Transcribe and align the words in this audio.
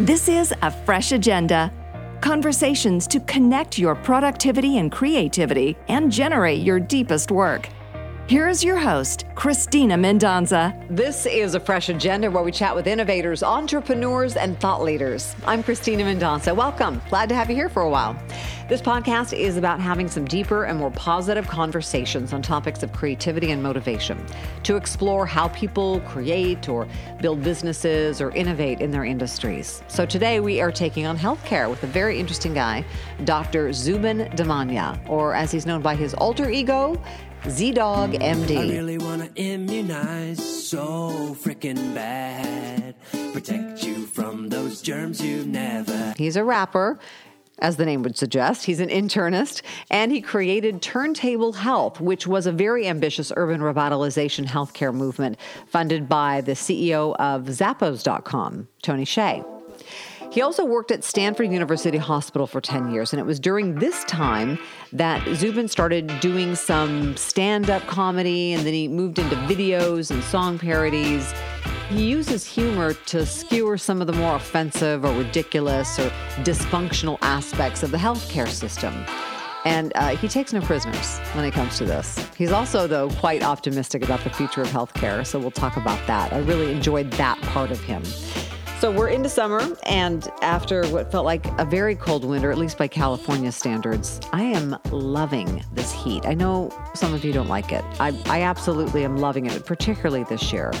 This 0.00 0.30
is 0.30 0.54
a 0.62 0.70
fresh 0.70 1.12
agenda. 1.12 1.70
Conversations 2.22 3.06
to 3.08 3.20
connect 3.20 3.78
your 3.78 3.94
productivity 3.94 4.78
and 4.78 4.90
creativity 4.90 5.76
and 5.88 6.10
generate 6.10 6.62
your 6.62 6.80
deepest 6.80 7.30
work. 7.30 7.68
Here 8.26 8.48
is 8.48 8.64
your 8.64 8.78
host, 8.78 9.19
Christina 9.40 9.96
Mendonsa. 9.96 10.76
This 10.94 11.24
is 11.24 11.54
a 11.54 11.60
fresh 11.60 11.88
agenda 11.88 12.30
where 12.30 12.42
we 12.42 12.52
chat 12.52 12.76
with 12.76 12.86
innovators, 12.86 13.42
entrepreneurs, 13.42 14.36
and 14.36 14.60
thought 14.60 14.82
leaders. 14.82 15.34
I'm 15.46 15.62
Christina 15.62 16.04
Mendonsa. 16.04 16.54
Welcome. 16.54 17.00
Glad 17.08 17.30
to 17.30 17.34
have 17.34 17.48
you 17.48 17.56
here 17.56 17.70
for 17.70 17.80
a 17.80 17.88
while. 17.88 18.14
This 18.68 18.82
podcast 18.82 19.32
is 19.32 19.56
about 19.56 19.80
having 19.80 20.08
some 20.08 20.26
deeper 20.26 20.64
and 20.64 20.78
more 20.78 20.90
positive 20.90 21.48
conversations 21.48 22.34
on 22.34 22.42
topics 22.42 22.82
of 22.82 22.92
creativity 22.92 23.50
and 23.50 23.62
motivation 23.62 24.22
to 24.62 24.76
explore 24.76 25.24
how 25.24 25.48
people 25.48 26.00
create 26.00 26.68
or 26.68 26.86
build 27.22 27.42
businesses 27.42 28.20
or 28.20 28.30
innovate 28.32 28.82
in 28.82 28.90
their 28.90 29.06
industries. 29.06 29.82
So 29.88 30.04
today 30.04 30.40
we 30.40 30.60
are 30.60 30.70
taking 30.70 31.06
on 31.06 31.16
healthcare 31.16 31.70
with 31.70 31.82
a 31.82 31.86
very 31.86 32.20
interesting 32.20 32.52
guy, 32.52 32.84
Dr. 33.24 33.72
Zubin 33.72 34.30
Damania, 34.36 35.00
or 35.08 35.34
as 35.34 35.50
he's 35.50 35.64
known 35.64 35.80
by 35.80 35.96
his 35.96 36.12
alter 36.12 36.50
ego, 36.50 37.02
ZDoggMD. 37.44 38.58
I 38.58 38.68
really 38.68 38.98
wanna 38.98 39.30
immunize 39.34 40.68
so 40.68 41.34
freaking 41.40 41.94
bad. 41.94 42.94
Protect 43.32 43.82
you 43.82 44.06
from 44.06 44.48
those 44.50 44.82
germs 44.82 45.22
you've 45.22 45.46
never. 45.46 46.14
He's 46.16 46.36
a 46.36 46.44
rapper. 46.44 46.98
As 47.60 47.76
the 47.76 47.84
name 47.84 48.02
would 48.02 48.16
suggest, 48.16 48.64
he's 48.64 48.80
an 48.80 48.88
internist 48.88 49.62
and 49.90 50.12
he 50.12 50.20
created 50.20 50.80
Turntable 50.80 51.52
Health, 51.52 52.00
which 52.00 52.26
was 52.26 52.46
a 52.46 52.52
very 52.52 52.86
ambitious 52.86 53.32
urban 53.36 53.60
revitalization 53.60 54.46
healthcare 54.46 54.94
movement 54.94 55.38
funded 55.66 56.08
by 56.08 56.40
the 56.40 56.52
CEO 56.52 57.14
of 57.16 57.46
Zappos.com, 57.46 58.68
Tony 58.82 59.04
Hsieh. 59.04 59.59
He 60.30 60.42
also 60.42 60.64
worked 60.64 60.92
at 60.92 61.02
Stanford 61.02 61.50
University 61.50 61.98
Hospital 61.98 62.46
for 62.46 62.60
10 62.60 62.92
years, 62.92 63.12
and 63.12 63.18
it 63.18 63.26
was 63.26 63.40
during 63.40 63.74
this 63.74 64.04
time 64.04 64.60
that 64.92 65.26
Zubin 65.34 65.66
started 65.66 66.20
doing 66.20 66.54
some 66.54 67.16
stand 67.16 67.68
up 67.68 67.82
comedy, 67.88 68.52
and 68.52 68.64
then 68.64 68.72
he 68.72 68.86
moved 68.86 69.18
into 69.18 69.34
videos 69.34 70.12
and 70.12 70.22
song 70.22 70.56
parodies. 70.56 71.34
He 71.88 72.08
uses 72.08 72.46
humor 72.46 72.94
to 72.94 73.26
skewer 73.26 73.76
some 73.76 74.00
of 74.00 74.06
the 74.06 74.12
more 74.12 74.36
offensive 74.36 75.04
or 75.04 75.12
ridiculous 75.14 75.98
or 75.98 76.08
dysfunctional 76.44 77.18
aspects 77.22 77.82
of 77.82 77.90
the 77.90 77.98
healthcare 77.98 78.48
system. 78.48 79.04
And 79.64 79.90
uh, 79.96 80.16
he 80.16 80.28
takes 80.28 80.52
no 80.52 80.60
prisoners 80.60 81.18
when 81.32 81.44
it 81.44 81.50
comes 81.50 81.76
to 81.78 81.84
this. 81.84 82.24
He's 82.36 82.52
also, 82.52 82.86
though, 82.86 83.10
quite 83.10 83.42
optimistic 83.42 84.04
about 84.04 84.22
the 84.22 84.30
future 84.30 84.62
of 84.62 84.68
healthcare, 84.68 85.26
so 85.26 85.40
we'll 85.40 85.50
talk 85.50 85.76
about 85.76 86.06
that. 86.06 86.32
I 86.32 86.38
really 86.38 86.70
enjoyed 86.70 87.10
that 87.14 87.40
part 87.42 87.72
of 87.72 87.80
him. 87.80 88.04
So 88.80 88.90
we're 88.90 89.08
into 89.08 89.28
summer, 89.28 89.60
and 89.84 90.26
after 90.40 90.86
what 90.86 91.12
felt 91.12 91.26
like 91.26 91.44
a 91.60 91.66
very 91.66 91.94
cold 91.94 92.24
winter, 92.24 92.50
at 92.50 92.56
least 92.56 92.78
by 92.78 92.88
California 92.88 93.52
standards, 93.52 94.18
I 94.32 94.42
am 94.44 94.74
loving 94.90 95.62
this 95.74 95.92
heat. 95.92 96.24
I 96.24 96.32
know 96.32 96.70
some 96.94 97.12
of 97.12 97.22
you 97.22 97.30
don't 97.30 97.48
like 97.48 97.72
it. 97.72 97.84
I, 98.00 98.18
I 98.24 98.40
absolutely 98.40 99.04
am 99.04 99.18
loving 99.18 99.44
it, 99.44 99.66
particularly 99.66 100.24
this 100.24 100.50
year. 100.50 100.72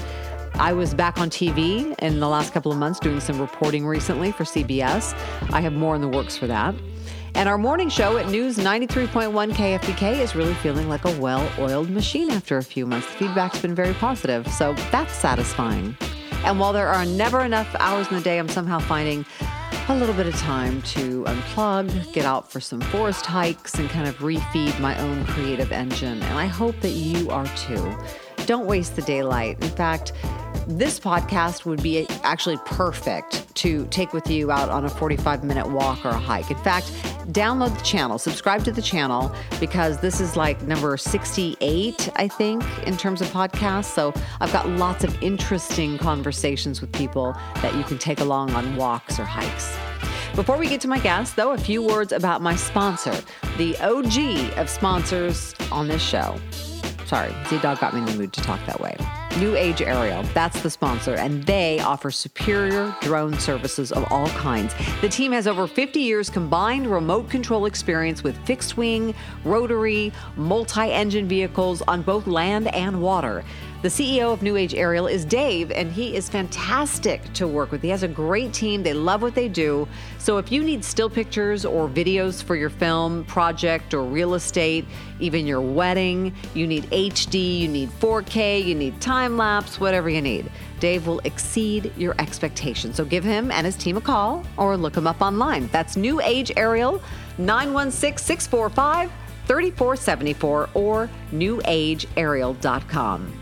I 0.54 0.72
was 0.72 0.94
back 0.94 1.18
on 1.18 1.28
TV 1.28 1.94
in 1.98 2.20
the 2.20 2.28
last 2.28 2.54
couple 2.54 2.72
of 2.72 2.78
months 2.78 3.00
doing 3.00 3.20
some 3.20 3.38
reporting 3.38 3.86
recently 3.86 4.32
for 4.32 4.44
CBS. 4.44 5.12
I 5.52 5.60
have 5.60 5.74
more 5.74 5.94
in 5.94 6.00
the 6.00 6.08
works 6.08 6.38
for 6.38 6.46
that. 6.46 6.74
And 7.34 7.50
our 7.50 7.58
morning 7.58 7.90
show 7.90 8.16
at 8.16 8.30
News 8.30 8.56
93.1 8.56 9.52
KFBK 9.52 10.20
is 10.20 10.34
really 10.34 10.54
feeling 10.54 10.88
like 10.88 11.04
a 11.04 11.20
well 11.20 11.46
oiled 11.58 11.90
machine 11.90 12.30
after 12.30 12.56
a 12.56 12.64
few 12.64 12.86
months. 12.86 13.08
The 13.08 13.26
feedback's 13.26 13.60
been 13.60 13.74
very 13.74 13.92
positive, 13.92 14.48
so 14.48 14.72
that's 14.90 15.12
satisfying. 15.12 15.94
And 16.44 16.58
while 16.58 16.72
there 16.72 16.88
are 16.88 17.04
never 17.04 17.42
enough 17.42 17.74
hours 17.78 18.08
in 18.08 18.16
the 18.16 18.22
day, 18.22 18.38
I'm 18.38 18.48
somehow 18.48 18.78
finding 18.80 19.24
a 19.88 19.94
little 19.94 20.14
bit 20.14 20.26
of 20.26 20.34
time 20.36 20.80
to 20.82 21.24
unplug, 21.24 22.12
get 22.12 22.24
out 22.24 22.50
for 22.50 22.60
some 22.60 22.80
forest 22.80 23.26
hikes, 23.26 23.74
and 23.74 23.90
kind 23.90 24.08
of 24.08 24.16
refeed 24.18 24.78
my 24.80 24.98
own 25.00 25.24
creative 25.26 25.72
engine. 25.72 26.22
And 26.22 26.38
I 26.38 26.46
hope 26.46 26.78
that 26.80 26.90
you 26.90 27.28
are 27.30 27.46
too. 27.56 27.96
Don't 28.50 28.66
waste 28.66 28.96
the 28.96 29.02
daylight. 29.02 29.62
In 29.62 29.70
fact, 29.70 30.12
this 30.66 30.98
podcast 30.98 31.64
would 31.66 31.84
be 31.84 32.08
actually 32.24 32.56
perfect 32.66 33.46
to 33.54 33.86
take 33.92 34.12
with 34.12 34.28
you 34.28 34.50
out 34.50 34.68
on 34.68 34.84
a 34.84 34.88
45 34.88 35.44
minute 35.44 35.68
walk 35.70 36.04
or 36.04 36.08
a 36.08 36.18
hike. 36.18 36.50
In 36.50 36.56
fact, 36.56 36.86
download 37.30 37.78
the 37.78 37.84
channel, 37.84 38.18
subscribe 38.18 38.64
to 38.64 38.72
the 38.72 38.82
channel 38.82 39.32
because 39.60 40.00
this 40.00 40.20
is 40.20 40.36
like 40.36 40.60
number 40.62 40.96
68, 40.96 42.10
I 42.16 42.26
think, 42.26 42.64
in 42.88 42.96
terms 42.96 43.20
of 43.20 43.28
podcasts. 43.28 43.94
So 43.94 44.12
I've 44.40 44.52
got 44.52 44.68
lots 44.68 45.04
of 45.04 45.22
interesting 45.22 45.96
conversations 45.96 46.80
with 46.80 46.90
people 46.90 47.36
that 47.62 47.76
you 47.76 47.84
can 47.84 47.98
take 47.98 48.18
along 48.18 48.50
on 48.54 48.74
walks 48.74 49.20
or 49.20 49.24
hikes. 49.24 49.76
Before 50.34 50.58
we 50.58 50.68
get 50.68 50.80
to 50.80 50.88
my 50.88 50.98
guest, 50.98 51.36
though, 51.36 51.52
a 51.52 51.58
few 51.58 51.86
words 51.86 52.10
about 52.10 52.42
my 52.42 52.56
sponsor, 52.56 53.16
the 53.58 53.76
OG 53.78 54.58
of 54.58 54.68
sponsors 54.68 55.54
on 55.70 55.86
this 55.86 56.02
show. 56.02 56.36
Sorry, 57.10 57.32
ZDogg 57.46 57.80
got 57.80 57.92
me 57.92 57.98
in 57.98 58.06
the 58.06 58.14
mood 58.14 58.32
to 58.34 58.40
talk 58.40 58.64
that 58.66 58.78
way. 58.78 58.96
New 59.40 59.56
Age 59.56 59.82
Aerial, 59.82 60.22
that's 60.32 60.62
the 60.62 60.70
sponsor, 60.70 61.14
and 61.14 61.42
they 61.42 61.80
offer 61.80 62.08
superior 62.12 62.94
drone 63.00 63.36
services 63.40 63.90
of 63.90 64.04
all 64.12 64.28
kinds. 64.28 64.72
The 65.00 65.08
team 65.08 65.32
has 65.32 65.48
over 65.48 65.66
50 65.66 65.98
years 65.98 66.30
combined 66.30 66.86
remote 66.86 67.28
control 67.28 67.66
experience 67.66 68.22
with 68.22 68.38
fixed 68.46 68.76
wing, 68.76 69.12
rotary, 69.44 70.12
multi 70.36 70.92
engine 70.92 71.26
vehicles 71.26 71.82
on 71.82 72.02
both 72.02 72.28
land 72.28 72.68
and 72.68 73.02
water. 73.02 73.42
The 73.82 73.88
CEO 73.88 74.30
of 74.30 74.42
New 74.42 74.56
Age 74.56 74.74
Aerial 74.74 75.06
is 75.06 75.24
Dave, 75.24 75.70
and 75.70 75.90
he 75.90 76.14
is 76.14 76.28
fantastic 76.28 77.22
to 77.32 77.48
work 77.48 77.72
with. 77.72 77.80
He 77.80 77.88
has 77.88 78.02
a 78.02 78.08
great 78.08 78.52
team, 78.52 78.82
they 78.82 78.92
love 78.92 79.22
what 79.22 79.34
they 79.34 79.48
do. 79.48 79.88
So 80.18 80.36
if 80.36 80.52
you 80.52 80.62
need 80.62 80.84
still 80.84 81.08
pictures 81.08 81.64
or 81.64 81.88
videos 81.88 82.42
for 82.42 82.56
your 82.56 82.68
film, 82.68 83.24
project, 83.24 83.94
or 83.94 84.02
real 84.02 84.34
estate, 84.34 84.84
even 85.18 85.46
your 85.46 85.62
wedding, 85.62 86.34
you 86.52 86.66
need 86.66 86.90
HD, 86.90 87.60
you 87.60 87.68
need 87.68 87.88
4K, 87.88 88.62
you 88.62 88.74
need 88.74 89.00
time 89.00 89.38
lapse, 89.38 89.80
whatever 89.80 90.10
you 90.10 90.20
need. 90.20 90.52
Dave 90.78 91.06
will 91.06 91.20
exceed 91.20 91.90
your 91.96 92.14
expectations. 92.18 92.96
So 92.96 93.06
give 93.06 93.24
him 93.24 93.50
and 93.50 93.64
his 93.64 93.76
team 93.76 93.96
a 93.96 94.02
call 94.02 94.44
or 94.58 94.76
look 94.76 94.94
him 94.94 95.06
up 95.06 95.22
online. 95.22 95.68
That's 95.68 95.96
New 95.96 96.20
Age 96.20 96.52
Aerial, 96.54 97.02
916 97.38 98.26
645 98.26 99.10
3474 99.46 100.68
or 100.74 101.08
newageaerial.com. 101.32 103.39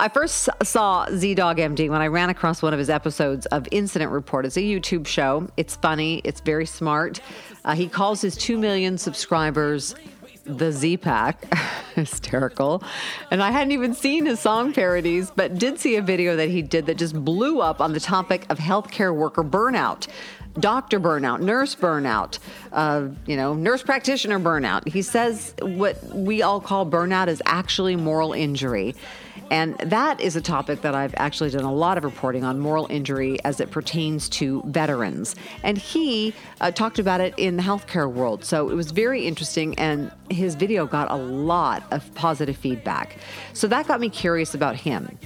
I 0.00 0.08
first 0.08 0.48
saw 0.62 1.06
ZDoggMD 1.06 1.90
when 1.90 2.00
I 2.00 2.06
ran 2.06 2.30
across 2.30 2.62
one 2.62 2.72
of 2.72 2.78
his 2.78 2.88
episodes 2.88 3.46
of 3.46 3.66
Incident 3.72 4.12
Report. 4.12 4.46
It's 4.46 4.56
a 4.56 4.60
YouTube 4.60 5.08
show. 5.08 5.48
It's 5.56 5.74
funny, 5.74 6.20
it's 6.22 6.40
very 6.40 6.66
smart. 6.66 7.20
Uh, 7.64 7.74
he 7.74 7.88
calls 7.88 8.20
his 8.20 8.36
2 8.36 8.58
million 8.58 8.96
subscribers 8.96 9.96
the 10.44 10.70
Z 10.70 10.98
Pack. 10.98 11.52
Hysterical. 11.96 12.80
And 13.32 13.42
I 13.42 13.50
hadn't 13.50 13.72
even 13.72 13.92
seen 13.92 14.26
his 14.26 14.38
song 14.38 14.72
parodies, 14.72 15.32
but 15.34 15.58
did 15.58 15.80
see 15.80 15.96
a 15.96 16.02
video 16.02 16.36
that 16.36 16.48
he 16.48 16.62
did 16.62 16.86
that 16.86 16.96
just 16.96 17.12
blew 17.24 17.60
up 17.60 17.80
on 17.80 17.92
the 17.92 18.00
topic 18.00 18.46
of 18.50 18.58
healthcare 18.58 19.14
worker 19.14 19.42
burnout 19.42 20.06
doctor 20.60 20.98
burnout, 20.98 21.40
nurse 21.40 21.76
burnout, 21.76 22.38
uh, 22.72 23.06
you 23.26 23.36
know, 23.36 23.54
nurse 23.54 23.82
practitioner 23.82 24.40
burnout. 24.40 24.88
He 24.88 25.02
says 25.02 25.54
what 25.60 26.02
we 26.04 26.42
all 26.42 26.60
call 26.60 26.84
burnout 26.84 27.28
is 27.28 27.40
actually 27.46 27.94
moral 27.94 28.32
injury. 28.32 28.94
And 29.50 29.78
that 29.78 30.20
is 30.20 30.36
a 30.36 30.40
topic 30.40 30.82
that 30.82 30.94
I've 30.94 31.14
actually 31.16 31.50
done 31.50 31.64
a 31.64 31.72
lot 31.72 31.98
of 31.98 32.04
reporting 32.04 32.44
on 32.44 32.58
moral 32.58 32.86
injury 32.90 33.38
as 33.44 33.60
it 33.60 33.70
pertains 33.70 34.28
to 34.30 34.62
veterans. 34.66 35.34
And 35.62 35.78
he 35.78 36.34
uh, 36.60 36.70
talked 36.70 36.98
about 36.98 37.20
it 37.20 37.34
in 37.36 37.56
the 37.56 37.62
healthcare 37.62 38.10
world. 38.10 38.44
So 38.44 38.68
it 38.68 38.74
was 38.74 38.90
very 38.90 39.26
interesting, 39.26 39.78
and 39.78 40.12
his 40.30 40.54
video 40.54 40.86
got 40.86 41.10
a 41.10 41.16
lot 41.16 41.84
of 41.90 42.14
positive 42.14 42.56
feedback. 42.56 43.18
So 43.52 43.66
that 43.68 43.86
got 43.86 44.00
me 44.00 44.08
curious 44.10 44.54
about 44.54 44.76
him. 44.76 45.18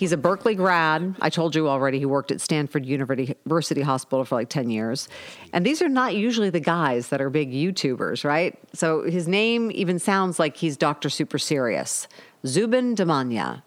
He's 0.00 0.12
a 0.12 0.16
Berkeley 0.16 0.54
grad. 0.54 1.14
I 1.20 1.28
told 1.28 1.54
you 1.54 1.68
already 1.68 1.98
he 1.98 2.06
worked 2.06 2.30
at 2.30 2.40
Stanford 2.40 2.86
University 2.86 3.82
Hospital 3.82 4.24
for 4.24 4.34
like 4.34 4.48
10 4.48 4.70
years. 4.70 5.10
And 5.52 5.66
these 5.66 5.82
are 5.82 5.90
not 5.90 6.16
usually 6.16 6.48
the 6.48 6.58
guys 6.58 7.08
that 7.08 7.20
are 7.20 7.28
big 7.28 7.52
YouTubers, 7.52 8.24
right? 8.24 8.58
So 8.72 9.02
his 9.02 9.28
name 9.28 9.70
even 9.74 9.98
sounds 9.98 10.38
like 10.38 10.56
he's 10.56 10.78
Dr. 10.78 11.10
Super 11.10 11.36
Serious. 11.36 12.08
Zubin 12.46 12.94
Damania. 12.96 13.60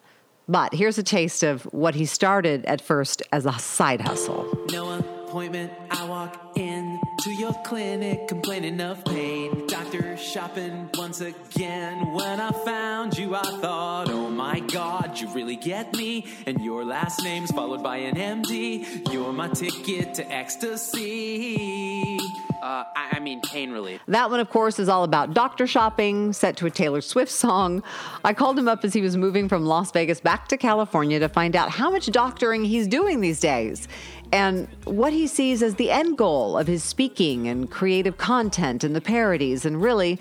But 0.47 0.73
here's 0.73 0.97
a 0.97 1.03
taste 1.03 1.43
of 1.43 1.63
what 1.73 1.95
he 1.95 2.05
started 2.05 2.65
at 2.65 2.81
first 2.81 3.21
as 3.31 3.45
a 3.45 3.53
side 3.53 4.01
hustle. 4.01 4.45
No 4.71 4.91
appointment, 4.99 5.71
I 5.89 6.05
walk 6.05 6.51
in 6.55 6.99
to 7.21 7.31
your 7.31 7.53
clinic 7.63 8.27
complaining 8.27 8.81
of 8.81 9.03
pain. 9.05 9.65
Doctor 9.67 10.17
shopping 10.17 10.89
once 10.95 11.21
again. 11.21 12.13
When 12.13 12.39
I 12.41 12.51
found 12.51 13.17
you, 13.17 13.35
I 13.35 13.41
thought, 13.41 14.09
oh 14.09 14.29
my 14.29 14.59
god, 14.59 15.19
you 15.19 15.27
really 15.33 15.55
get 15.55 15.95
me. 15.95 16.27
And 16.45 16.61
your 16.61 16.83
last 16.83 17.23
name's 17.23 17.51
followed 17.51 17.81
by 17.81 17.97
an 17.97 18.15
MD. 18.15 19.11
You're 19.13 19.31
my 19.31 19.47
ticket 19.47 20.13
to 20.15 20.31
ecstasy. 20.31 22.19
Uh, 22.63 22.85
I, 22.95 23.17
I 23.17 23.19
mean, 23.19 23.41
pain 23.41 23.71
relief. 23.71 23.99
That 24.07 24.31
one, 24.31 24.39
of 24.39 24.49
course, 24.49 24.79
is 24.79 24.87
all 24.87 25.03
about 25.03 25.33
doctor 25.33 25.67
shopping, 25.67 26.31
set 26.31 26.55
to 26.57 26.65
a 26.65 26.69
Taylor 26.69 27.01
Swift 27.01 27.29
song. 27.29 27.83
I 28.23 28.33
called 28.33 28.57
him 28.57 28.69
up 28.69 28.85
as 28.85 28.93
he 28.93 29.01
was 29.01 29.17
moving 29.17 29.49
from 29.49 29.65
Las 29.65 29.91
Vegas 29.91 30.21
back 30.21 30.47
to 30.47 30.55
California 30.55 31.19
to 31.19 31.27
find 31.27 31.57
out 31.57 31.69
how 31.69 31.91
much 31.91 32.05
doctoring 32.05 32.63
he's 32.63 32.87
doing 32.87 33.19
these 33.19 33.41
days 33.41 33.89
and 34.31 34.69
what 34.85 35.11
he 35.11 35.27
sees 35.27 35.61
as 35.61 35.75
the 35.75 35.91
end 35.91 36.17
goal 36.17 36.57
of 36.57 36.65
his 36.67 36.85
speaking 36.85 37.49
and 37.49 37.69
creative 37.69 38.17
content 38.17 38.85
and 38.85 38.95
the 38.95 39.01
parodies 39.01 39.65
and 39.65 39.81
really 39.81 40.17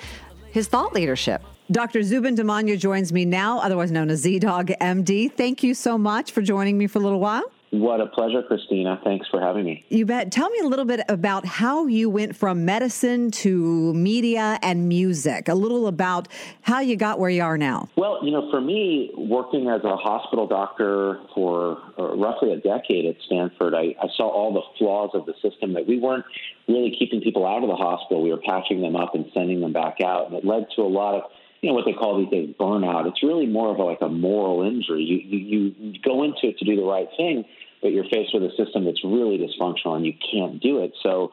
his 0.50 0.66
thought 0.66 0.92
leadership. 0.92 1.44
Dr. 1.70 2.02
Zubin 2.02 2.34
Damania 2.34 2.76
joins 2.76 3.12
me 3.12 3.24
now, 3.24 3.60
otherwise 3.60 3.92
known 3.92 4.10
as 4.10 4.24
ZDoggMD. 4.24 5.32
Thank 5.36 5.62
you 5.62 5.74
so 5.74 5.96
much 5.96 6.32
for 6.32 6.42
joining 6.42 6.76
me 6.76 6.88
for 6.88 6.98
a 6.98 7.02
little 7.02 7.20
while. 7.20 7.44
What 7.72 8.02
a 8.02 8.06
pleasure, 8.06 8.42
Christina. 8.42 9.00
Thanks 9.02 9.26
for 9.30 9.40
having 9.40 9.64
me. 9.64 9.82
You 9.88 10.04
bet. 10.04 10.30
Tell 10.30 10.50
me 10.50 10.58
a 10.58 10.66
little 10.66 10.84
bit 10.84 11.00
about 11.08 11.46
how 11.46 11.86
you 11.86 12.10
went 12.10 12.36
from 12.36 12.66
medicine 12.66 13.30
to 13.30 13.94
media 13.94 14.58
and 14.60 14.90
music, 14.90 15.48
a 15.48 15.54
little 15.54 15.86
about 15.86 16.28
how 16.60 16.80
you 16.80 16.96
got 16.96 17.19
where 17.19 17.30
you 17.30 17.42
are 17.42 17.56
now. 17.56 17.88
Well, 17.96 18.19
you 18.22 18.30
know, 18.30 18.50
for 18.50 18.60
me, 18.60 19.10
working 19.16 19.70
as 19.70 19.82
a 19.84 19.96
hospital 19.96 20.46
doctor 20.46 21.19
for 21.34 21.78
uh, 21.98 22.14
roughly 22.14 22.52
a 22.52 22.58
decade 22.58 23.06
at 23.06 23.16
Stanford, 23.24 23.72
I, 23.74 23.96
I 23.98 24.08
saw 24.19 24.28
all 24.28 24.52
the 24.52 24.62
flaws 24.78 25.12
of 25.14 25.24
the 25.24 25.32
system 25.40 25.72
that 25.72 25.86
we 25.86 25.98
weren't 25.98 26.26
really 26.69 26.94
keeping 26.98 27.22
people 27.22 27.46
out 27.46 27.62
of 27.62 27.70
the 27.70 27.76
hospital. 27.76 28.22
We 28.22 28.32
were 28.32 28.42
patching 28.46 28.82
them 28.82 28.96
up 28.96 29.14
and 29.14 29.24
sending 29.32 29.62
them 29.62 29.72
back 29.72 30.02
out. 30.04 30.26
And 30.26 30.34
it 30.34 30.44
led 30.44 30.66
to 30.76 30.82
a 30.82 30.92
lot 30.92 31.14
of 31.14 31.22
you 31.62 31.70
know 31.70 31.74
what 31.74 31.84
they 31.86 31.92
call 31.92 32.19
these 32.19 32.28
days 32.28 32.54
burnout. 32.58 33.06
It's 33.06 33.22
really 33.22 33.46
more 33.46 33.70
of 33.70 33.78
a, 33.78 33.84
like 33.84 34.00
a 34.02 34.08
moral 34.08 34.66
injury. 34.66 35.04
You, 35.04 35.38
you 35.38 35.74
you 35.78 35.98
go 36.04 36.24
into 36.24 36.48
it 36.48 36.58
to 36.58 36.64
do 36.64 36.74
the 36.74 36.82
right 36.82 37.08
thing, 37.16 37.44
but 37.82 37.93
you're 37.93 38.08
faced 38.11 38.32
with 38.32 38.44
a 38.44 38.50
system 38.56 38.84
that's 38.84 39.05
really 39.05 39.38
dysfunctional 39.38 39.96
and 39.96 40.06
you 40.06 40.14
can't 40.32 40.61
do 40.62 40.82
it. 40.82 40.93
So 41.02 41.32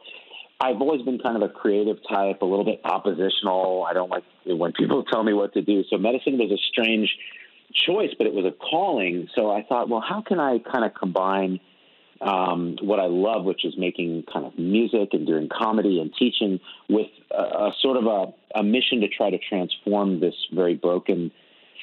I've 0.60 0.80
always 0.82 1.02
been 1.02 1.18
kind 1.18 1.36
of 1.36 1.42
a 1.42 1.48
creative 1.48 1.96
type, 2.06 2.42
a 2.42 2.44
little 2.44 2.64
bit 2.64 2.80
oppositional. 2.84 3.86
I 3.88 3.94
don't 3.94 4.10
like 4.10 4.24
when 4.44 4.72
people 4.72 5.04
tell 5.04 5.22
me 5.22 5.32
what 5.32 5.54
to 5.54 5.62
do. 5.62 5.84
So 5.88 5.96
medicine 5.96 6.36
was 6.36 6.50
a 6.50 6.58
strange 6.70 7.16
choice, 7.72 8.10
but 8.18 8.26
it 8.26 8.34
was 8.34 8.44
a 8.44 8.50
calling. 8.50 9.28
So 9.34 9.50
I 9.50 9.62
thought, 9.62 9.88
well, 9.88 10.02
how 10.06 10.20
can 10.20 10.38
I 10.38 10.58
kind 10.58 10.84
of 10.84 10.92
combine 10.92 11.60
um, 12.20 12.76
what 12.82 13.00
I 13.00 13.06
love, 13.06 13.44
which 13.44 13.64
is 13.64 13.74
making 13.78 14.24
kind 14.30 14.44
of 14.44 14.58
music 14.58 15.10
and 15.12 15.26
doing 15.26 15.48
comedy 15.48 15.98
and 16.00 16.12
teaching, 16.18 16.60
with 16.88 17.08
a, 17.30 17.42
a 17.42 17.72
sort 17.80 17.96
of 17.96 18.04
a, 18.06 18.58
a 18.58 18.62
mission 18.62 19.00
to 19.00 19.08
try 19.08 19.30
to 19.30 19.38
transform 19.38 20.20
this 20.20 20.34
very 20.52 20.74
broken 20.74 21.30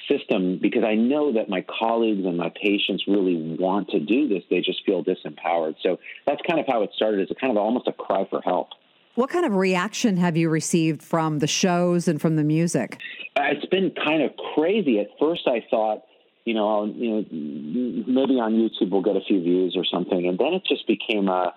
system 0.07 0.59
because 0.61 0.83
I 0.83 0.95
know 0.95 1.33
that 1.33 1.49
my 1.49 1.65
colleagues 1.79 2.25
and 2.25 2.37
my 2.37 2.51
patients 2.61 3.03
really 3.07 3.57
want 3.59 3.89
to 3.89 3.99
do 3.99 4.27
this. 4.27 4.43
They 4.49 4.61
just 4.61 4.85
feel 4.85 5.03
disempowered. 5.03 5.75
So 5.83 5.99
that's 6.25 6.41
kind 6.47 6.59
of 6.59 6.65
how 6.67 6.83
it 6.83 6.91
started. 6.95 7.21
It's 7.21 7.31
a 7.31 7.35
kind 7.35 7.51
of 7.51 7.57
almost 7.57 7.87
a 7.87 7.93
cry 7.93 8.25
for 8.29 8.41
help. 8.41 8.69
What 9.15 9.29
kind 9.29 9.45
of 9.45 9.55
reaction 9.55 10.17
have 10.17 10.37
you 10.37 10.47
received 10.49 11.01
from 11.01 11.39
the 11.39 11.47
shows 11.47 12.07
and 12.07 12.21
from 12.21 12.35
the 12.35 12.43
music? 12.43 13.01
Uh, 13.35 13.45
it's 13.45 13.65
been 13.65 13.91
kind 14.05 14.21
of 14.21 14.31
crazy. 14.53 14.99
At 14.99 15.07
first, 15.19 15.47
I 15.47 15.65
thought, 15.71 16.03
you 16.45 16.53
know, 16.53 16.69
I'll, 16.69 16.87
you 16.87 17.09
know, 17.09 17.25
maybe 17.31 18.39
on 18.39 18.53
YouTube 18.53 18.91
we'll 18.91 19.01
get 19.01 19.15
a 19.15 19.21
few 19.21 19.41
views 19.41 19.75
or 19.75 19.85
something, 19.85 20.27
and 20.27 20.37
then 20.37 20.53
it 20.53 20.63
just 20.65 20.85
became 20.85 21.29
a 21.29 21.53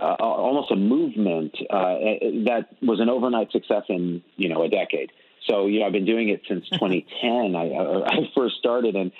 uh, 0.00 0.16
almost 0.18 0.70
a 0.70 0.76
movement 0.76 1.54
uh, 1.68 1.98
that 2.46 2.68
was 2.80 3.00
an 3.00 3.10
overnight 3.10 3.52
success 3.52 3.82
in 3.88 4.22
you 4.36 4.48
know 4.48 4.62
a 4.62 4.68
decade. 4.68 5.12
So, 5.48 5.66
you 5.66 5.80
know, 5.80 5.86
I've 5.86 5.92
been 5.92 6.04
doing 6.04 6.28
it 6.28 6.42
since 6.48 6.68
2010. 6.72 7.56
I, 7.56 7.70
uh, 7.70 7.82
uh, 7.82 8.04
I 8.06 8.30
first 8.34 8.56
started, 8.58 8.96
and 8.96 9.12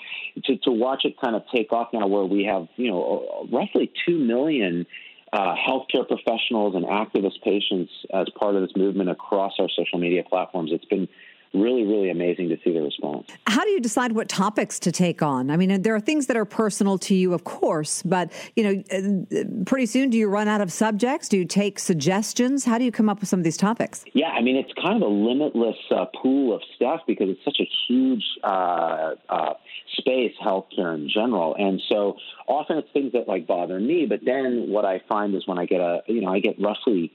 to, 0.45 0.57
to 0.57 0.71
watch 0.71 1.05
it 1.05 1.19
kind 1.19 1.35
of 1.35 1.43
take 1.53 1.71
off 1.71 1.89
now, 1.93 2.07
where 2.07 2.25
we 2.25 2.45
have, 2.45 2.67
you 2.75 2.89
know, 2.89 3.43
uh, 3.43 3.57
roughly 3.57 3.91
2 4.05 4.17
million 4.17 4.85
uh, 5.33 5.55
healthcare 5.55 6.07
professionals 6.07 6.75
and 6.75 6.85
activist 6.85 7.41
patients 7.43 7.91
as 8.13 8.27
part 8.37 8.55
of 8.55 8.61
this 8.61 8.75
movement 8.75 9.09
across 9.09 9.53
our 9.59 9.69
social 9.69 9.97
media 9.97 10.23
platforms, 10.23 10.71
it's 10.73 10.85
been 10.85 11.07
really, 11.53 11.83
really 11.83 12.09
amazing 12.09 12.49
to 12.49 12.57
see 12.63 12.71
the 12.71 12.81
response. 12.81 13.27
How 13.47 13.63
do 13.63 13.69
you 13.69 13.81
decide 13.81 14.13
what 14.13 14.29
topics 14.29 14.79
to 14.79 14.91
take 14.91 15.21
on? 15.21 15.49
I 15.49 15.57
mean, 15.57 15.81
there 15.81 15.93
are 15.93 15.99
things 15.99 16.27
that 16.27 16.37
are 16.37 16.45
personal 16.45 16.97
to 16.99 17.15
you, 17.15 17.33
of 17.33 17.43
course, 17.43 18.03
but 18.03 18.31
you 18.55 18.63
know, 18.63 18.83
uh, 18.91 19.43
pretty 19.65 19.85
soon 19.85 20.09
do 20.09 20.17
you 20.17 20.27
run 20.27 20.47
out 20.47 20.61
of 20.61 20.71
subjects? 20.71 21.27
Do 21.27 21.37
you 21.37 21.45
take 21.45 21.79
suggestions? 21.79 22.63
How 22.65 22.77
do 22.77 22.85
you 22.85 22.91
come 22.91 23.09
up 23.09 23.19
with 23.19 23.29
some 23.29 23.39
of 23.39 23.43
these 23.43 23.57
topics? 23.57 24.05
Yeah, 24.13 24.29
I 24.29 24.41
mean, 24.41 24.55
it's 24.55 24.71
kind 24.81 24.95
of 24.95 25.01
a 25.01 25.13
limitless 25.13 25.77
uh, 25.89 26.05
pool 26.21 26.55
of 26.55 26.61
stuff 26.75 27.01
because 27.05 27.29
it's 27.29 27.43
such 27.43 27.59
a 27.59 27.69
huge 27.87 28.23
uh, 28.43 29.15
uh, 29.29 29.53
space, 29.97 30.33
healthcare 30.43 30.95
in 30.95 31.09
general, 31.13 31.55
and 31.55 31.81
so 31.89 32.15
often 32.47 32.77
it's 32.77 32.89
things 32.93 33.11
that 33.13 33.27
like 33.27 33.45
bother 33.45 33.79
me. 33.79 34.05
But 34.07 34.21
then 34.25 34.67
what 34.69 34.85
I 34.85 35.01
find 35.09 35.35
is 35.35 35.45
when 35.45 35.59
I 35.59 35.65
get 35.65 35.81
a, 35.81 36.01
you 36.07 36.21
know, 36.21 36.29
I 36.29 36.39
get 36.39 36.59
roughly 36.61 37.11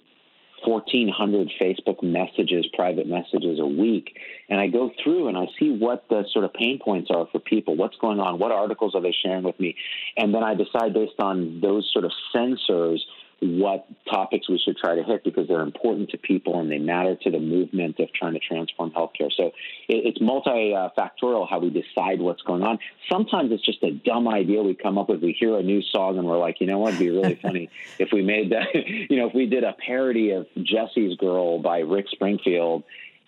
1,400 0.65 1.51
Facebook 1.61 2.03
messages, 2.03 2.67
private 2.75 3.07
messages 3.07 3.59
a 3.61 3.67
week. 3.67 4.17
And 4.49 4.61
I 4.61 4.69
go 4.69 4.91
through 5.03 5.29
and 5.29 5.37
I 5.37 5.47
see 5.59 5.71
what 5.71 6.09
the 6.09 6.25
sort 6.33 6.45
of 6.45 6.53
pain 6.55 6.79
points 6.79 7.11
are 7.11 7.27
for 7.31 7.39
people, 7.39 7.77
what's 7.77 7.97
going 7.97 8.21
on, 8.21 8.39
what 8.39 8.53
articles 8.53 8.95
are 8.95 9.01
they 9.01 9.13
sharing 9.13 9.45
with 9.45 9.59
me. 9.61 9.77
And 10.17 10.35
then 10.35 10.43
I 10.43 10.55
decide 10.55 10.95
based 10.95 11.19
on 11.19 11.61
those 11.61 11.89
sort 11.93 12.05
of 12.05 12.13
sensors 12.35 13.01
what 13.41 13.87
topics 14.11 14.49
we 14.49 14.59
should 14.59 14.77
try 14.79 14.95
to 14.95 15.03
hit 15.03 15.23
because 15.23 15.47
they're 15.47 15.61
important 15.61 16.09
to 16.11 16.17
people 16.17 16.59
and 16.59 16.71
they 16.71 16.79
matter 16.79 17.17
to 17.17 17.31
the 17.31 17.39
movement 17.39 17.99
of 18.01 18.11
trying 18.15 18.33
to 18.33 18.39
transform 18.39 18.91
healthcare. 18.93 19.31
So 19.37 19.53
it's 19.89 20.19
multifactorial 20.19 21.49
how 21.49 21.59
we 21.59 21.69
decide 21.69 22.21
what's 22.21 22.41
going 22.43 22.63
on. 22.63 22.79
Sometimes 23.11 23.53
it's 23.53 23.65
just 23.65 23.83
a 23.83 23.91
dumb 23.91 24.27
idea 24.27 24.63
we 24.63 24.75
come 24.75 24.97
up 24.97 25.11
with. 25.11 25.23
We 25.23 25.37
hear 25.39 25.59
a 25.59 25.63
new 25.63 25.83
song 25.83 26.17
and 26.17 26.27
we're 26.27 26.39
like, 26.39 26.61
you 26.61 26.67
know 26.67 26.79
what, 26.79 26.95
it'd 26.95 27.01
be 27.01 27.11
really 27.11 27.35
funny 27.43 27.69
if 27.99 28.09
we 28.11 28.23
made 28.23 28.53
that, 28.53 28.75
you 28.75 29.19
know, 29.19 29.29
if 29.29 29.35
we 29.35 29.47
did 29.47 29.65
a 29.65 29.75
parody 29.75 30.31
of 30.31 30.47
Jesse's 30.57 31.17
Girl 31.17 31.59
by 31.59 31.81
Rick 31.81 32.07
Springfield 32.11 32.85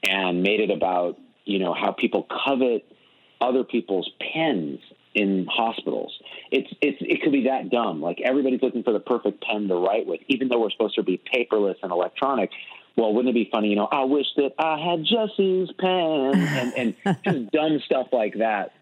and 0.08 0.43
made 0.43 0.61
it 0.61 0.70
about, 0.70 1.19
you 1.44 1.58
know, 1.58 1.75
how 1.75 1.93
people 1.93 2.26
covet 2.46 2.84
other 3.43 3.62
people's 3.62 4.11
pens 4.20 4.81
in 5.14 5.46
hospitals. 5.50 6.12
It's 6.50 6.69
it's 6.81 6.99
it 7.00 7.22
could 7.22 7.32
be 7.32 7.44
that 7.44 7.70
dumb. 7.70 8.00
Like 8.00 8.20
everybody's 8.25 8.62
looking 8.62 8.82
for 8.82 8.93
the 8.93 9.00
perfect 9.00 9.43
pen 9.43 9.69
to 9.69 9.75
write 9.75 10.06
with, 10.06 10.20
even 10.28 10.49
though 10.49 10.60
we're 10.60 10.70
supposed 10.70 10.96
to 10.96 11.02
be 11.02 11.20
paperless 11.32 11.76
and 11.82 11.93
electronic. 11.93 12.50
Well, 12.96 13.14
wouldn't 13.14 13.31
it 13.31 13.34
be 13.34 13.49
funny? 13.50 13.69
You 13.69 13.76
know, 13.76 13.88
I 13.90 14.05
wish 14.05 14.26
that 14.37 14.55
I 14.58 14.78
had 14.78 15.05
Jesse's 15.05 15.70
pen, 15.78 16.34
and 16.34 16.75
and 17.05 17.19
just 17.25 17.52
dumb 17.52 17.81
stuff 17.84 18.08
like 18.12 18.38
that. 18.38 18.72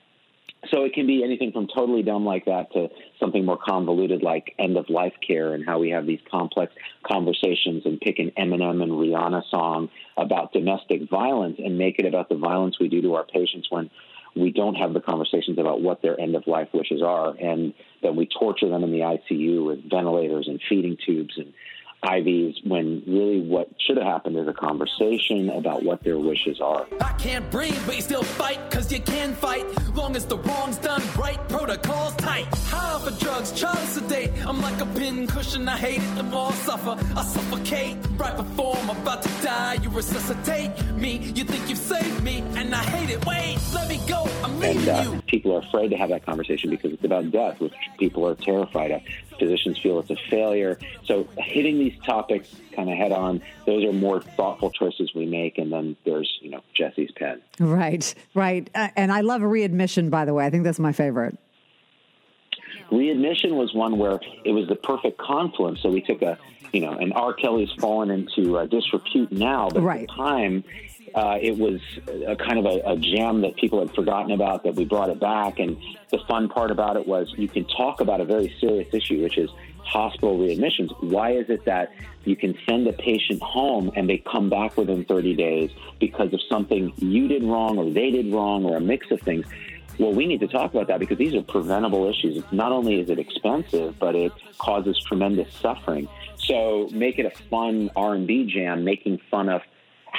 So 0.71 0.85
it 0.85 0.95
can 0.95 1.07
be 1.07 1.23
anything 1.23 1.53
from 1.53 1.69
totally 1.69 2.03
dumb 2.03 2.25
like 2.25 2.47
that 2.47 2.73
to 2.73 2.89
something 3.21 3.45
more 3.45 3.59
convoluted 3.59 4.23
like 4.23 4.55
end 4.59 4.77
of 4.77 4.89
life 4.89 5.13
care 5.25 5.55
and 5.55 5.65
how 5.65 5.79
we 5.79 5.91
have 5.91 6.07
these 6.07 6.19
complex 6.31 6.73
conversations 7.07 7.83
and 7.85 8.01
pick 8.01 8.19
an 8.19 8.33
Eminem 8.37 8.83
and 8.83 8.93
Rihanna 8.93 9.43
song 9.51 9.91
about 10.17 10.53
domestic 10.53 11.09
violence 11.09 11.59
and 11.63 11.79
make 11.79 11.99
it 11.99 12.07
about 12.07 12.29
the 12.29 12.37
violence 12.37 12.81
we 12.81 12.89
do 12.89 13.03
to 13.03 13.15
our 13.15 13.25
patients 13.25 13.69
when 13.71 13.91
we 14.37 14.53
don't 14.53 14.75
have 14.75 14.93
the 14.93 15.01
conversations 15.01 15.59
about 15.59 15.81
what 15.81 16.03
their 16.03 16.21
end 16.21 16.37
of 16.37 16.47
life 16.47 16.69
wishes 16.73 17.03
are, 17.03 17.35
and 17.41 17.73
that 18.03 18.15
we 18.15 18.27
torture 18.27 18.69
them 18.69 18.85
in 18.85 18.93
the 18.93 19.01
ICU 19.01 19.67
with 19.67 19.91
ventilators 19.91 20.47
and 20.49 20.61
feeding 20.69 20.97
tubes 21.05 21.35
and 21.37 21.53
IVs 22.07 22.67
when 22.67 23.03
really 23.07 23.41
what 23.41 23.69
should 23.79 23.97
have 23.97 24.07
happened 24.07 24.37
is 24.39 24.47
a 24.47 24.53
conversation 24.53 25.51
about 25.51 25.83
what 25.83 26.03
their 26.05 26.19
wishes 26.19 26.61
are. 26.61 26.87
I 27.01 27.13
can't 27.15 27.51
breathe, 27.51 27.79
but 27.85 27.97
you 27.97 28.03
still 28.03 28.23
fight, 28.23 28.59
cause 28.71 28.93
you 28.93 29.01
can 29.01 29.35
fight. 29.35 29.65
Long 29.95 30.15
as 30.15 30.25
the 30.25 30.39
wrong's 30.39 30.79
done 30.79 31.03
right, 31.17 31.39
protocol's 31.49 32.15
tight. 32.17 32.47
High 32.71 33.01
for 33.01 33.11
drugs, 33.23 33.59
try 33.59 33.75
to 33.75 33.87
sedate. 33.87 34.31
I'm 34.47 34.61
like 34.61 34.81
a 34.81 34.87
pin 34.87 35.27
cushion, 35.27 35.69
I 35.69 35.77
hate 35.77 36.01
it, 36.01 36.15
the 36.17 36.23
more 36.23 36.49
I 36.49 36.55
suffer. 36.55 36.97
I 37.17 37.25
suffocate 37.25 37.97
right 38.17 38.37
before 38.37 38.77
I'm 38.77 38.91
about 38.91 39.23
to 39.23 39.29
die. 39.43 39.75
You 39.83 39.91
resuscitate 39.91 40.71
me, 40.95 41.19
you 41.35 41.45
think 41.45 41.69
you've 41.69 41.79
saved 41.79 42.23
me, 42.23 42.43
and 42.55 42.75
I 42.75 42.85
hate 42.85 43.11
it. 43.11 43.27
Wait, 43.27 43.59
let 43.75 43.89
me 43.89 44.01
go, 44.07 44.29
I'm 44.45 44.61
leaving 44.61 44.89
and, 44.89 45.09
uh, 45.09 45.13
you. 45.13 45.23
People 45.23 45.57
are 45.57 45.61
afraid 45.61 45.89
to 45.89 45.97
have 45.97 46.11
that 46.11 46.25
conversation 46.25 46.71
because 46.71 46.93
it's 46.93 47.05
about 47.05 47.31
death, 47.33 47.59
which 47.61 47.75
people 47.99 48.27
are 48.27 48.37
terrified 48.37 48.93
of 48.93 49.03
physicians 49.39 49.79
feel 49.79 49.99
it's 50.01 50.11
a 50.11 50.17
failure. 50.31 50.79
So 51.05 51.29
hitting 51.39 51.79
these 51.79 51.97
topics 52.05 52.55
kind 52.73 52.91
of 52.91 52.97
head 52.97 53.13
on, 53.13 53.43
those 53.67 53.85
are 53.85 53.93
more 53.93 54.21
thoughtful 54.21 54.71
choices 54.71 55.13
we 55.15 55.27
make. 55.27 55.59
And 55.59 55.73
then 55.73 55.97
there's, 56.05 56.39
you 56.41 56.51
know, 56.51 56.63
Jesse's 56.75 57.11
pen. 57.17 57.41
Right, 57.59 58.15
right. 58.35 58.69
Uh, 58.75 58.89
and 58.97 59.13
I 59.13 59.23
love 59.23 59.43
readmission, 59.43 60.11
by 60.11 60.25
the 60.25 60.35
way. 60.35 60.47
I 60.47 60.51
think 60.51 60.65
that's 60.65 60.79
my 60.79 60.93
favorite. 60.93 61.39
Readmission 62.91 63.57
was 63.57 63.75
one 63.75 63.99
where 63.99 64.21
it 64.45 64.53
was 64.53 64.69
the 64.69 64.77
perfect 64.77 65.19
confluence. 65.19 65.81
So 65.83 65.91
we 65.91 66.03
took 66.03 66.23
a, 66.23 66.39
you 66.73 66.81
know, 66.81 66.93
and 66.93 67.13
R. 67.15 67.33
Kelly's 67.33 67.73
fallen 67.79 68.11
into 68.11 68.59
uh, 68.59 68.67
disrepute 68.67 69.33
now, 69.33 69.69
but 69.71 69.83
right. 69.83 70.03
at 70.03 70.09
the 70.09 70.15
time, 70.15 70.65
uh, 71.17 71.39
it 71.41 71.57
was 71.57 71.81
a 72.27 72.37
kind 72.37 72.59
of 72.59 72.67
a, 72.67 72.93
a 72.93 72.97
jam 72.99 73.41
that 73.41 73.57
people 73.57 73.81
had 73.81 73.91
forgotten 73.95 74.33
about 74.33 74.65
that 74.65 74.75
we 74.75 74.85
brought 74.85 75.09
it 75.09 75.19
back. 75.19 75.59
And 75.59 75.79
the 76.11 76.19
fun 76.29 76.49
part 76.51 76.71
about 76.71 76.97
it 76.97 77.09
was 77.09 77.33
you 77.39 77.49
can 77.49 77.65
talk 77.65 78.01
about 78.01 78.21
a 78.21 78.27
very 78.27 78.55
serious 78.61 78.93
issue, 78.93 79.23
which 79.23 79.39
is 79.39 79.49
hospital 79.79 80.39
readmissions. 80.39 80.91
Why 81.03 81.33
is 81.33 81.49
it 81.49 81.65
that 81.65 81.91
you 82.25 82.37
can 82.37 82.55
send 82.69 82.87
a 82.87 82.93
patient 82.93 83.41
home 83.43 83.91
and 83.97 84.09
they 84.09 84.19
come 84.31 84.51
back 84.51 84.77
within 84.77 85.07
30 85.07 85.35
days 85.37 85.71
because 85.99 86.35
of 86.35 86.41
something 86.51 86.93
you 86.99 87.29
did 87.29 87.43
wrong 87.43 87.79
or 87.79 87.89
they 87.89 88.11
did 88.11 88.31
wrong 88.33 88.65
or 88.65 88.77
a 88.77 88.81
mix 88.81 89.11
of 89.11 89.21
things? 89.23 89.47
well, 89.99 90.13
we 90.13 90.27
need 90.27 90.41
to 90.41 90.47
talk 90.47 90.73
about 90.73 90.89
that 90.89 91.01
because 91.01 91.17
these 91.17 91.35
are 91.35 91.43
preventable 91.43 92.07
issues. 92.07 92.45
Not 92.53 92.73
only 92.73 93.01
is 93.01 93.09
it 93.09 93.19
expensive, 93.19 93.99
but 93.99 94.15
it 94.15 94.33
causes 94.59 95.03
tremendous 95.07 95.53
suffering. 95.55 96.09
So 96.37 96.89
make 96.93 97.19
it 97.19 97.25
a 97.25 97.31
fun 97.49 97.91
R&B 97.97 98.53
jam, 98.53 98.85
making 98.85 99.21
fun 99.31 99.49
of 99.49 99.63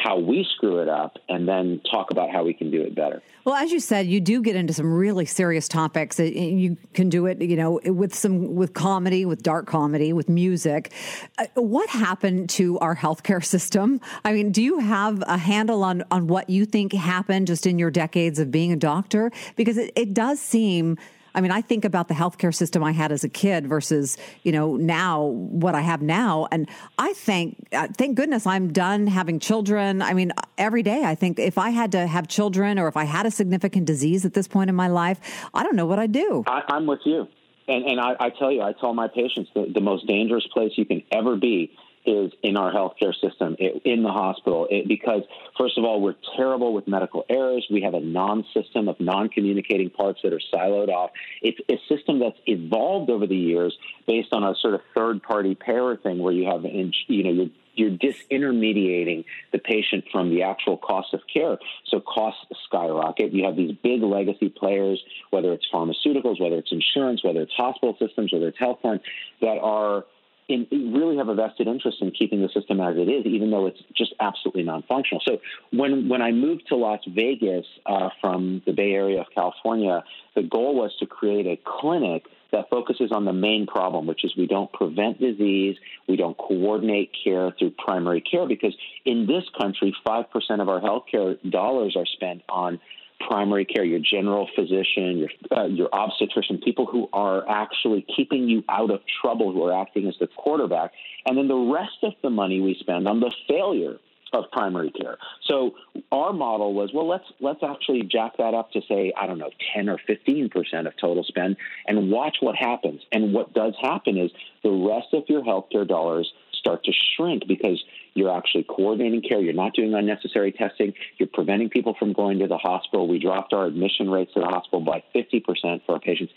how 0.08 0.18
we 0.18 0.48
screw 0.56 0.80
it 0.80 0.88
up 0.88 1.18
and 1.28 1.46
then 1.46 1.82
talk 1.92 2.12
about 2.12 2.30
how 2.30 2.42
we 2.42 2.54
can 2.54 2.72
do 2.72 2.82
it 2.82 2.96
better. 2.96 3.22
Well, 3.44 3.56
as 3.56 3.74
you 3.74 3.82
said, 3.82 4.08
you 4.08 4.22
do 4.22 4.42
get 4.42 4.56
into 4.56 4.74
some 4.74 4.94
really 4.94 5.26
serious 5.26 5.68
topics. 5.68 6.18
You 6.18 6.78
can 6.94 7.10
do 7.10 7.26
it, 7.26 7.42
you 7.42 7.58
know, 7.58 7.82
with 7.84 8.16
some 8.16 8.56
with 8.56 8.74
comedy, 8.74 9.26
with 9.26 9.44
dark 9.44 9.68
comedy, 9.68 10.14
with 10.14 10.30
music. 10.30 10.94
Uh, 11.38 11.46
what 11.56 11.90
happened 11.90 12.50
to 12.52 12.80
our 12.80 12.96
healthcare 12.96 13.44
system? 13.56 14.00
I 14.24 14.32
mean, 14.32 14.54
do 14.54 14.64
you 14.64 14.80
have 14.80 15.22
a 15.28 15.38
handle 15.38 15.84
on 15.84 16.06
on 16.10 16.28
what 16.28 16.50
you 16.50 16.66
think 16.66 16.94
happened 16.94 17.48
just 17.48 17.68
in 17.68 17.78
your 17.78 17.92
decades 17.92 18.40
of 18.40 18.50
being 18.50 18.72
a 18.72 18.78
doctor? 18.78 19.30
Because 19.58 19.78
it, 19.78 19.92
it 19.98 20.14
does 20.14 20.40
seem 20.40 20.98
I 21.38 21.42
mean, 21.42 21.52
I 21.52 21.62
think 21.62 21.86
about 21.86 22.08
the 22.08 22.16
healthcare 22.16 22.54
system 22.54 22.84
I 22.84 22.92
had 22.92 23.12
as 23.12 23.24
a 23.24 23.30
kid 23.30 23.68
versus, 23.68 24.18
you 24.42 24.52
know, 24.52 24.76
now 24.76 25.26
what 25.26 25.76
I 25.76 25.82
have 25.82 26.02
now. 26.02 26.48
And 26.52 26.68
I 26.98 27.14
think, 27.14 27.68
uh, 27.72 27.90
thank 27.96 28.18
goodness 28.18 28.48
I'm 28.48 28.74
done 28.74 29.06
having 29.06 29.40
children. 29.40 30.02
I 30.02 30.16
mean, 30.16 30.34
every 30.58 30.82
day 30.82 31.04
I 31.04 31.14
think 31.14 31.38
if 31.38 31.60
I 31.60 31.70
had 31.70 31.92
to 31.92 32.08
have 32.08 32.28
children 32.28 32.80
or 32.80 32.88
if 32.88 32.98
I 32.98 33.04
had 33.04 33.28
a 33.28 33.32
significant 33.32 33.86
disease 33.86 34.26
at 34.26 34.34
this 34.34 34.48
point 34.48 34.72
in 34.72 34.76
my 34.76 34.88
life, 34.88 35.20
I 35.54 35.62
don't 35.62 35.76
know 35.76 35.86
what 35.86 36.00
I'd 36.00 36.12
do. 36.12 36.44
I, 36.48 36.64
am 36.76 36.88
with 36.88 37.02
you. 37.06 37.28
And, 37.68 37.86
and 37.86 38.00
I, 38.00 38.16
I, 38.20 38.30
tell 38.32 38.52
you, 38.52 38.64
I 38.64 38.74
tell 38.74 38.96
my 38.96 39.08
patients 39.08 39.52
that 39.54 39.76
the 39.76 39.82
most 39.82 40.08
dangerous 40.08 40.48
place 40.52 40.72
you 40.76 40.86
can 40.86 41.04
ever 41.12 41.36
be 41.36 41.72
is 42.08 42.32
in 42.42 42.58
our 42.58 42.72
healthcare 42.72 43.14
system, 43.14 43.56
in 43.60 44.02
the 44.02 44.10
hospital, 44.10 44.68
it, 44.72 44.88
because 44.88 45.24
first 45.58 45.78
of 45.78 45.84
all, 45.84 46.02
we're 46.02 46.16
terrible 46.36 46.74
with 46.74 46.88
medical 46.88 47.26
errors. 47.30 47.68
We 47.70 47.82
have 47.82 47.94
a 47.94 48.00
non-system 48.00 48.88
of 48.88 49.00
non-communicating 49.00 49.90
parts 49.90 50.22
that 50.24 50.34
are 50.34 50.42
siloed 50.54 50.90
off. 50.90 51.12
It's 51.42 51.60
a 51.70 51.78
system 51.94 52.20
that's 52.20 52.40
evolved 52.46 53.10
over 53.10 53.28
the 53.28 53.36
years 53.36 53.78
based 54.08 54.30
on 54.32 54.44
a 54.44 54.56
sort 54.62 54.74
of 54.74 54.82
third-party 54.96 55.56
payer 55.56 55.98
thing, 55.98 56.20
where 56.20 56.34
you 56.34 56.46
have, 56.46 56.64
you 56.64 57.24
know, 57.24 57.32
you're 57.32 57.50
you're 57.78 57.92
disintermediating 57.92 59.24
the 59.52 59.60
patient 59.60 60.06
from 60.12 60.32
the 60.32 60.42
actual 60.42 60.78
cost 60.78 61.14
of 61.14 61.22
care. 61.32 61.58
So 61.86 62.00
costs 62.00 62.44
skyrocket. 62.66 63.34
You 63.34 63.46
have 63.46 63.56
these 63.56 63.76
big 63.84 64.02
legacy 64.02 64.50
players, 64.50 65.00
whether 65.30 65.54
it's 65.54 65.66
pharmaceuticals, 65.72 66.42
whether 66.42 66.58
it's 66.58 66.72
insurance, 66.72 67.24
whether 67.24 67.42
it's 67.42 67.54
hospital 67.54 67.96
systems, 68.00 68.34
whether 68.34 68.48
it's 68.48 68.58
health 68.58 68.82
plans, 68.82 69.02
that 69.42 69.60
are 69.62 70.06
in, 70.48 70.94
really 70.94 71.18
have 71.18 71.28
a 71.28 71.36
vested 71.36 71.68
interest 71.68 71.98
in 72.02 72.12
keeping 72.12 72.42
the 72.42 72.50
system 72.50 72.80
as 72.80 72.96
it 72.96 73.10
is, 73.10 73.26
even 73.26 73.52
though 73.52 73.66
it's 73.68 73.82
just 73.96 74.14
absolutely 74.20 74.64
non-functional. 74.64 75.22
So 75.28 75.40
when 75.72 76.08
when 76.10 76.22
I 76.22 76.32
moved 76.32 76.68
to 76.70 76.76
Las 76.76 77.02
Vegas 77.08 77.66
uh, 77.86 78.10
from 78.22 78.62
the 78.66 78.72
Bay 78.72 78.92
Area 78.94 79.22
of 79.22 79.28
California, 79.34 80.04
the 80.36 80.44
goal 80.44 80.76
was 80.76 80.96
to 81.00 81.06
create 81.06 81.48
a 81.48 81.58
clinic 81.66 82.24
that 82.54 82.70
focuses 82.70 83.12
on 83.12 83.26
the 83.26 83.34
main 83.34 83.68
problem, 83.68 84.08
which 84.08 84.24
is 84.24 84.34
we 84.38 84.48
don't 84.48 84.72
prevent 84.72 85.20
disease, 85.20 85.76
we 86.08 86.16
don't 86.16 86.38
coordinate 86.38 87.12
care 87.24 87.54
through 87.60 87.72
primary 87.72 88.22
care, 88.22 88.48
because 88.48 88.74
in 89.04 89.28
this 89.28 89.44
country, 89.60 89.94
five 90.06 90.32
percent 90.32 90.62
of 90.62 90.70
our 90.70 90.80
healthcare 90.80 91.38
dollars 91.50 91.96
are 91.98 92.06
spent 92.06 92.42
on 92.48 92.80
primary 93.20 93.66
care, 93.66 93.84
your 93.84 94.00
general 94.00 94.48
physician, 94.56 95.18
your, 95.18 95.30
uh, 95.56 95.66
your 95.66 95.90
obstetrician, 95.94 96.60
people 96.60 96.86
who 96.86 97.10
are 97.14 97.48
actually 97.50 98.06
keeping 98.16 98.48
you 98.48 98.64
out 98.70 98.92
of 98.92 99.02
trouble, 99.22 99.52
who 99.52 99.64
are 99.64 99.82
acting 99.82 100.08
as 100.08 100.16
the 100.20 100.28
quarterback. 100.28 100.92
And 101.26 101.38
then 101.38 101.48
the 101.48 101.56
rest 101.56 101.98
of 102.04 102.14
the 102.22 102.30
money 102.30 102.60
we 102.60 102.76
spend 102.80 103.08
on 103.08 103.20
the 103.20 103.34
failure 103.48 103.98
of 104.34 104.46
primary 104.52 104.92
care. 104.92 105.18
So 105.46 105.76
our 106.12 106.34
model 106.34 106.74
was, 106.74 106.92
well, 106.94 107.08
let's 107.08 107.26
let's 107.40 107.64
actually 107.64 108.04
jack 108.04 108.38
that 108.38 108.54
up 108.54 108.72
to 108.74 108.82
say, 108.88 109.14
I 109.18 109.26
don't 109.26 109.38
know, 109.38 109.52
10 109.74 109.90
or 109.90 109.98
15 110.06 110.50
percent 110.50 110.88
of 110.88 110.94
total 110.98 111.24
spend, 111.24 111.58
and 111.88 112.12
watch 112.12 112.38
what 112.42 112.56
happens. 112.56 113.02
And 113.12 113.34
what 113.34 113.54
does 113.54 113.74
happen 113.82 114.18
is 114.18 114.32
the 114.64 114.72
rest 114.72 115.14
of 115.14 115.24
your 115.28 115.44
healthcare 115.44 115.88
dollars 115.88 116.32
start 116.68 116.84
to 116.84 116.92
shrink 117.16 117.48
because 117.48 117.82
you're 118.14 118.36
actually 118.36 118.64
coordinating 118.64 119.22
care. 119.22 119.40
You're 119.40 119.54
not 119.54 119.74
doing 119.74 119.94
unnecessary 119.94 120.52
testing. 120.52 120.94
You're 121.18 121.30
preventing 121.32 121.70
people 121.70 121.96
from 121.98 122.14
going 122.14 122.40
to 122.40 122.48
the 122.48 122.58
hospital. 122.58 123.08
We 123.08 123.20
dropped 123.20 123.54
our 123.54 123.66
admission 123.66 124.10
rates 124.10 124.34
to 124.34 124.42
the 124.42 124.48
hospital 124.48 124.82
by 124.82 125.04
50% 125.16 125.86
for 125.86 125.94
our 125.94 126.00
patients. 126.00 126.34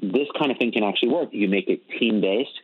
This 0.00 0.28
kind 0.38 0.50
of 0.50 0.58
thing 0.58 0.72
can 0.72 0.82
actually 0.82 1.10
work. 1.10 1.30
You 1.32 1.48
make 1.48 1.68
it 1.68 1.82
team 1.98 2.20
based. 2.20 2.60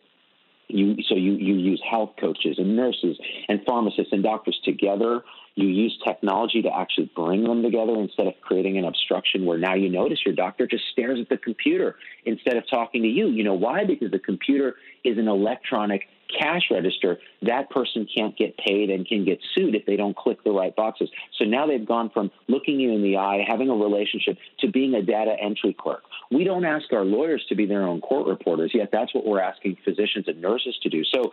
You, 0.69 0.97
so 1.07 1.17
you, 1.17 1.33
you 1.33 1.55
use 1.57 1.83
health 1.89 2.13
coaches 2.19 2.57
and 2.57 2.75
nurses 2.75 3.19
and 3.49 3.61
pharmacists 3.67 4.11
and 4.13 4.23
doctors 4.23 4.59
together. 4.65 5.23
You 5.55 5.69
use 5.69 5.99
technology 6.07 6.63
to 6.63 6.75
actually 6.75 7.11
bring 7.15 7.45
them 7.45 7.63
together 7.63 7.93
instead 8.01 8.27
of 8.27 8.35
creating 8.41 8.79
an 8.79 8.87
obstruction 8.87 9.45
where 9.45 9.59
now 9.59 9.75
you 9.75 9.91
notice 9.91 10.21
your 10.25 10.35
doctor 10.35 10.67
just 10.67 10.85
stares 10.91 11.21
at 11.21 11.29
the 11.29 11.37
computer 11.37 11.97
instead 12.25 12.57
of 12.57 12.65
talking 12.71 13.03
to 13.03 13.09
you. 13.09 13.29
You 13.29 13.45
know 13.45 13.55
why? 13.55 13.85
Because 13.85 14.13
the 14.13 14.19
computer 14.19 14.77
is 15.05 15.19
an 15.19 15.29
electronic 15.29 16.05
cash 16.39 16.63
register, 16.71 17.19
that 17.43 17.71
person 17.71 18.07
can't 18.15 18.37
get 18.37 18.57
paid 18.57 18.91
and 18.91 19.07
can 19.07 19.25
get 19.25 19.39
sued 19.55 19.75
if 19.75 19.87
they 19.87 19.97
don't 19.97 20.17
click 20.17 20.43
the 20.45 20.51
right 20.51 20.75
boxes. 20.75 21.11
So 21.39 21.45
now 21.45 21.67
they've 21.67 21.87
gone 21.87 22.11
from 22.11 22.31
looking 22.49 22.81
you 22.81 22.93
in 22.93 23.03
the 23.03 23.17
eye, 23.17 23.45
having 23.47 23.69
a 23.69 23.75
relationship, 23.75 24.39
to 24.61 24.71
being 24.71 24.95
a 24.95 25.03
data 25.03 25.35
entry 25.41 25.77
clerk. 25.79 26.03
We 26.31 26.45
don't 26.45 26.65
ask 26.65 26.93
our 26.93 27.05
lawyers 27.05 27.45
to 27.49 27.55
be 27.55 27.67
their 27.67 27.83
own 27.83 28.01
court 28.01 28.27
reporters, 28.27 28.73
yet 28.75 28.91
that's 28.93 29.15
what 29.15 29.27
we're 29.27 29.41
asking 29.41 29.77
physicians 29.85 30.29
and 30.29 30.41
nurses 30.41 30.77
to 30.83 30.89
do. 30.89 31.03
So 31.05 31.33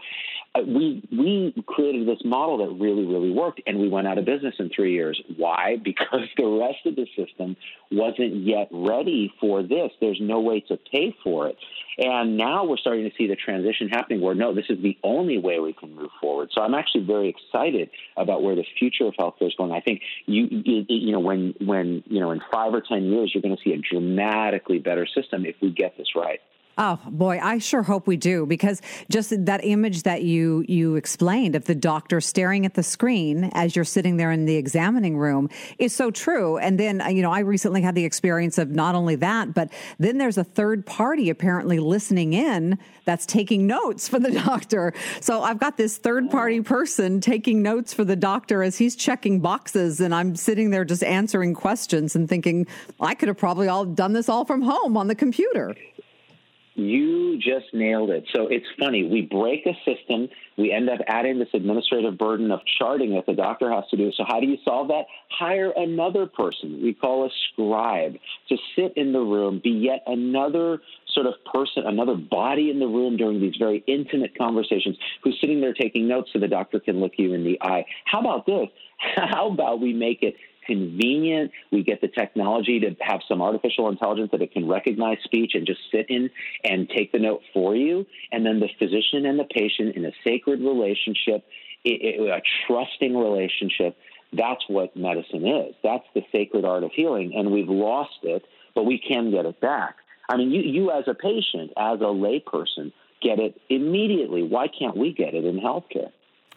uh, 0.55 0.61
we 0.65 1.07
we 1.11 1.63
created 1.67 2.07
this 2.07 2.19
model 2.25 2.57
that 2.57 2.83
really 2.83 3.05
really 3.05 3.31
worked, 3.31 3.61
and 3.65 3.79
we 3.79 3.87
went 3.87 4.07
out 4.07 4.17
of 4.17 4.25
business 4.25 4.55
in 4.59 4.69
three 4.69 4.93
years. 4.93 5.21
Why? 5.37 5.77
Because 5.89 6.29
the 6.37 6.45
rest 6.45 6.85
of 6.85 6.95
the 6.95 7.07
system 7.15 7.57
wasn't 7.91 8.35
yet 8.45 8.67
ready 8.71 9.33
for 9.39 9.63
this. 9.63 9.91
There's 9.99 10.19
no 10.21 10.39
way 10.39 10.59
to 10.61 10.77
pay 10.91 11.15
for 11.23 11.47
it. 11.47 11.57
And 11.97 12.37
now 12.37 12.63
we're 12.65 12.77
starting 12.77 13.09
to 13.09 13.15
see 13.17 13.27
the 13.27 13.35
transition 13.35 13.89
happening 13.89 14.21
where 14.21 14.35
no, 14.35 14.53
this 14.53 14.65
is 14.69 14.81
the 14.81 14.88
only 15.03 15.37
way 15.37 15.59
we 15.59 15.73
can 15.73 15.95
move 15.95 16.09
forward. 16.21 16.49
So 16.53 16.61
I'm 16.61 16.73
actually 16.73 17.05
very 17.05 17.29
excited 17.29 17.89
about 18.17 18.43
where 18.43 18.55
the 18.55 18.65
future 18.77 19.05
of 19.05 19.13
healthcare 19.15 19.47
is 19.47 19.55
going. 19.55 19.71
I 19.71 19.81
think 19.81 20.01
you, 20.25 20.47
you, 20.49 20.85
you 20.87 21.11
know, 21.11 21.19
when, 21.19 21.53
when, 21.59 22.03
you 22.07 22.19
know, 22.19 22.31
in 22.31 22.41
five 22.51 22.73
or 22.73 22.81
10 22.81 23.03
years, 23.03 23.31
you're 23.33 23.41
going 23.41 23.55
to 23.55 23.61
see 23.63 23.73
a 23.73 23.77
dramatically 23.77 24.79
better 24.79 25.05
system 25.05 25.45
if 25.45 25.55
we 25.61 25.71
get 25.71 25.97
this 25.97 26.15
right. 26.15 26.39
Oh 26.81 26.97
boy, 27.07 27.41
I 27.43 27.57
sure 27.57 27.83
hope 27.83 28.07
we 28.07 28.15
do 28.15 28.45
because 28.45 28.81
just 29.11 29.33
that 29.47 29.65
image 29.65 30.03
that 30.03 30.23
you 30.23 30.63
you 30.65 30.95
explained 30.95 31.57
of 31.57 31.65
the 31.65 31.75
doctor 31.75 32.21
staring 32.21 32.65
at 32.65 32.75
the 32.75 32.83
screen 32.83 33.51
as 33.53 33.75
you're 33.75 33.83
sitting 33.83 34.15
there 34.15 34.31
in 34.31 34.45
the 34.45 34.55
examining 34.55 35.17
room 35.17 35.49
is 35.77 35.93
so 35.93 36.09
true. 36.09 36.57
And 36.57 36.79
then 36.79 37.01
uh, 37.01 37.09
you 37.09 37.21
know, 37.21 37.33
I 37.33 37.39
recently 37.39 37.81
had 37.81 37.95
the 37.95 38.05
experience 38.05 38.57
of 38.57 38.69
not 38.69 38.95
only 38.95 39.15
that, 39.15 39.53
but 39.53 39.73
then 39.97 40.19
there's 40.19 40.37
a 40.37 40.43
third 40.45 40.85
party 40.85 41.29
apparently 41.29 41.79
listening 41.79 42.31
in 42.31 42.77
that's 43.03 43.25
taking 43.25 43.67
notes 43.67 44.07
for 44.07 44.17
the 44.17 44.31
doctor. 44.45 44.93
So 45.19 45.43
I've 45.43 45.59
got 45.59 45.75
this 45.75 45.97
third 45.97 46.31
party 46.31 46.59
oh. 46.59 46.63
person 46.63 47.19
taking 47.19 47.61
notes 47.61 47.93
for 47.93 48.05
the 48.05 48.15
doctor 48.15 48.63
as 48.63 48.77
he's 48.77 48.95
checking 48.95 49.41
boxes 49.41 49.99
and 49.99 50.15
I'm 50.15 50.33
sitting 50.37 50.69
there 50.69 50.85
just 50.85 51.03
answering 51.03 51.55
questions 51.55 52.15
and 52.15 52.29
thinking 52.29 52.67
I 53.01 53.15
could 53.15 53.27
have 53.27 53.37
probably 53.37 53.67
all 53.67 53.83
done 53.83 54.13
this 54.13 54.29
all 54.29 54.45
from 54.45 54.61
home 54.61 54.95
on 54.95 55.09
the 55.09 55.15
computer. 55.15 55.75
You 56.79 57.37
just 57.37 57.73
nailed 57.73 58.09
it. 58.09 58.25
So 58.33 58.47
it's 58.47 58.65
funny. 58.79 59.03
We 59.03 59.21
break 59.21 59.65
a 59.65 59.73
system. 59.85 60.29
We 60.57 60.71
end 60.71 60.89
up 60.89 60.99
adding 61.07 61.39
this 61.39 61.49
administrative 61.53 62.17
burden 62.17 62.51
of 62.51 62.61
charting 62.77 63.13
that 63.15 63.25
the 63.25 63.33
doctor 63.33 63.71
has 63.71 63.83
to 63.91 63.97
do. 63.97 64.11
So 64.15 64.23
how 64.27 64.39
do 64.39 64.47
you 64.47 64.57
solve 64.63 64.87
that? 64.89 65.05
Hire 65.29 65.71
another 65.75 66.25
person. 66.25 66.81
We 66.81 66.93
call 66.93 67.25
a 67.25 67.29
scribe 67.51 68.15
to 68.49 68.57
sit 68.75 68.93
in 68.95 69.13
the 69.13 69.19
room, 69.19 69.61
be 69.63 69.71
yet 69.71 70.03
another 70.07 70.79
sort 71.13 71.27
of 71.27 71.33
person, 71.51 71.83
another 71.85 72.15
body 72.15 72.69
in 72.69 72.79
the 72.79 72.87
room 72.87 73.17
during 73.17 73.41
these 73.41 73.55
very 73.57 73.83
intimate 73.87 74.37
conversations 74.37 74.97
who's 75.23 75.37
sitting 75.41 75.61
there 75.61 75.73
taking 75.73 76.07
notes 76.07 76.29
so 76.33 76.39
the 76.39 76.47
doctor 76.47 76.79
can 76.79 76.99
look 76.99 77.13
you 77.17 77.33
in 77.33 77.43
the 77.43 77.59
eye. 77.61 77.85
How 78.05 78.19
about 78.19 78.45
this? 78.45 78.67
How 79.15 79.51
about 79.51 79.81
we 79.81 79.93
make 79.93 80.23
it 80.23 80.35
convenient. 80.69 81.51
We 81.71 81.83
get 81.83 81.99
the 81.99 82.07
technology 82.07 82.79
to 82.81 82.95
have 83.01 83.21
some 83.27 83.41
artificial 83.41 83.89
intelligence 83.89 84.29
that 84.31 84.41
it 84.41 84.51
can 84.51 84.67
recognize 84.67 85.17
speech 85.23 85.51
and 85.55 85.65
just 85.65 85.79
sit 85.91 86.05
in 86.09 86.29
and 86.63 86.87
take 86.95 87.11
the 87.11 87.19
note 87.19 87.41
for 87.53 87.75
you. 87.75 88.05
And 88.31 88.45
then 88.45 88.59
the 88.59 88.69
physician 88.77 89.25
and 89.25 89.39
the 89.39 89.45
patient 89.45 89.95
in 89.95 90.05
a 90.05 90.11
sacred 90.23 90.59
relationship, 90.59 91.43
a 91.85 92.41
trusting 92.67 93.17
relationship. 93.17 93.97
That's 94.31 94.63
what 94.67 94.95
medicine 94.95 95.47
is. 95.47 95.73
That's 95.83 96.05
the 96.13 96.21
sacred 96.31 96.63
art 96.63 96.83
of 96.83 96.91
healing. 96.93 97.33
And 97.35 97.51
we've 97.51 97.67
lost 97.67 98.19
it, 98.21 98.43
but 98.75 98.85
we 98.85 98.99
can 98.99 99.31
get 99.31 99.45
it 99.45 99.59
back. 99.59 99.95
I 100.29 100.37
mean, 100.37 100.51
you, 100.51 100.61
you 100.61 100.91
as 100.91 101.05
a 101.07 101.15
patient, 101.15 101.71
as 101.75 101.99
a 102.01 102.11
layperson, 102.25 102.93
get 103.21 103.39
it 103.39 103.59
immediately. 103.69 104.43
Why 104.43 104.67
can't 104.67 104.95
we 104.95 105.13
get 105.13 105.33
it 105.33 105.45
in 105.45 105.59
healthcare? 105.59 106.11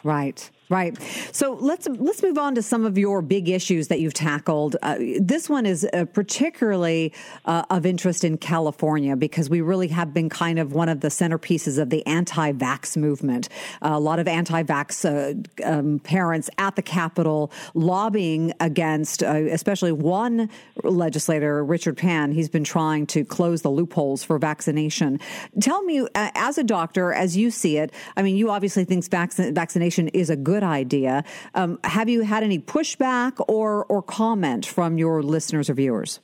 Right. 0.04 0.50
Right. 0.72 0.96
So 1.32 1.58
let's 1.60 1.86
let's 1.86 2.22
move 2.22 2.38
on 2.38 2.54
to 2.54 2.62
some 2.62 2.86
of 2.86 2.96
your 2.96 3.20
big 3.20 3.50
issues 3.50 3.88
that 3.88 4.00
you've 4.00 4.14
tackled. 4.14 4.74
Uh, 4.80 4.96
this 5.20 5.46
one 5.46 5.66
is 5.66 5.86
uh, 5.92 6.06
particularly 6.06 7.12
uh, 7.44 7.64
of 7.68 7.84
interest 7.84 8.24
in 8.24 8.38
California 8.38 9.14
because 9.14 9.50
we 9.50 9.60
really 9.60 9.88
have 9.88 10.14
been 10.14 10.30
kind 10.30 10.58
of 10.58 10.72
one 10.72 10.88
of 10.88 11.00
the 11.00 11.08
centerpieces 11.08 11.78
of 11.78 11.90
the 11.90 12.06
anti-vax 12.06 12.96
movement. 12.96 13.50
a 13.82 14.00
lot 14.00 14.18
of 14.18 14.26
anti-vax 14.26 15.04
uh, 15.04 15.68
um, 15.70 15.98
parents 15.98 16.48
at 16.56 16.74
the 16.76 16.82
Capitol 16.82 17.52
lobbying 17.74 18.54
against, 18.58 19.22
uh, 19.22 19.26
especially 19.50 19.92
one 19.92 20.48
legislator, 20.84 21.62
Richard 21.62 21.98
Pan. 21.98 22.32
He's 22.32 22.48
been 22.48 22.64
trying 22.64 23.06
to 23.08 23.26
close 23.26 23.60
the 23.60 23.70
loopholes 23.70 24.24
for 24.24 24.38
vaccination. 24.38 25.20
Tell 25.60 25.82
me, 25.82 26.00
uh, 26.00 26.06
as 26.14 26.56
a 26.56 26.64
doctor, 26.64 27.12
as 27.12 27.36
you 27.36 27.50
see 27.50 27.76
it, 27.76 27.92
I 28.16 28.22
mean, 28.22 28.36
you 28.36 28.50
obviously 28.50 28.86
think 28.86 29.04
vac- 29.10 29.34
vaccination 29.34 30.08
is 30.08 30.30
a 30.30 30.36
good 30.36 30.61
good 30.62 30.68
idea. 30.68 31.24
Um, 31.54 31.78
have 31.84 32.08
you 32.08 32.22
had 32.22 32.42
any 32.42 32.58
pushback 32.58 33.32
or 33.48 33.84
or 33.86 34.02
comment 34.02 34.66
from 34.66 34.98
your 34.98 35.22
listeners 35.22 35.68
or 35.68 35.74
viewers? 35.74 36.20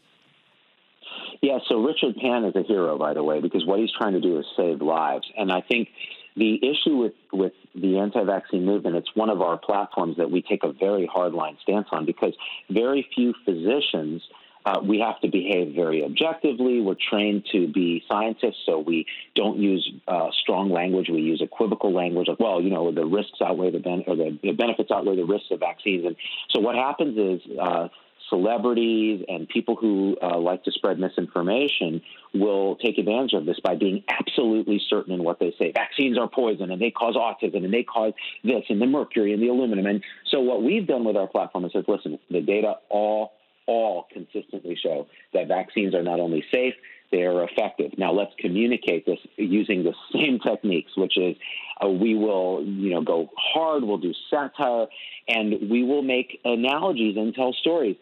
Yeah, 1.40 1.58
so 1.68 1.80
Richard 1.84 2.16
Pan 2.16 2.44
is 2.44 2.56
a 2.56 2.62
hero, 2.62 2.98
by 2.98 3.14
the 3.14 3.22
way, 3.22 3.40
because 3.40 3.64
what 3.64 3.78
he's 3.78 3.92
trying 3.96 4.14
to 4.14 4.20
do 4.20 4.38
is 4.40 4.46
save 4.56 4.82
lives. 4.82 5.24
And 5.36 5.52
I 5.52 5.60
think 5.60 5.88
the 6.36 6.56
issue 6.56 6.96
with, 6.96 7.12
with 7.32 7.52
the 7.76 7.98
anti 7.98 8.24
vaccine 8.24 8.64
movement, 8.64 8.96
it's 8.96 9.14
one 9.14 9.30
of 9.30 9.40
our 9.40 9.56
platforms 9.56 10.16
that 10.16 10.30
we 10.32 10.42
take 10.42 10.64
a 10.64 10.72
very 10.72 11.06
hardline 11.06 11.56
stance 11.62 11.86
on 11.92 12.06
because 12.06 12.34
very 12.68 13.06
few 13.14 13.34
physicians 13.44 14.20
uh, 14.68 14.80
we 14.80 15.00
have 15.00 15.18
to 15.20 15.28
behave 15.28 15.74
very 15.74 16.04
objectively. 16.04 16.80
We're 16.80 16.96
trained 17.10 17.46
to 17.52 17.68
be 17.68 18.04
scientists, 18.06 18.58
so 18.66 18.78
we 18.78 19.06
don't 19.34 19.58
use 19.58 19.90
uh, 20.06 20.28
strong 20.42 20.70
language. 20.70 21.08
We 21.08 21.22
use 21.22 21.40
equivocal 21.40 21.92
language. 21.94 22.28
Like, 22.28 22.38
well, 22.38 22.60
you 22.60 22.68
know, 22.68 22.92
the 22.92 23.06
risks 23.06 23.38
outweigh 23.42 23.70
the 23.70 23.78
ben- 23.78 24.04
or 24.06 24.14
the, 24.14 24.38
the, 24.42 24.52
benefits 24.52 24.90
outweigh 24.90 25.16
the 25.16 25.24
risks 25.24 25.48
of 25.52 25.60
vaccines. 25.60 26.04
And 26.04 26.16
so 26.50 26.60
what 26.60 26.74
happens 26.74 27.16
is 27.16 27.58
uh, 27.58 27.88
celebrities 28.28 29.24
and 29.26 29.48
people 29.48 29.74
who 29.74 30.18
uh, 30.20 30.36
like 30.38 30.64
to 30.64 30.72
spread 30.72 30.98
misinformation 30.98 32.02
will 32.34 32.76
take 32.76 32.98
advantage 32.98 33.32
of 33.32 33.46
this 33.46 33.58
by 33.60 33.74
being 33.74 34.04
absolutely 34.06 34.82
certain 34.90 35.14
in 35.14 35.24
what 35.24 35.38
they 35.38 35.54
say. 35.58 35.72
Vaccines 35.72 36.18
are 36.18 36.28
poison 36.28 36.70
and 36.70 36.82
they 36.82 36.90
cause 36.90 37.14
autism 37.14 37.64
and 37.64 37.72
they 37.72 37.84
cause 37.84 38.12
this 38.44 38.64
and 38.68 38.82
the 38.82 38.86
mercury 38.86 39.32
and 39.32 39.42
the 39.42 39.48
aluminum. 39.48 39.86
And 39.86 40.04
so 40.30 40.40
what 40.40 40.62
we've 40.62 40.86
done 40.86 41.04
with 41.04 41.16
our 41.16 41.26
platform 41.26 41.64
is 41.64 41.72
says, 41.72 41.84
listen, 41.88 42.18
the 42.30 42.42
data 42.42 42.74
all 42.90 43.32
all 43.68 44.06
consistently 44.12 44.76
show 44.82 45.06
that 45.34 45.46
vaccines 45.46 45.94
are 45.94 46.02
not 46.02 46.18
only 46.18 46.42
safe, 46.52 46.74
they 47.12 47.22
are 47.22 47.44
effective. 47.44 47.92
Now 47.96 48.12
let's 48.12 48.32
communicate 48.38 49.06
this 49.06 49.18
using 49.36 49.84
the 49.84 49.94
same 50.12 50.40
techniques, 50.40 50.92
which 50.96 51.16
is 51.16 51.36
uh, 51.82 51.88
we 51.88 52.14
will, 52.14 52.64
you 52.64 52.90
know, 52.90 53.02
go 53.02 53.30
hard, 53.36 53.84
we'll 53.84 53.98
do 53.98 54.12
satire, 54.30 54.86
and 55.28 55.70
we 55.70 55.84
will 55.84 56.02
make 56.02 56.40
analogies 56.44 57.16
and 57.16 57.34
tell 57.34 57.52
stories. 57.52 57.96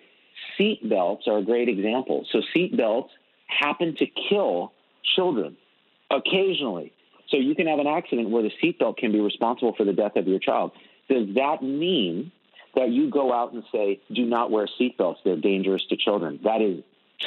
Seat 0.56 0.88
belts 0.88 1.24
are 1.26 1.38
a 1.38 1.44
great 1.44 1.68
example. 1.68 2.26
So 2.32 2.40
seat 2.54 2.76
belts 2.76 3.12
happen 3.46 3.96
to 3.98 4.06
kill 4.30 4.72
children 5.14 5.56
occasionally. 6.10 6.92
So 7.28 7.36
you 7.36 7.54
can 7.54 7.66
have 7.66 7.80
an 7.80 7.88
accident 7.88 8.30
where 8.30 8.42
the 8.42 8.52
seatbelt 8.62 8.98
can 8.98 9.12
be 9.12 9.20
responsible 9.20 9.74
for 9.76 9.84
the 9.84 9.92
death 9.92 10.16
of 10.16 10.28
your 10.28 10.38
child. 10.38 10.72
Does 11.08 11.34
that 11.34 11.62
mean 11.62 12.30
that 12.76 12.90
you 12.90 13.10
go 13.10 13.32
out 13.32 13.52
and 13.52 13.64
say, 13.72 14.00
do 14.12 14.24
not 14.24 14.50
wear 14.50 14.68
seatbelts, 14.80 15.16
they're 15.24 15.36
dangerous 15.36 15.84
to 15.86 15.96
children. 15.96 16.38
That 16.44 16.62
is 16.62 16.84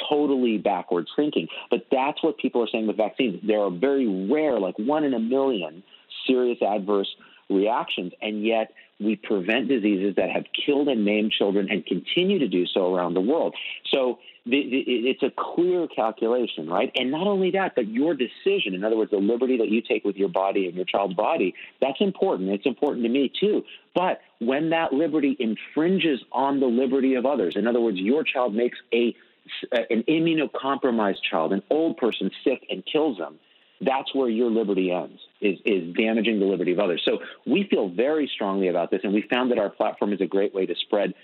totally 0.08 0.58
backwards 0.58 1.10
thinking. 1.14 1.48
But 1.70 1.86
that's 1.90 2.22
what 2.22 2.38
people 2.38 2.62
are 2.62 2.68
saying 2.68 2.86
with 2.86 2.96
vaccines. 2.96 3.40
There 3.42 3.60
are 3.60 3.70
very 3.70 4.28
rare, 4.30 4.58
like 4.58 4.78
one 4.78 5.04
in 5.04 5.12
a 5.12 5.18
million, 5.18 5.82
serious 6.26 6.62
adverse 6.62 7.14
reactions, 7.48 8.12
and 8.22 8.44
yet 8.44 8.72
we 9.00 9.16
prevent 9.16 9.68
diseases 9.68 10.16
that 10.16 10.30
have 10.30 10.44
killed 10.66 10.88
and 10.88 11.04
maimed 11.04 11.32
children 11.32 11.68
and 11.70 11.84
continue 11.86 12.38
to 12.38 12.48
do 12.48 12.66
so 12.66 12.94
around 12.94 13.14
the 13.14 13.20
world. 13.20 13.54
So 13.90 14.18
the, 14.44 14.68
the, 14.70 14.78
it's 15.08 15.22
a 15.22 15.30
clear 15.36 15.86
calculation, 15.88 16.68
right? 16.68 16.90
And 16.94 17.10
not 17.10 17.26
only 17.26 17.52
that, 17.52 17.74
but 17.74 17.88
your 17.88 18.14
decision, 18.14 18.74
in 18.74 18.84
other 18.84 18.96
words, 18.96 19.10
the 19.10 19.18
liberty 19.18 19.58
that 19.58 19.68
you 19.68 19.82
take 19.82 20.04
with 20.04 20.16
your 20.16 20.28
body 20.28 20.66
and 20.66 20.74
your 20.74 20.84
child's 20.84 21.14
body, 21.14 21.54
that's 21.80 22.00
important. 22.00 22.50
It's 22.50 22.66
important 22.66 23.04
to 23.04 23.10
me 23.10 23.32
too. 23.40 23.64
But 23.94 24.20
when 24.38 24.70
that 24.70 24.92
liberty 24.92 25.36
infringes 25.38 26.20
on 26.32 26.60
the 26.60 26.66
liberty 26.66 27.14
of 27.14 27.26
others, 27.26 27.54
in 27.56 27.66
other 27.66 27.80
words, 27.80 27.98
your 27.98 28.24
child 28.24 28.54
makes 28.54 28.78
a 28.92 29.14
an 29.72 30.04
immunocompromised 30.06 31.22
child, 31.28 31.52
an 31.52 31.62
old 31.70 31.96
person 31.96 32.30
sick 32.44 32.64
and 32.70 32.84
kills 32.86 33.18
them, 33.18 33.38
that's 33.80 34.14
where 34.14 34.28
your 34.28 34.50
liberty 34.50 34.92
ends, 34.92 35.20
is, 35.40 35.58
is 35.64 35.94
damaging 35.94 36.38
the 36.38 36.46
liberty 36.46 36.72
of 36.72 36.78
others. 36.78 37.02
So 37.04 37.18
we 37.46 37.66
feel 37.70 37.88
very 37.88 38.30
strongly 38.32 38.68
about 38.68 38.90
this, 38.90 39.00
and 39.04 39.12
we 39.12 39.22
found 39.22 39.50
that 39.50 39.58
our 39.58 39.70
platform 39.70 40.12
is 40.12 40.20
a 40.20 40.26
great 40.26 40.54
way 40.54 40.66
to 40.66 40.74
spread 40.74 41.14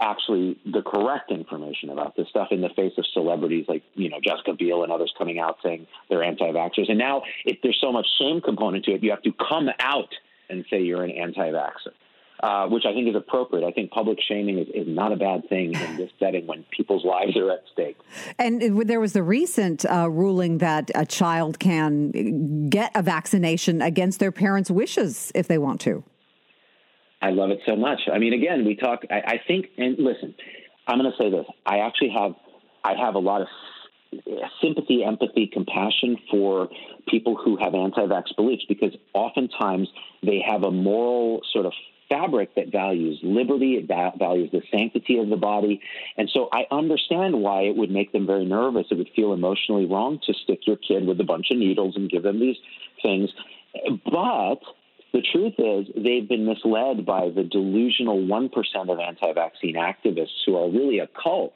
actually 0.00 0.58
the 0.64 0.82
correct 0.82 1.30
information 1.30 1.90
about 1.90 2.14
this 2.16 2.28
stuff 2.28 2.48
in 2.50 2.60
the 2.60 2.68
face 2.70 2.92
of 2.98 3.04
celebrities 3.12 3.66
like 3.68 3.82
you 3.94 4.08
know 4.08 4.18
Jessica 4.22 4.52
Biel 4.54 4.84
and 4.84 4.92
others 4.92 5.12
coming 5.18 5.38
out 5.40 5.56
saying 5.62 5.86
they're 6.08 6.22
anti-vaxxers. 6.22 6.88
And 6.88 6.98
now, 6.98 7.22
if 7.44 7.58
there's 7.62 7.78
so 7.80 7.92
much 7.92 8.06
shame 8.18 8.40
component 8.40 8.84
to 8.84 8.92
it, 8.92 9.02
you 9.02 9.10
have 9.10 9.22
to 9.22 9.32
come 9.32 9.68
out 9.80 10.08
and 10.48 10.64
say 10.70 10.82
you're 10.82 11.02
an 11.02 11.10
anti-vaxxer. 11.10 11.92
Uh, 12.42 12.66
which 12.66 12.82
I 12.84 12.92
think 12.92 13.08
is 13.08 13.14
appropriate. 13.14 13.64
I 13.64 13.70
think 13.70 13.92
public 13.92 14.18
shaming 14.26 14.58
is, 14.58 14.66
is, 14.74 14.88
not 14.88 15.12
a 15.12 15.16
bad 15.16 15.48
thing 15.48 15.74
in 15.74 15.96
this 15.96 16.10
setting 16.18 16.44
when 16.48 16.64
people's 16.76 17.04
lives 17.04 17.36
are 17.36 17.52
at 17.52 17.62
stake. 17.72 17.96
And 18.36 18.84
there 18.88 18.98
was 18.98 19.12
the 19.12 19.22
recent 19.22 19.84
uh, 19.84 20.10
ruling 20.10 20.58
that 20.58 20.90
a 20.92 21.06
child 21.06 21.60
can 21.60 22.68
get 22.68 22.90
a 22.96 23.02
vaccination 23.02 23.80
against 23.80 24.18
their 24.18 24.32
parents' 24.32 24.72
wishes 24.72 25.30
if 25.36 25.46
they 25.46 25.56
want 25.56 25.80
to. 25.82 26.02
I 27.20 27.30
love 27.30 27.50
it 27.50 27.60
so 27.64 27.76
much. 27.76 28.00
I 28.12 28.18
mean, 28.18 28.32
again, 28.32 28.64
we 28.64 28.74
talk. 28.74 29.02
I, 29.08 29.34
I 29.34 29.40
think, 29.46 29.66
and 29.78 29.96
listen, 30.00 30.34
I'm 30.88 30.98
going 30.98 31.12
to 31.12 31.16
say 31.16 31.30
this. 31.30 31.46
I 31.64 31.78
actually 31.78 32.10
have, 32.10 32.32
I 32.82 32.94
have 32.96 33.14
a 33.14 33.20
lot 33.20 33.42
of 33.42 33.48
sympathy, 34.60 35.04
empathy, 35.04 35.46
compassion 35.46 36.18
for 36.28 36.68
people 37.06 37.36
who 37.36 37.56
have 37.56 37.74
anti-vax 37.76 38.34
beliefs 38.36 38.64
because 38.68 38.90
oftentimes 39.14 39.88
they 40.24 40.42
have 40.44 40.64
a 40.64 40.72
moral 40.72 41.40
sort 41.52 41.66
of 41.66 41.72
fabric 42.12 42.54
that 42.56 42.70
values 42.70 43.18
liberty, 43.22 43.74
it 43.74 43.86
values 43.86 44.50
the 44.52 44.62
sanctity 44.70 45.18
of 45.18 45.28
the 45.28 45.36
body. 45.36 45.80
And 46.16 46.28
so 46.32 46.48
I 46.52 46.66
understand 46.70 47.40
why 47.40 47.62
it 47.62 47.76
would 47.76 47.90
make 47.90 48.12
them 48.12 48.26
very 48.26 48.44
nervous. 48.44 48.86
It 48.90 48.98
would 48.98 49.10
feel 49.16 49.32
emotionally 49.32 49.86
wrong 49.86 50.20
to 50.26 50.34
stick 50.34 50.60
your 50.66 50.76
kid 50.76 51.06
with 51.06 51.20
a 51.20 51.24
bunch 51.24 51.46
of 51.50 51.56
needles 51.56 51.96
and 51.96 52.10
give 52.10 52.22
them 52.22 52.38
these 52.38 52.56
things. 53.02 53.30
But 54.04 54.60
the 55.12 55.22
truth 55.32 55.54
is, 55.58 55.86
they've 55.94 56.28
been 56.28 56.44
misled 56.44 57.06
by 57.06 57.30
the 57.34 57.44
delusional 57.44 58.18
1% 58.18 58.50
of 58.88 58.98
anti 58.98 59.32
vaccine 59.32 59.76
activists 59.76 60.44
who 60.44 60.56
are 60.56 60.70
really 60.70 60.98
a 60.98 61.08
cult. 61.22 61.54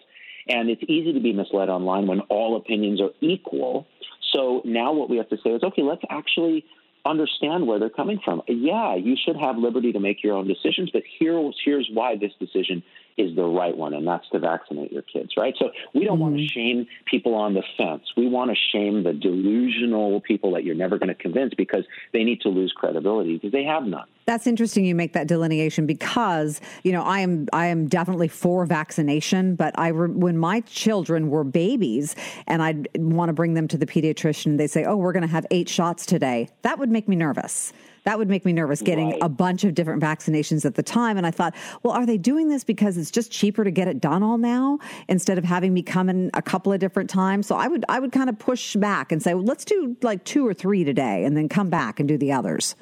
And 0.49 0.71
it's 0.71 0.83
easy 0.89 1.13
to 1.13 1.21
be 1.21 1.33
misled 1.33 1.69
online 1.69 2.07
when 2.07 2.21
all 2.21 2.57
opinions 2.57 3.01
are 3.01 3.11
equal. 3.21 3.87
So 4.33 4.63
now 4.65 4.93
what 4.93 5.11
we 5.11 5.17
have 5.17 5.29
to 5.31 5.39
say 5.43 5.51
is 5.51 5.63
okay, 5.63 5.83
let's 5.83 6.03
actually 6.09 6.65
understand 7.07 7.67
where 7.67 7.79
they're 7.79 7.89
coming 7.91 8.21
from. 8.25 8.43
Yeah, 8.49 8.97
you 8.97 9.17
should 9.17 9.37
have 9.37 9.57
liberty 9.57 9.93
to 9.93 10.01
make 10.01 10.23
your 10.23 10.37
own 10.37 10.47
decisions, 10.47 10.91
but 10.93 11.03
here's 11.19 11.55
here's 11.65 11.89
why 11.93 12.17
this 12.17 12.33
decision 12.39 12.83
is 13.17 13.35
the 13.35 13.45
right 13.45 13.77
one, 13.77 13.95
and 13.95 14.07
that's 14.07 14.29
to 14.31 14.39
vaccinate 14.39 14.93
your 14.93 15.03
kids, 15.03 15.33
right? 15.37 15.55
So 15.59 15.71
we 15.95 16.05
don't 16.05 16.15
mm-hmm. 16.15 16.23
want 16.23 16.37
to 16.37 16.47
shame 16.47 16.87
people 17.07 17.35
on 17.35 17.55
the 17.55 17.63
fence. 17.77 18.03
We 18.17 18.29
want 18.29 18.51
to 18.51 18.57
shame 18.73 19.03
the 19.03 19.13
delusional 19.13 20.21
people 20.21 20.53
that 20.53 20.65
you're 20.65 20.75
never 20.75 20.99
going 20.99 21.09
to 21.09 21.15
convince 21.15 21.55
because 21.55 21.85
they 22.13 22.25
need 22.25 22.41
to 22.43 22.49
lose 22.49 22.73
credibility 22.77 23.35
because 23.35 23.53
they 23.53 23.65
have 23.65 23.85
none. 23.85 24.07
That's 24.27 24.47
interesting. 24.49 24.85
You 24.85 24.95
make 24.95 25.13
that 25.13 25.29
delineation 25.29 25.87
because 25.87 26.61
you 26.83 26.93
know 26.93 27.03
I 27.03 27.21
am 27.21 27.47
I 27.53 27.67
am 27.67 27.87
definitely 27.87 28.29
for 28.29 28.67
vaccination, 28.67 29.55
but 29.55 29.79
I 29.79 29.89
re- 29.89 30.11
when 30.11 30.37
my 30.37 30.61
children 30.61 31.31
were 31.31 31.45
babies 31.45 32.17
and 32.47 32.61
I'd 32.61 32.89
want 32.97 33.29
to 33.29 33.33
bring 33.33 33.55
them 33.55 33.69
to 33.69 33.79
the 33.79 33.87
pediatrician, 33.87 34.59
they 34.59 34.67
say, 34.67 34.85
"Oh, 34.85 34.97
we're 34.97 35.13
going 35.13 35.23
to 35.23 35.29
have 35.29 35.47
eight 35.51 35.69
shots 35.69 36.05
today." 36.05 36.49
That 36.63 36.79
would 36.79 36.91
make 36.91 37.07
me 37.07 37.15
nervous 37.15 37.73
that 38.07 38.19
would 38.19 38.29
make 38.29 38.45
me 38.45 38.53
nervous 38.53 38.81
getting 38.83 39.11
right. 39.11 39.19
a 39.21 39.29
bunch 39.29 39.65
of 39.65 39.75
different 39.75 40.01
vaccinations 40.01 40.65
at 40.65 40.77
the 40.77 40.83
time. 40.83 41.17
And 41.17 41.27
I 41.27 41.33
thought, 41.33 41.55
well, 41.83 41.93
are 41.93 42.07
they 42.07 42.17
doing 42.17 42.49
this 42.49 42.63
because 42.63 42.97
it's 42.97 43.11
just 43.11 43.33
cheaper 43.33 43.65
to 43.65 43.71
get 43.73 43.89
it 43.89 44.01
done 44.01 44.23
all 44.23 44.39
now 44.39 44.79
instead 45.09 45.39
of 45.39 45.45
having 45.45 45.75
me 45.75 45.83
come 45.83 46.09
in 46.09 46.31
a 46.33 46.41
couple 46.41 46.73
of 46.73 46.79
different 46.79 47.11
times? 47.11 47.49
So 47.49 47.57
I 47.57 47.67
would 47.67 47.85
I 47.89 47.99
would 47.99 48.13
kind 48.13 48.31
of 48.31 48.39
push 48.39 48.77
back 48.77 49.11
and 49.11 49.21
say, 49.21 49.35
well, 49.35 49.45
let's 49.45 49.65
do 49.65 49.97
like 50.03 50.25
two 50.25 50.47
or 50.47 50.55
three 50.55 50.85
today, 50.85 51.25
and 51.25 51.37
then 51.37 51.49
come 51.49 51.69
back 51.69 51.99
and 51.99 52.09
do 52.09 52.17
the 52.17 52.33
others. 52.33 52.77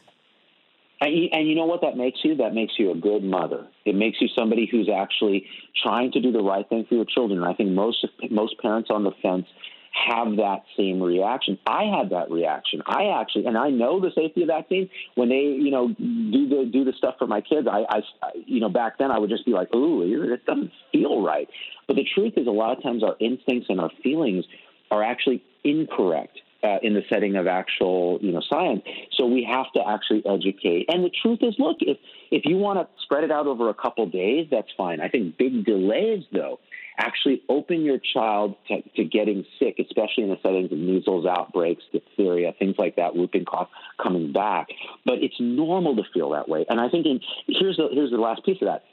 And, 1.01 1.13
and 1.33 1.49
you 1.49 1.55
know 1.55 1.67
what 1.67 1.81
that 1.81 1.97
makes 1.97 2.19
you? 2.23 2.37
That 2.37 2.55
makes 2.55 2.75
you 2.79 2.91
a 2.91 2.95
good 2.95 3.25
mother. 3.25 3.67
It 3.87 3.95
makes 3.95 4.21
you 4.21 4.29
somebody 4.29 4.69
who's 4.71 4.91
actually 4.95 5.47
trying 5.83 6.13
to 6.13 6.21
do 6.21 6.33
the 6.33 6.43
right 6.43 6.69
thing 6.69 6.85
for 6.87 6.97
your 6.97 7.07
children. 7.07 7.43
And 7.43 7.49
I 7.51 7.55
think 7.55 7.71
most 7.71 8.07
most 8.31 8.61
parents 8.61 8.91
on 8.93 9.05
the 9.05 9.13
fence 9.23 9.47
have 9.95 10.37
that 10.37 10.65
same 10.77 11.01
reaction. 11.01 11.59
I 11.67 11.85
had 11.85 12.11
that 12.11 12.31
reaction. 12.31 12.83
I 12.87 13.21
actually, 13.21 13.47
and 13.47 13.57
I 13.57 13.71
know 13.71 14.01
the 14.01 14.11
safety 14.15 14.43
of 14.43 14.49
vaccines. 14.49 14.91
When 15.15 15.29
they, 15.29 15.43
you 15.43 15.71
know, 15.71 15.89
do 15.89 16.49
the 16.49 16.69
do 16.71 16.85
the 16.85 16.93
stuff 16.99 17.15
for 17.19 17.27
my 17.27 17.41
kids, 17.41 17.69
I, 17.71 17.85
I 17.89 18.01
you 18.47 18.61
know, 18.61 18.69
back 18.69 18.99
then 18.99 19.11
I 19.11 19.19
would 19.19 19.31
just 19.31 19.47
be 19.47 19.53
like, 19.53 19.73
"Ooh, 19.75 20.03
it 20.03 20.45
doesn't 20.47 20.73
feel 20.93 21.23
right." 21.23 21.49
But 21.87 21.97
the 21.97 22.05
truth 22.15 22.35
is, 22.37 22.47
a 22.47 22.51
lot 22.51 22.77
of 22.77 22.83
times 22.83 23.05
our 23.05 23.17
instincts 23.21 23.67
and 23.69 23.81
our 23.81 23.91
feelings 24.03 24.45
are 24.91 25.03
actually 25.03 25.43
incorrect. 25.63 26.41
Uh, 26.65 26.79
in 26.83 26.95
the 26.95 27.03
setting 27.09 27.37
of 27.37 27.47
actual, 27.47 28.19
you 28.23 28.33
know, 28.33 28.43
science. 28.49 28.83
So 29.17 29.27
we 29.27 29.45
have 29.45 29.71
to 29.75 29.81
actually 29.87 30.23
educate. 30.27 30.87
And 30.89 31.05
the 31.05 31.11
truth 31.11 31.41
is, 31.43 31.55
look, 31.59 31.79
if 31.81 31.99
if 32.31 32.45
you 32.47 32.57
want 32.57 32.79
to 32.79 33.03
spread 33.03 33.25
it 33.25 33.31
out 33.31 33.47
over 33.47 33.69
a 33.69 33.75
couple 33.75 34.07
days, 34.07 34.49
that's 34.51 34.71
fine. 34.77 35.01
I 35.01 35.09
think 35.09 35.37
big 35.37 35.65
delays, 35.65 36.25
though, 36.33 36.59
actually 36.99 37.43
open 37.49 37.83
your 37.83 37.99
child 37.99 38.57
to, 38.69 38.83
to 38.97 39.05
getting 39.05 39.45
sick, 39.59 39.77
especially 39.79 40.25
in 40.25 40.31
the 40.31 40.39
settings 40.43 40.73
of 40.73 40.79
measles 40.79 41.27
outbreaks, 41.27 41.83
diphtheria, 41.93 42.53
things 42.59 42.77
like 42.79 42.97
that, 42.97 43.15
whooping 43.15 43.45
cough 43.45 43.69
coming 44.03 44.33
back. 44.33 44.69
But 45.05 45.17
it's 45.23 45.37
normal 45.39 45.97
to 45.97 46.03
feel 46.13 46.31
that 46.31 46.49
way. 46.49 46.65
And 46.69 46.81
I 46.81 46.89
think 46.89 47.07
in, 47.07 47.21
here's 47.47 47.77
the 47.77 47.89
here's 47.93 48.11
the 48.11 48.17
last 48.17 48.45
piece 48.45 48.61
of 48.63 48.69
that 48.69 48.85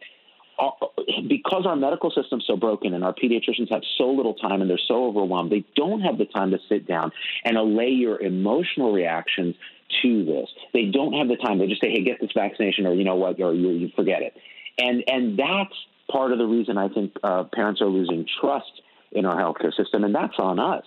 because 1.28 1.66
our 1.66 1.76
medical 1.76 2.12
system's 2.12 2.46
so 2.46 2.56
broken 2.56 2.94
and 2.94 3.04
our 3.04 3.14
pediatricians 3.14 3.72
have 3.72 3.82
so 3.98 4.10
little 4.12 4.34
time 4.34 4.62
and 4.62 4.70
they're 4.70 4.80
so 4.88 5.06
overwhelmed, 5.06 5.52
they 5.52 5.66
don't 5.76 6.02
have 6.02 6.18
the 6.18 6.26
time 6.26 6.52
to 6.52 6.60
sit 6.70 6.88
down 6.88 7.12
and 7.44 7.58
allay 7.58 7.90
your 7.90 8.20
emotional 8.20 8.92
reactions 8.92 9.56
to 10.02 10.26
this. 10.26 10.50
They 10.74 10.86
don't 10.86 11.14
have 11.14 11.28
the 11.28 11.36
time. 11.36 11.60
They 11.60 11.68
just 11.68 11.82
say, 11.82 11.92
"Hey, 11.92 12.04
get 12.04 12.22
this 12.22 12.32
vaccination," 12.34 12.86
or 12.86 12.94
you 12.94 13.04
know 13.04 13.16
what, 13.16 13.40
or 13.42 13.54
you, 13.54 13.70
you 13.72 13.90
forget 13.96 14.22
it. 14.22 14.36
And 14.78 15.04
and 15.08 15.38
that's 15.38 15.74
part 16.10 16.32
of 16.32 16.38
the 16.38 16.46
reason 16.46 16.78
I 16.78 16.90
think 16.90 17.14
uh, 17.24 17.44
parents 17.54 17.82
are 17.82 17.88
losing 17.88 18.26
trust 18.40 18.82
in 19.12 19.26
our 19.26 19.36
healthcare 19.36 19.76
system, 19.76 20.04
and 20.04 20.16
that's 20.16 20.36
on 20.40 20.60
us. 20.60 20.86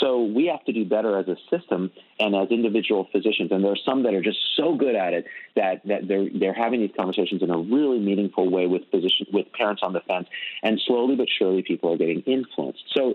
So 0.00 0.24
we 0.24 0.46
have 0.46 0.64
to 0.64 0.72
do 0.72 0.84
better 0.84 1.18
as 1.18 1.28
a 1.28 1.36
system 1.50 1.90
and 2.18 2.34
as 2.34 2.48
individual 2.50 3.08
physicians. 3.12 3.52
And 3.52 3.62
there 3.62 3.72
are 3.72 3.84
some 3.84 4.02
that 4.02 4.14
are 4.14 4.22
just 4.22 4.38
so 4.56 4.74
good 4.74 4.94
at 4.94 5.12
it 5.12 5.26
that, 5.56 5.86
that 5.86 6.08
they're 6.08 6.28
they're 6.34 6.54
having 6.54 6.80
these 6.80 6.92
conversations 6.96 7.42
in 7.42 7.50
a 7.50 7.58
really 7.58 8.00
meaningful 8.00 8.50
way 8.50 8.66
with 8.66 8.82
physicians, 8.90 9.28
with 9.32 9.52
parents 9.52 9.82
on 9.84 9.92
the 9.92 10.00
fence, 10.00 10.28
and 10.62 10.80
slowly 10.86 11.16
but 11.16 11.28
surely 11.38 11.62
people 11.62 11.92
are 11.92 11.96
getting 11.96 12.20
influenced. 12.22 12.82
So, 12.92 13.14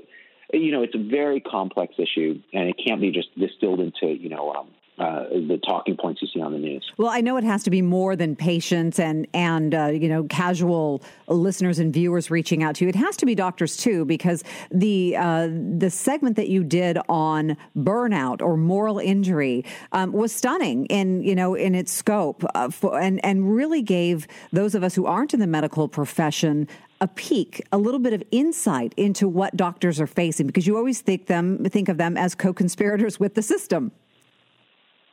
you 0.53 0.71
know, 0.71 0.83
it's 0.83 0.95
a 0.95 1.03
very 1.03 1.41
complex 1.41 1.95
issue, 1.97 2.41
and 2.53 2.69
it 2.69 2.75
can't 2.83 3.01
be 3.01 3.11
just 3.11 3.37
distilled 3.37 3.81
into 3.81 4.07
you 4.07 4.29
know 4.29 4.53
um, 4.53 4.69
uh, 4.99 5.23
the 5.29 5.59
talking 5.65 5.95
points 5.97 6.21
you 6.21 6.27
see 6.27 6.41
on 6.41 6.51
the 6.51 6.57
news. 6.57 6.91
Well, 6.97 7.09
I 7.09 7.21
know 7.21 7.37
it 7.37 7.43
has 7.43 7.63
to 7.63 7.69
be 7.69 7.81
more 7.81 8.15
than 8.15 8.35
patients 8.35 8.99
and 8.99 9.27
and 9.33 9.73
uh, 9.73 9.87
you 9.87 10.09
know 10.09 10.23
casual 10.25 11.01
listeners 11.27 11.79
and 11.79 11.93
viewers 11.93 12.29
reaching 12.29 12.63
out 12.63 12.75
to 12.75 12.85
you. 12.85 12.89
It 12.89 12.95
has 12.95 13.17
to 13.17 13.25
be 13.25 13.35
doctors 13.35 13.77
too, 13.77 14.05
because 14.05 14.43
the 14.71 15.15
uh, 15.17 15.47
the 15.77 15.89
segment 15.89 16.35
that 16.35 16.49
you 16.49 16.63
did 16.63 16.97
on 17.07 17.57
burnout 17.77 18.41
or 18.41 18.57
moral 18.57 18.99
injury 18.99 19.65
um, 19.91 20.11
was 20.11 20.31
stunning 20.31 20.85
in 20.87 21.23
you 21.23 21.35
know 21.35 21.55
in 21.55 21.75
its 21.75 21.91
scope, 21.91 22.43
uh, 22.55 22.69
for, 22.69 22.99
and 22.99 23.23
and 23.23 23.55
really 23.55 23.81
gave 23.81 24.27
those 24.51 24.75
of 24.75 24.83
us 24.83 24.95
who 24.95 25.05
aren't 25.05 25.33
in 25.33 25.39
the 25.39 25.47
medical 25.47 25.87
profession 25.87 26.67
a 27.01 27.07
peek, 27.07 27.61
a 27.71 27.77
little 27.77 27.99
bit 27.99 28.11
of 28.11 28.21
insight 28.31 28.93
into 28.97 29.27
what 29.27 29.55
doctors 29.55 30.01
are 30.01 30.07
facing, 30.07 30.47
because 30.47 30.67
you 30.67 30.75
always 30.75 30.99
think 31.01 31.27
them 31.27 31.63
think 31.65 31.87
of 31.87 31.97
them 31.97 32.17
as 32.17 32.35
co-conspirators 32.35 33.19
with 33.19 33.35
the 33.35 33.41
system. 33.41 33.91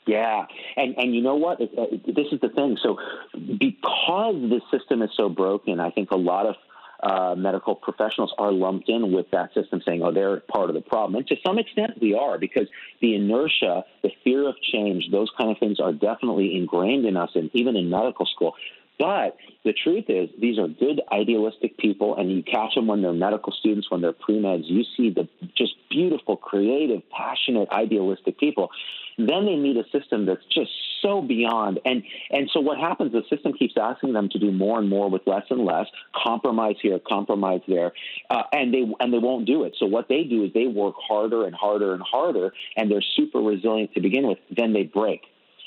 Yeah, 0.06 0.46
and 0.76 0.96
and 0.96 1.14
you 1.14 1.20
know 1.20 1.34
what? 1.34 1.60
Uh, 1.60 1.86
this 2.06 2.26
is 2.30 2.40
the 2.40 2.48
thing. 2.48 2.78
So 2.80 2.96
because 3.34 4.36
the 4.36 4.60
system 4.70 5.02
is 5.02 5.10
so 5.16 5.28
broken, 5.28 5.80
I 5.80 5.90
think 5.90 6.12
a 6.12 6.16
lot 6.16 6.46
of 6.46 6.54
uh, 7.02 7.34
medical 7.34 7.74
professionals 7.74 8.32
are 8.38 8.52
lumped 8.52 8.88
in 8.88 9.12
with 9.12 9.26
that 9.32 9.52
system, 9.52 9.82
saying, 9.84 10.02
"Oh, 10.04 10.12
they're 10.12 10.40
part 10.40 10.70
of 10.70 10.74
the 10.74 10.80
problem." 10.80 11.16
And 11.16 11.26
to 11.26 11.36
some 11.44 11.58
extent, 11.58 12.00
we 12.00 12.14
are 12.14 12.38
because 12.38 12.68
the 13.00 13.16
inertia, 13.16 13.84
the 14.02 14.10
fear 14.22 14.48
of 14.48 14.54
change, 14.62 15.10
those 15.10 15.28
kind 15.36 15.50
of 15.50 15.58
things 15.58 15.80
are 15.80 15.92
definitely 15.92 16.56
ingrained 16.56 17.04
in 17.04 17.16
us, 17.16 17.30
and 17.34 17.50
even 17.52 17.74
in 17.74 17.90
medical 17.90 18.26
school. 18.26 18.54
But 18.98 19.36
the 19.64 19.74
truth 19.74 20.04
is, 20.08 20.30
these 20.40 20.58
are 20.58 20.68
good, 20.68 21.02
idealistic 21.12 21.76
people, 21.76 22.16
and 22.16 22.30
you 22.30 22.42
catch 22.42 22.74
them 22.74 22.86
when 22.86 23.02
they're 23.02 23.12
medical 23.12 23.52
students, 23.52 23.90
when 23.90 24.00
they're 24.00 24.12
pre 24.12 24.36
meds. 24.36 24.62
You 24.64 24.84
see 24.96 25.10
the 25.10 25.28
just 25.56 25.74
beautiful, 25.90 26.36
creative, 26.36 27.02
passionate, 27.10 27.68
idealistic 27.70 28.38
people. 28.38 28.70
Then 29.18 29.46
they 29.46 29.56
meet 29.56 29.76
a 29.76 29.84
system 29.98 30.26
that's 30.26 30.44
just 30.52 30.70
so 31.02 31.22
beyond. 31.22 31.80
And, 31.84 32.02
and 32.30 32.50
so 32.52 32.60
what 32.60 32.78
happens, 32.78 33.12
the 33.12 33.22
system 33.34 33.52
keeps 33.54 33.74
asking 33.80 34.12
them 34.12 34.28
to 34.30 34.38
do 34.38 34.50
more 34.50 34.78
and 34.78 34.88
more 34.88 35.08
with 35.08 35.22
less 35.26 35.44
and 35.50 35.64
less, 35.64 35.86
compromise 36.14 36.76
here, 36.82 36.98
compromise 36.98 37.62
there, 37.66 37.92
uh, 38.30 38.42
and, 38.52 38.72
they, 38.72 38.84
and 39.00 39.12
they 39.12 39.18
won't 39.18 39.46
do 39.46 39.64
it. 39.64 39.74
So 39.78 39.86
what 39.86 40.08
they 40.08 40.24
do 40.24 40.44
is 40.44 40.52
they 40.52 40.66
work 40.66 40.94
harder 40.96 41.46
and 41.46 41.54
harder 41.54 41.94
and 41.94 42.02
harder, 42.02 42.52
and 42.76 42.90
they're 42.90 43.04
super 43.16 43.38
resilient 43.38 43.94
to 43.94 44.00
begin 44.00 44.26
with. 44.26 44.38
Then 44.54 44.72
they 44.72 44.84
break. 44.84 45.22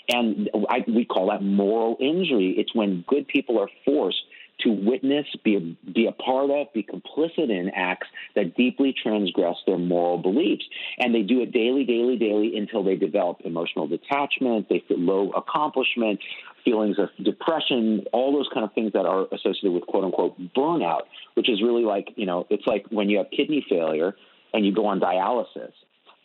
And 0.09 0.49
I, 0.69 0.83
we 0.87 1.05
call 1.05 1.29
that 1.29 1.43
moral 1.43 1.95
injury. 1.99 2.55
It's 2.57 2.73
when 2.73 3.05
good 3.07 3.27
people 3.27 3.59
are 3.59 3.69
forced 3.85 4.21
to 4.61 4.71
witness, 4.71 5.25
be 5.43 5.55
a, 5.55 5.91
be 5.91 6.07
a 6.07 6.11
part 6.11 6.49
of, 6.49 6.67
be 6.73 6.83
complicit 6.83 7.49
in 7.49 7.71
acts 7.73 8.07
that 8.35 8.55
deeply 8.55 8.93
transgress 9.01 9.55
their 9.65 9.77
moral 9.77 10.17
beliefs. 10.17 10.63
And 10.97 11.15
they 11.15 11.21
do 11.21 11.41
it 11.41 11.51
daily, 11.51 11.85
daily, 11.85 12.17
daily 12.17 12.57
until 12.57 12.83
they 12.83 12.95
develop 12.95 13.41
emotional 13.45 13.87
detachment, 13.87 14.67
they 14.67 14.83
feel 14.87 14.99
low 14.99 15.29
accomplishment, 15.31 16.19
feelings 16.65 16.97
of 16.99 17.09
depression, 17.23 18.05
all 18.11 18.33
those 18.33 18.49
kind 18.53 18.65
of 18.65 18.73
things 18.73 18.91
that 18.93 19.05
are 19.05 19.27
associated 19.31 19.71
with 19.71 19.85
quote 19.87 20.03
unquote 20.03 20.37
burnout, 20.53 21.03
which 21.35 21.49
is 21.49 21.61
really 21.61 21.83
like, 21.83 22.09
you 22.15 22.25
know, 22.25 22.45
it's 22.49 22.67
like 22.67 22.85
when 22.89 23.09
you 23.09 23.19
have 23.19 23.27
kidney 23.31 23.65
failure 23.69 24.13
and 24.53 24.65
you 24.65 24.73
go 24.73 24.87
on 24.87 24.99
dialysis 24.99 25.71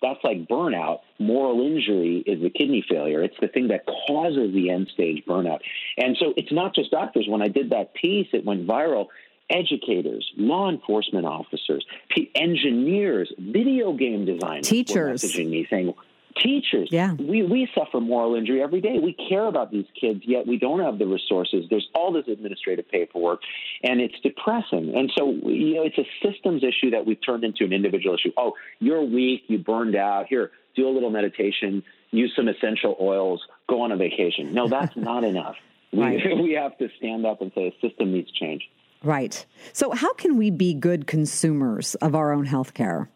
that's 0.05 0.23
like 0.23 0.47
burnout. 0.49 1.01
Moral 1.19 1.61
injury 1.67 2.23
is 2.27 2.43
the 2.43 2.51
kidney 2.51 2.85
failure. 2.89 3.23
It's 3.23 3.37
the 3.41 3.49
thing 3.49 3.69
that 3.69 3.87
causes 3.87 4.53
the 4.53 4.71
end 4.71 4.89
stage 4.93 5.25
burnout. 5.27 5.61
And 5.97 6.17
so 6.21 6.35
it's 6.37 6.53
not 6.53 6.75
just 6.75 6.91
doctors. 6.91 7.27
When 7.29 7.43
I 7.43 7.49
did 7.49 7.71
that 7.71 7.95
piece, 7.95 8.29
it 8.33 8.45
went 8.45 8.67
viral. 8.67 9.07
Educators, 9.51 10.31
law 10.37 10.71
enforcement 10.71 11.27
officers, 11.27 11.85
engineers, 12.35 13.33
video 13.39 13.93
game 13.93 14.25
designers, 14.25 14.69
teachers, 14.69 15.23
messaging 15.23 15.51
me 15.51 15.67
saying, 15.69 15.93
teachers. 16.37 16.89
Yeah. 16.91 17.15
We, 17.15 17.43
we 17.43 17.69
suffer 17.75 18.01
moral 18.01 18.35
injury 18.35 18.63
every 18.63 18.81
day. 18.81 18.99
We 19.03 19.17
care 19.29 19.47
about 19.47 19.71
these 19.71 19.87
kids, 19.99 20.23
yet 20.25 20.47
we 20.47 20.59
don't 20.59 20.81
have 20.81 20.99
the 20.99 21.07
resources. 21.07 21.67
There's 21.71 21.89
all 21.95 22.13
this 22.13 22.25
administrative 22.29 22.89
paperwork, 22.91 23.41
and 23.83 24.01
it's 24.01 24.15
depressing. 24.23 24.95
And 24.95 25.11
so, 25.17 25.31
you 25.31 25.75
know, 25.75 25.83
it's 25.83 25.99
a 25.99 26.07
systems 26.23 26.63
issue 26.63 26.91
that 26.91 27.07
we've 27.07 27.19
turned 27.25 27.45
into 27.45 27.65
an 27.65 27.73
individual 27.73 28.15
issue. 28.15 28.33
Oh, 28.37 28.53
you're 28.79 29.03
weak, 29.03 29.45
you 29.49 29.59
burned 29.59 29.97
out. 29.97 30.27
Here, 30.29 30.51
do 30.77 30.89
a 30.89 30.91
little 30.91 31.11
meditation, 31.11 31.83
use 32.11 32.33
some 32.37 32.49
essential 32.49 32.97
oils, 33.01 33.43
go 33.69 33.83
on 33.83 33.93
a 33.93 33.97
vacation. 33.97 34.55
No, 34.55 34.69
that's 34.69 34.97
not 34.97 35.25
enough. 35.25 35.57
Right. 35.93 36.21
We, 36.25 36.43
we 36.43 36.53
have 36.53 36.77
to 36.79 36.89
stand 36.99 37.27
up 37.27 37.41
and 37.41 37.53
say 37.55 37.69
a 37.69 37.87
system 37.87 38.13
needs 38.13 38.31
change. 38.33 38.63
Right. 39.03 39.45
So, 39.73 39.91
how 39.93 40.15
can 40.15 40.39
we 40.39 40.51
be 40.51 40.73
good 40.73 41.07
consumers 41.07 41.95
of 41.97 42.15
our 42.15 42.33
own 42.33 42.47
health 42.47 42.73
care? 42.73 43.11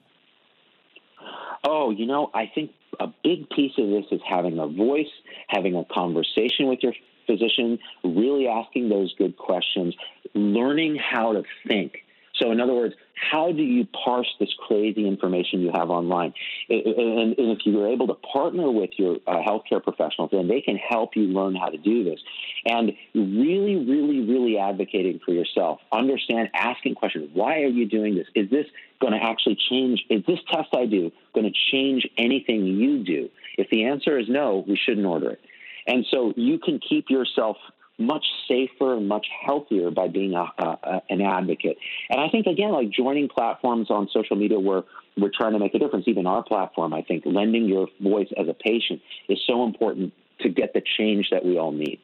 Oh, 1.65 1.91
you 1.91 2.07
know, 2.07 2.31
I 2.35 2.51
think 2.55 2.73
a 3.01 3.09
big 3.23 3.49
piece 3.51 3.73
of 3.79 3.89
this 3.89 4.05
is 4.11 4.21
having 4.29 4.59
a 4.59 4.67
voice, 4.67 5.11
having 5.49 5.77
a 5.77 5.85
conversation 5.85 6.69
with 6.69 6.81
your 6.83 6.95
physician, 7.27 7.79
really 8.03 8.49
asking 8.49 8.89
those 8.89 9.15
good 9.17 9.37
questions, 9.37 9.95
learning 10.35 10.97
how 10.97 11.33
to 11.33 11.43
think. 11.67 12.05
So, 12.39 12.53
in 12.53 12.61
other 12.61 12.75
words, 12.75 12.95
how 13.31 13.51
do 13.53 13.63
you 13.63 13.87
parse 14.05 14.29
this 14.39 14.51
crazy 14.67 15.07
information 15.07 15.61
you 15.61 15.73
have 15.75 15.91
online? 15.91 16.33
And, 16.69 17.35
if 17.39 17.59
you 17.65 17.83
are 17.83 17.89
able 17.89 18.07
to 18.07 18.15
partner 18.15 18.71
with 18.71 18.91
your 18.97 19.17
uh, 19.27 19.43
healthcare 19.47 19.83
professionals, 19.83 20.31
then 20.33 20.49
they 20.49 20.61
can 20.61 20.77
help 20.77 21.17
you 21.17 21.25
learn 21.25 21.57
how 21.57 21.69
to 21.69 21.79
do 21.79 22.05
this. 22.05 22.21
And 22.65 22.93
really, 23.15 23.77
really, 23.77 24.21
really 24.21 24.59
advocating 24.59 25.21
for 25.25 25.33
yourself. 25.33 25.81
Understand, 25.93 26.51
asking 26.55 26.95
questions. 26.95 27.31
Why 27.33 27.63
are 27.63 27.69
you 27.69 27.89
doing 27.89 28.15
this? 28.15 28.27
Is 28.35 28.51
this 28.51 28.67
going 29.01 29.13
to 29.13 29.23
actually 29.23 29.59
change? 29.69 30.05
Is 30.11 30.23
this 30.27 30.39
test 30.53 30.69
I 30.75 30.87
do 30.87 31.11
going 31.35 31.47
to 31.47 31.59
change 31.73 32.07
anything 32.17 32.67
you 32.67 33.05
do? 33.05 33.29
If 33.57 33.69
the 33.71 33.85
answer 33.87 34.19
is 34.19 34.27
no, 34.29 34.65
we 34.67 34.77
shouldn't 34.77 35.07
order 35.07 35.31
it. 35.31 35.41
And 35.87 36.05
so 36.11 36.35
you 36.37 36.59
can 36.59 36.79
keep 36.87 37.09
yourself 37.09 37.57
much 37.99 38.25
safer 38.47 38.95
and 38.95 39.09
much 39.09 39.27
healthier 39.45 39.91
by 39.91 40.09
being 40.09 40.35
a, 40.35 40.45
a, 40.59 41.03
an 41.11 41.21
advocate. 41.21 41.77
And 42.09 42.21
I 42.21 42.29
think, 42.29 42.47
again, 42.47 42.73
like 42.73 42.91
joining 42.91 43.29
platforms 43.29 43.91
on 43.91 44.09
social 44.13 44.37
media 44.37 44.59
where 44.59 44.85
we're 45.17 45.33
trying 45.37 45.53
to 45.53 45.59
make 45.59 45.75
a 45.75 45.79
difference, 45.79 46.07
even 46.07 46.27
our 46.27 46.43
platform, 46.43 46.95
I 46.95 47.03
think 47.03 47.25
lending 47.27 47.65
your 47.67 47.89
voice 48.01 48.29
as 48.39 48.47
a 48.49 48.55
patient 48.55 49.03
is 49.29 49.39
so 49.47 49.65
important 49.65 50.13
to 50.41 50.49
get 50.49 50.73
the 50.73 50.83
change 50.97 51.29
that 51.33 51.45
we 51.45 51.59
all 51.59 51.73
need. 51.73 52.01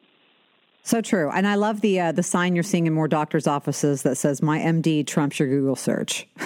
So 0.83 1.01
true, 1.01 1.31
and 1.31 1.47
I 1.47 1.55
love 1.55 1.81
the 1.81 1.99
uh, 1.99 2.11
the 2.11 2.21
sign 2.21 2.53
you're 2.53 2.63
seeing 2.63 2.85
in 2.85 2.93
more 2.93 3.07
doctors' 3.07 3.47
offices 3.47 4.03
that 4.03 4.17
says 4.17 4.43
"My 4.43 4.59
MD 4.59 5.07
trumps 5.07 5.39
your 5.39 5.47
Google 5.47 5.75
search." 5.75 6.27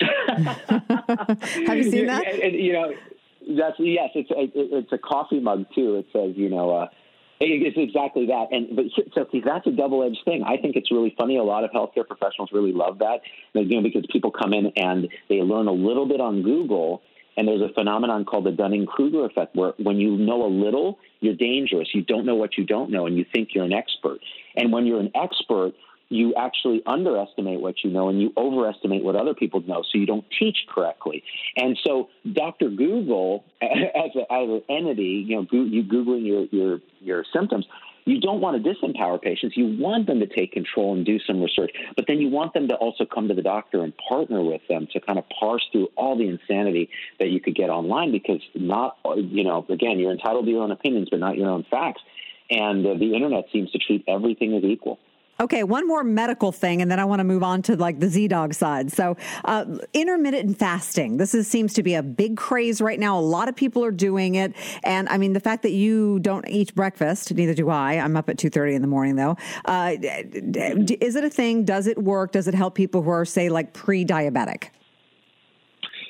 Have 0.00 1.76
you 1.76 1.90
seen 1.90 2.06
that? 2.06 2.24
And, 2.26 2.42
and, 2.42 2.54
you 2.54 2.72
know, 2.72 2.92
that's 3.58 3.74
yes. 3.80 4.10
It's 4.14 4.30
a, 4.30 4.76
it's 4.78 4.92
a 4.92 4.98
coffee 4.98 5.40
mug 5.40 5.66
too. 5.74 5.96
It 5.96 6.06
says, 6.12 6.36
you 6.36 6.48
know, 6.48 6.70
uh, 6.70 6.86
it's 7.40 7.76
exactly 7.78 8.26
that. 8.26 8.48
And 8.52 8.76
but 8.76 8.84
so 9.14 9.26
that's 9.44 9.66
a 9.66 9.70
double 9.70 10.04
edged 10.04 10.20
thing. 10.24 10.44
I 10.46 10.56
think 10.56 10.76
it's 10.76 10.90
really 10.90 11.14
funny. 11.16 11.36
A 11.36 11.42
lot 11.42 11.64
of 11.64 11.70
healthcare 11.70 12.06
professionals 12.06 12.50
really 12.52 12.72
love 12.72 12.98
that, 12.98 13.20
you 13.54 13.76
know, 13.76 13.82
because 13.82 14.04
people 14.12 14.30
come 14.30 14.52
in 14.52 14.72
and 14.76 15.08
they 15.28 15.36
learn 15.36 15.66
a 15.66 15.72
little 15.72 16.06
bit 16.06 16.20
on 16.20 16.42
Google. 16.42 17.02
And 17.36 17.48
there's 17.48 17.62
a 17.62 17.72
phenomenon 17.72 18.26
called 18.26 18.44
the 18.44 18.50
Dunning 18.50 18.84
Kruger 18.86 19.24
effect, 19.24 19.54
where 19.56 19.72
when 19.78 19.96
you 19.96 20.16
know 20.16 20.44
a 20.44 20.50
little, 20.50 20.98
you're 21.20 21.36
dangerous. 21.36 21.88
You 21.94 22.02
don't 22.02 22.26
know 22.26 22.34
what 22.34 22.58
you 22.58 22.66
don't 22.66 22.90
know, 22.90 23.06
and 23.06 23.16
you 23.16 23.24
think 23.32 23.50
you're 23.54 23.64
an 23.64 23.72
expert. 23.72 24.18
And 24.56 24.72
when 24.72 24.84
you're 24.84 25.00
an 25.00 25.12
expert, 25.14 25.72
you 26.10 26.34
actually 26.34 26.82
underestimate 26.86 27.60
what 27.60 27.82
you 27.82 27.90
know 27.90 28.08
and 28.08 28.20
you 28.20 28.32
overestimate 28.36 29.02
what 29.02 29.16
other 29.16 29.32
people 29.32 29.62
know, 29.62 29.82
so 29.82 29.96
you 29.96 30.06
don't 30.06 30.24
teach 30.38 30.66
correctly. 30.68 31.22
And 31.56 31.78
so, 31.86 32.10
Dr. 32.30 32.68
Google, 32.68 33.44
as, 33.62 34.10
a, 34.16 34.32
as 34.32 34.48
an 34.48 34.62
entity, 34.68 35.24
you 35.26 35.36
know, 35.36 35.46
you 35.50 35.84
googling 35.84 36.26
your 36.26 36.44
your 36.50 36.80
your 37.00 37.24
symptoms, 37.32 37.64
you 38.04 38.20
don't 38.20 38.40
want 38.40 38.62
to 38.62 38.68
disempower 38.68 39.22
patients. 39.22 39.56
You 39.56 39.76
want 39.78 40.08
them 40.08 40.18
to 40.20 40.26
take 40.26 40.52
control 40.52 40.94
and 40.94 41.06
do 41.06 41.18
some 41.20 41.40
research, 41.40 41.70
but 41.94 42.06
then 42.08 42.18
you 42.18 42.28
want 42.28 42.54
them 42.54 42.68
to 42.68 42.74
also 42.74 43.04
come 43.04 43.28
to 43.28 43.34
the 43.34 43.42
doctor 43.42 43.82
and 43.84 43.92
partner 44.08 44.42
with 44.42 44.62
them 44.68 44.88
to 44.92 45.00
kind 45.00 45.18
of 45.18 45.24
parse 45.28 45.64
through 45.70 45.88
all 45.96 46.18
the 46.18 46.28
insanity 46.28 46.90
that 47.20 47.28
you 47.28 47.40
could 47.40 47.54
get 47.54 47.70
online 47.70 48.10
because 48.10 48.40
not, 48.54 48.96
you 49.16 49.44
know, 49.44 49.64
again, 49.68 50.00
you're 50.00 50.12
entitled 50.12 50.46
to 50.46 50.50
your 50.50 50.62
own 50.62 50.72
opinions, 50.72 51.08
but 51.10 51.20
not 51.20 51.36
your 51.36 51.50
own 51.50 51.64
facts. 51.70 52.02
And 52.50 52.84
uh, 52.84 52.94
the 52.94 53.14
internet 53.14 53.44
seems 53.52 53.70
to 53.70 53.78
treat 53.78 54.04
everything 54.08 54.56
as 54.56 54.64
equal. 54.64 54.98
Okay, 55.40 55.64
one 55.64 55.88
more 55.88 56.04
medical 56.04 56.52
thing, 56.52 56.82
and 56.82 56.90
then 56.90 57.00
I 57.00 57.06
want 57.06 57.20
to 57.20 57.24
move 57.24 57.42
on 57.42 57.62
to 57.62 57.74
like 57.74 57.98
the 57.98 58.08
ZDogg 58.08 58.54
side. 58.54 58.92
So, 58.92 59.16
uh, 59.46 59.64
intermittent 59.94 60.58
fasting. 60.58 61.16
This 61.16 61.34
is, 61.34 61.48
seems 61.48 61.72
to 61.74 61.82
be 61.82 61.94
a 61.94 62.02
big 62.02 62.36
craze 62.36 62.82
right 62.82 63.00
now. 63.00 63.18
A 63.18 63.22
lot 63.22 63.48
of 63.48 63.56
people 63.56 63.82
are 63.82 63.90
doing 63.90 64.34
it, 64.34 64.54
and 64.84 65.08
I 65.08 65.16
mean 65.16 65.32
the 65.32 65.40
fact 65.40 65.62
that 65.62 65.72
you 65.72 66.18
don't 66.18 66.46
eat 66.46 66.74
breakfast, 66.74 67.32
neither 67.32 67.54
do 67.54 67.70
I. 67.70 67.94
I'm 67.94 68.18
up 68.18 68.28
at 68.28 68.36
two 68.36 68.50
thirty 68.50 68.74
in 68.74 68.82
the 68.82 68.88
morning 68.88 69.16
though. 69.16 69.38
Uh, 69.64 69.96
is 69.98 71.16
it 71.16 71.24
a 71.24 71.30
thing? 71.30 71.64
Does 71.64 71.86
it 71.86 71.96
work? 71.96 72.32
Does 72.32 72.46
it 72.46 72.54
help 72.54 72.74
people 72.74 73.00
who 73.00 73.10
are 73.10 73.24
say 73.24 73.48
like 73.48 73.72
pre-diabetic? 73.72 74.68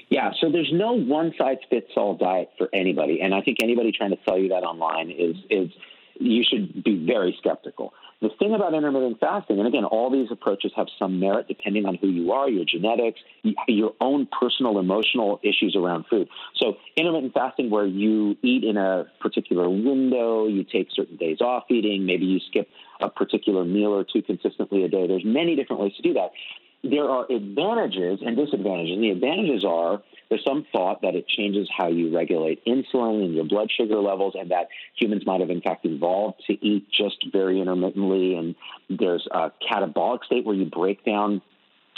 Yeah, 0.09 0.33
so 0.41 0.51
there's 0.51 0.73
no 0.73 0.95
one 0.95 1.33
size 1.39 1.59
fits 1.71 1.93
all 1.97 2.17
diet 2.17 2.51
for 2.59 2.69
anybody, 2.73 3.21
and 3.21 3.33
I 3.33 3.43
think 3.43 3.59
anybody 3.63 3.93
trying 3.93 4.11
to 4.11 4.19
sell 4.29 4.37
you 4.37 4.49
that 4.49 4.65
online 4.65 5.13
is 5.13 5.37
is 5.49 5.71
you 6.19 6.43
should 6.43 6.83
be 6.83 7.07
very 7.07 7.37
skeptical. 7.39 7.95
The 8.21 8.29
thing 8.39 8.55
about 8.55 8.75
intermittent 8.75 9.19
fasting, 9.19 9.59
and 9.59 9.67
again, 9.67 9.85
all 9.85 10.11
these 10.11 10.31
approaches 10.31 10.73
have 10.77 10.89
some 10.99 11.21
merit 11.21 11.49
depending 11.49 11.87
on 11.87 11.95
who 11.95 12.09
you 12.09 12.33
are, 12.33 12.51
your 12.51 12.67
genetics, 12.67 13.19
your 13.67 13.95
own 13.99 14.29
personal 14.39 14.79
emotional 14.79 15.41
issues 15.43 15.75
around 15.75 16.05
food. 16.11 16.29
So, 16.57 16.77
intermittent 16.97 17.33
fasting, 17.33 17.71
where 17.71 17.87
you 17.87 18.37
eat 18.43 18.63
in 18.63 18.77
a 18.77 19.07
particular 19.21 19.71
window, 19.71 20.47
you 20.47 20.65
take 20.65 20.89
certain 20.95 21.17
days 21.17 21.41
off 21.41 21.65
eating, 21.71 22.05
maybe 22.05 22.27
you 22.27 22.41
skip 22.41 22.69
a 23.01 23.09
particular 23.09 23.65
meal 23.65 23.91
or 23.91 24.05
two 24.05 24.21
consistently 24.21 24.85
a 24.85 24.89
day. 24.89 25.07
There's 25.07 25.25
many 25.25 25.57
different 25.57 25.81
ways 25.81 25.95
to 25.97 26.03
do 26.03 26.13
that. 26.15 26.33
There 26.83 27.09
are 27.09 27.27
advantages 27.31 28.21
and 28.25 28.37
disadvantages. 28.37 28.95
And 28.95 29.05
the 29.05 29.11
advantages 29.11 29.65
are 29.65 30.03
there's 30.31 30.45
some 30.45 30.65
thought 30.73 31.03
that 31.03 31.17
it 31.17 31.27
changes 31.27 31.69
how 31.77 31.89
you 31.89 32.17
regulate 32.17 32.65
insulin 32.65 33.25
and 33.25 33.35
your 33.35 33.45
blood 33.45 33.69
sugar 33.77 33.97
levels, 33.97 34.35
and 34.39 34.53
that 34.53 34.69
humans 34.95 35.27
might 35.27 35.41
have, 35.41 35.51
in 35.51 35.61
fact, 35.61 35.85
evolved 35.85 36.43
to 36.47 36.53
eat 36.65 36.87
just 36.91 37.27
very 37.33 37.61
intermittently. 37.61 38.37
And 38.37 38.55
there's 38.89 39.27
a 39.31 39.51
catabolic 39.69 40.25
state 40.25 40.47
where 40.47 40.55
you 40.55 40.67
break 40.67 41.05
down 41.05 41.43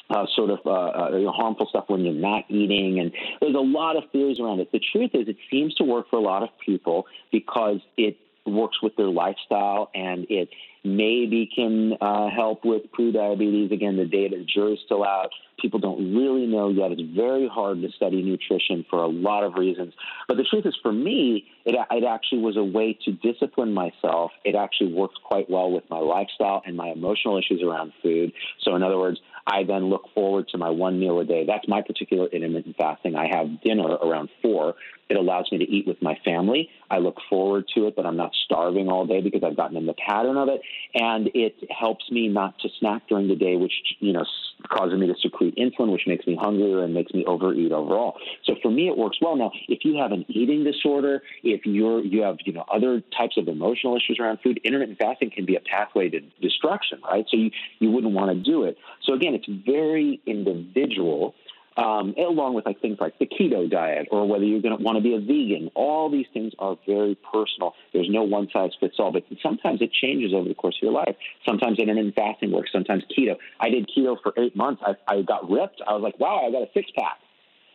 uh, 0.08 0.26
sort 0.34 0.50
of 0.50 0.60
uh, 0.66 0.70
uh, 0.70 1.32
harmful 1.32 1.66
stuff 1.68 1.84
when 1.88 2.04
you're 2.04 2.14
not 2.14 2.44
eating. 2.48 3.00
And 3.00 3.12
there's 3.40 3.54
a 3.54 3.58
lot 3.58 3.96
of 3.96 4.04
theories 4.10 4.40
around 4.40 4.60
it. 4.60 4.72
The 4.72 4.80
truth 4.92 5.10
is, 5.14 5.28
it 5.28 5.36
seems 5.50 5.74
to 5.74 5.84
work 5.84 6.08
for 6.10 6.16
a 6.16 6.22
lot 6.22 6.42
of 6.42 6.48
people 6.64 7.06
because 7.30 7.80
it 7.96 8.16
works 8.46 8.82
with 8.82 8.96
their 8.96 9.06
lifestyle 9.06 9.90
and 9.94 10.26
it 10.28 10.48
maybe 10.84 11.48
can 11.54 11.94
uh, 12.00 12.28
help 12.30 12.64
with 12.64 12.90
pre-diabetes. 12.92 13.70
Again, 13.70 13.96
the 13.96 14.04
data, 14.04 14.36
the 14.38 14.44
jury's 14.44 14.80
still 14.84 15.04
out. 15.04 15.30
People 15.60 15.78
don't 15.78 16.14
really 16.14 16.46
know 16.46 16.70
yet. 16.70 16.90
It's 16.90 17.02
very 17.14 17.46
hard 17.46 17.82
to 17.82 17.88
study 17.92 18.22
nutrition 18.22 18.84
for 18.90 19.02
a 19.02 19.06
lot 19.06 19.44
of 19.44 19.54
reasons. 19.54 19.94
But 20.26 20.38
the 20.38 20.44
truth 20.44 20.66
is, 20.66 20.76
for 20.82 20.92
me, 20.92 21.46
it, 21.64 21.76
it 21.90 22.04
actually 22.04 22.40
was 22.40 22.56
a 22.56 22.64
way 22.64 22.98
to 23.04 23.12
discipline 23.12 23.72
myself. 23.72 24.32
It 24.44 24.56
actually 24.56 24.92
works 24.92 25.14
quite 25.22 25.48
well 25.48 25.70
with 25.70 25.84
my 25.88 25.98
lifestyle 25.98 26.62
and 26.66 26.76
my 26.76 26.88
emotional 26.88 27.38
issues 27.38 27.62
around 27.62 27.92
food. 28.02 28.32
So, 28.62 28.74
in 28.74 28.82
other 28.82 28.98
words, 28.98 29.20
I 29.46 29.64
then 29.64 29.86
look 29.86 30.08
forward 30.14 30.48
to 30.48 30.58
my 30.58 30.70
one 30.70 30.98
meal 30.98 31.20
a 31.20 31.24
day. 31.24 31.44
That's 31.46 31.66
my 31.68 31.82
particular 31.82 32.26
intermittent 32.26 32.76
fasting. 32.76 33.16
I 33.16 33.28
have 33.32 33.60
dinner 33.62 33.88
around 33.88 34.30
four. 34.40 34.74
It 35.08 35.16
allows 35.16 35.48
me 35.52 35.58
to 35.58 35.64
eat 35.64 35.86
with 35.86 36.00
my 36.00 36.16
family. 36.24 36.70
I 36.90 36.98
look 36.98 37.16
forward 37.28 37.66
to 37.74 37.86
it, 37.86 37.96
but 37.96 38.06
I'm 38.06 38.16
not 38.16 38.32
starving 38.44 38.88
all 38.88 39.06
day 39.06 39.20
because 39.20 39.42
I've 39.44 39.56
gotten 39.56 39.76
in 39.76 39.86
the 39.86 39.94
pattern 39.94 40.36
of 40.36 40.48
it. 40.48 40.62
And 40.94 41.30
it 41.34 41.56
helps 41.70 42.10
me 42.10 42.28
not 42.28 42.58
to 42.60 42.68
snack 42.78 43.08
during 43.08 43.28
the 43.28 43.36
day, 43.36 43.56
which, 43.56 43.72
you 44.00 44.12
know, 44.12 44.24
causes 44.68 44.98
me 44.98 45.06
to 45.06 45.14
secrete 45.22 45.56
insulin, 45.56 45.90
which 45.90 46.06
makes 46.06 46.26
me 46.26 46.36
hungrier 46.40 46.84
and 46.84 46.94
makes 46.94 47.12
me 47.12 47.24
overeat 47.26 47.72
overall. 47.72 48.16
So 48.44 48.54
for 48.62 48.70
me, 48.70 48.88
it 48.88 48.96
works 48.96 49.18
well. 49.20 49.36
Now, 49.36 49.52
if 49.68 49.84
you 49.84 49.96
have 49.98 50.12
an 50.12 50.24
eating 50.28 50.64
disorder, 50.64 51.22
if 51.42 51.64
you're, 51.64 52.04
you 52.04 52.22
have, 52.22 52.36
you 52.44 52.52
know, 52.52 52.64
other 52.72 53.02
types 53.16 53.36
of 53.36 53.48
emotional 53.48 53.96
issues 53.96 54.18
around 54.20 54.38
food, 54.42 54.60
intermittent 54.64 54.98
fasting 54.98 55.30
can 55.30 55.46
be 55.46 55.56
a 55.56 55.60
pathway 55.60 56.08
to 56.10 56.20
destruction, 56.40 57.00
right? 57.04 57.24
So 57.30 57.36
you, 57.36 57.50
you 57.78 57.90
wouldn't 57.90 58.12
want 58.12 58.30
to 58.30 58.50
do 58.50 58.64
it. 58.64 58.76
So 59.04 59.14
again, 59.14 59.34
it's 59.34 59.48
very 59.66 60.20
individual 60.26 61.34
um, 61.76 62.14
along 62.18 62.54
with 62.54 62.66
like 62.66 62.80
things 62.80 62.98
like 63.00 63.18
the 63.18 63.26
keto 63.26 63.70
diet 63.70 64.08
or 64.10 64.28
whether 64.28 64.44
you're 64.44 64.60
going 64.60 64.76
to 64.76 64.82
want 64.82 64.96
to 64.96 65.02
be 65.02 65.14
a 65.14 65.20
vegan. 65.20 65.70
All 65.74 66.10
these 66.10 66.26
things 66.32 66.52
are 66.58 66.76
very 66.86 67.16
personal. 67.32 67.74
There's 67.92 68.08
no 68.10 68.22
one 68.22 68.48
size 68.52 68.70
fits 68.78 68.96
all, 68.98 69.12
but 69.12 69.24
sometimes 69.42 69.80
it 69.80 69.90
changes 69.92 70.34
over 70.34 70.48
the 70.48 70.54
course 70.54 70.76
of 70.76 70.82
your 70.82 70.92
life. 70.92 71.16
Sometimes 71.46 71.78
intermittent 71.78 72.14
fasting 72.14 72.52
works. 72.52 72.70
Sometimes 72.72 73.04
keto. 73.16 73.36
I 73.58 73.70
did 73.70 73.88
keto 73.88 74.16
for 74.22 74.34
eight 74.36 74.54
months. 74.54 74.82
I, 74.84 74.96
I 75.06 75.22
got 75.22 75.50
ripped. 75.50 75.80
I 75.86 75.94
was 75.94 76.02
like, 76.02 76.18
wow, 76.18 76.44
I 76.46 76.50
got 76.50 76.62
a 76.62 76.68
six 76.74 76.90
pack, 76.96 77.18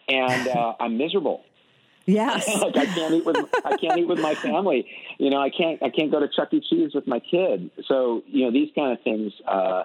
and 0.08 0.48
uh, 0.56 0.74
I'm 0.80 0.98
miserable. 0.98 1.44
Yes. 2.06 2.48
like 2.62 2.78
I 2.78 2.86
can't 2.86 3.14
eat 3.16 3.26
with 3.26 3.38
I 3.66 3.76
can't 3.78 3.98
eat 4.00 4.08
with 4.08 4.20
my 4.20 4.34
family. 4.36 4.88
You 5.18 5.30
know, 5.30 5.42
I 5.42 5.50
can't 5.50 5.84
I 5.84 5.90
can't 5.90 6.10
go 6.12 6.20
to 6.20 6.28
Chuck 6.28 6.54
E. 6.54 6.62
Cheese 6.68 6.92
with 6.94 7.06
my 7.06 7.20
kid. 7.20 7.70
So 7.88 8.24
you 8.28 8.46
know, 8.46 8.52
these 8.52 8.70
kind 8.74 8.94
of 8.94 9.04
things. 9.04 9.34
Uh, 9.46 9.84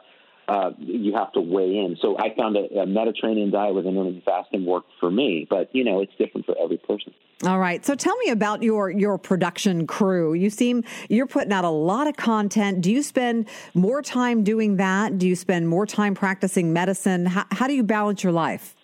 uh, 0.49 0.71
you 0.79 1.15
have 1.15 1.33
to 1.33 1.41
weigh 1.41 1.79
in. 1.79 1.97
So 2.01 2.19
I 2.19 2.35
found 2.37 2.57
a, 2.57 2.81
a 2.81 2.87
Mediterranean 2.87 3.51
diet 3.51 3.75
with 3.75 3.87
intermittent 3.87 4.25
fasting 4.25 4.67
worked 4.67 4.91
for 4.99 5.11
me, 5.11 5.47
but 5.49 5.75
you 5.75 5.85
know 5.85 6.01
it's 6.01 6.13
different 6.19 6.47
for 6.47 6.57
every 6.63 6.79
person. 6.79 7.15
All 7.45 7.59
right. 7.59 7.85
So 7.85 7.95
tell 7.95 8.17
me 8.19 8.31
about 8.31 8.63
your 8.63 8.91
your 8.91 9.19
production 9.19 9.87
crew. 9.87 10.35
You 10.35 10.51
seem 10.51 10.85
you're 11.09 11.27
putting 11.27 11.53
out 11.53 11.65
a 11.65 11.71
lot 11.71 12.07
of 12.07 12.17
content. 12.17 12.81
Do 12.81 12.93
you 12.93 13.03
spend 13.03 13.49
more 13.75 14.03
time 14.03 14.45
doing 14.45 14.77
that? 14.77 15.19
Do 15.19 15.27
you 15.29 15.37
spend 15.37 15.69
more 15.69 15.87
time 15.87 16.15
practicing 16.15 16.73
medicine? 16.73 17.27
How, 17.27 17.47
how 17.51 17.67
do 17.67 17.75
you 17.75 17.83
balance 17.83 18.23
your 18.23 18.33
life? 18.33 18.77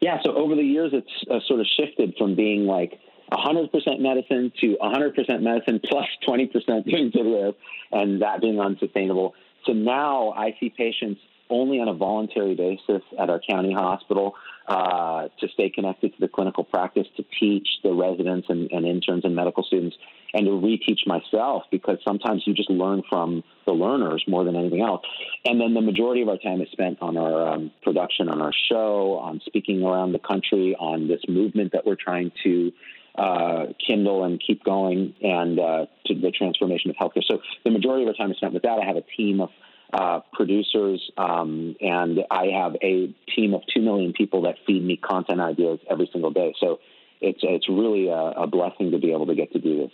Yeah. 0.00 0.18
So 0.24 0.36
over 0.36 0.54
the 0.54 0.62
years, 0.62 0.92
it's 0.92 1.30
uh, 1.30 1.40
sort 1.46 1.60
of 1.60 1.66
shifted 1.76 2.14
from 2.18 2.36
being 2.36 2.66
like 2.66 3.00
100% 3.32 3.70
medicine 3.98 4.52
to 4.60 4.76
100% 4.80 5.42
medicine 5.42 5.80
plus 5.88 6.06
20% 6.28 6.84
doing 6.84 7.10
videos, 7.10 7.54
and 7.90 8.22
that 8.22 8.40
being 8.40 8.60
unsustainable 8.60 9.34
so 9.66 9.72
now 9.72 10.30
I 10.30 10.56
see 10.58 10.70
patients 10.70 11.20
only 11.50 11.80
on 11.80 11.88
a 11.88 11.94
voluntary 11.94 12.54
basis 12.54 13.02
at 13.18 13.30
our 13.30 13.40
county 13.40 13.72
hospital 13.72 14.34
uh, 14.68 15.28
to 15.38 15.48
stay 15.54 15.70
connected 15.70 16.12
to 16.12 16.20
the 16.20 16.28
clinical 16.28 16.64
practice, 16.64 17.06
to 17.16 17.24
teach 17.38 17.68
the 17.84 17.92
residents 17.92 18.48
and, 18.48 18.70
and, 18.72 18.84
interns 18.84 19.24
and 19.24 19.34
medical 19.34 19.62
students, 19.62 19.96
and 20.34 20.46
to 20.46 20.50
reteach 20.50 21.06
myself 21.06 21.62
because 21.70 21.98
sometimes 22.06 22.42
you 22.46 22.54
just 22.54 22.68
learn 22.68 23.02
from 23.08 23.44
the 23.64 23.72
learners 23.72 24.24
more 24.26 24.42
than 24.44 24.56
anything 24.56 24.80
else. 24.80 25.02
And 25.44 25.60
then 25.60 25.74
the 25.74 25.80
majority 25.80 26.22
of 26.22 26.28
our 26.28 26.38
time 26.38 26.60
is 26.60 26.68
spent 26.72 26.98
on 27.00 27.16
our 27.16 27.54
um, 27.54 27.70
production, 27.82 28.28
on 28.28 28.40
our 28.40 28.52
show, 28.68 29.18
on 29.22 29.40
speaking 29.46 29.82
around 29.84 30.12
the 30.12 30.18
country, 30.18 30.74
on 30.78 31.06
this 31.06 31.20
movement 31.28 31.72
that 31.72 31.86
we're 31.86 31.96
trying 31.96 32.32
to 32.42 32.72
uh, 33.18 33.66
kindle 33.84 34.24
and 34.24 34.42
keep 34.44 34.64
going 34.64 35.14
and 35.22 35.58
uh, 35.58 35.86
to 36.06 36.14
the 36.14 36.30
transformation 36.30 36.90
of 36.90 36.96
healthcare. 36.96 37.24
So 37.26 37.40
the 37.64 37.70
majority 37.70 38.04
of 38.04 38.08
our 38.08 38.14
time 38.14 38.30
is 38.30 38.36
spent 38.36 38.52
with 38.52 38.62
that. 38.62 38.78
I 38.82 38.86
have 38.86 38.96
a 38.96 39.04
team 39.16 39.40
of 39.40 39.50
uh, 39.92 40.20
producers, 40.32 41.10
um, 41.16 41.76
and 41.80 42.20
I 42.30 42.46
have 42.46 42.74
a 42.82 43.14
team 43.34 43.54
of 43.54 43.62
two 43.72 43.80
million 43.80 44.12
people 44.12 44.42
that 44.42 44.56
feed 44.66 44.84
me 44.84 44.96
content 44.96 45.40
ideas 45.40 45.78
every 45.88 46.08
single 46.12 46.30
day. 46.30 46.54
So 46.60 46.80
it's 47.20 47.40
it's 47.42 47.68
really 47.68 48.08
a, 48.08 48.42
a 48.42 48.46
blessing 48.46 48.90
to 48.90 48.98
be 48.98 49.12
able 49.12 49.26
to 49.26 49.34
get 49.34 49.52
to 49.52 49.58
do 49.58 49.78
this. 49.78 49.92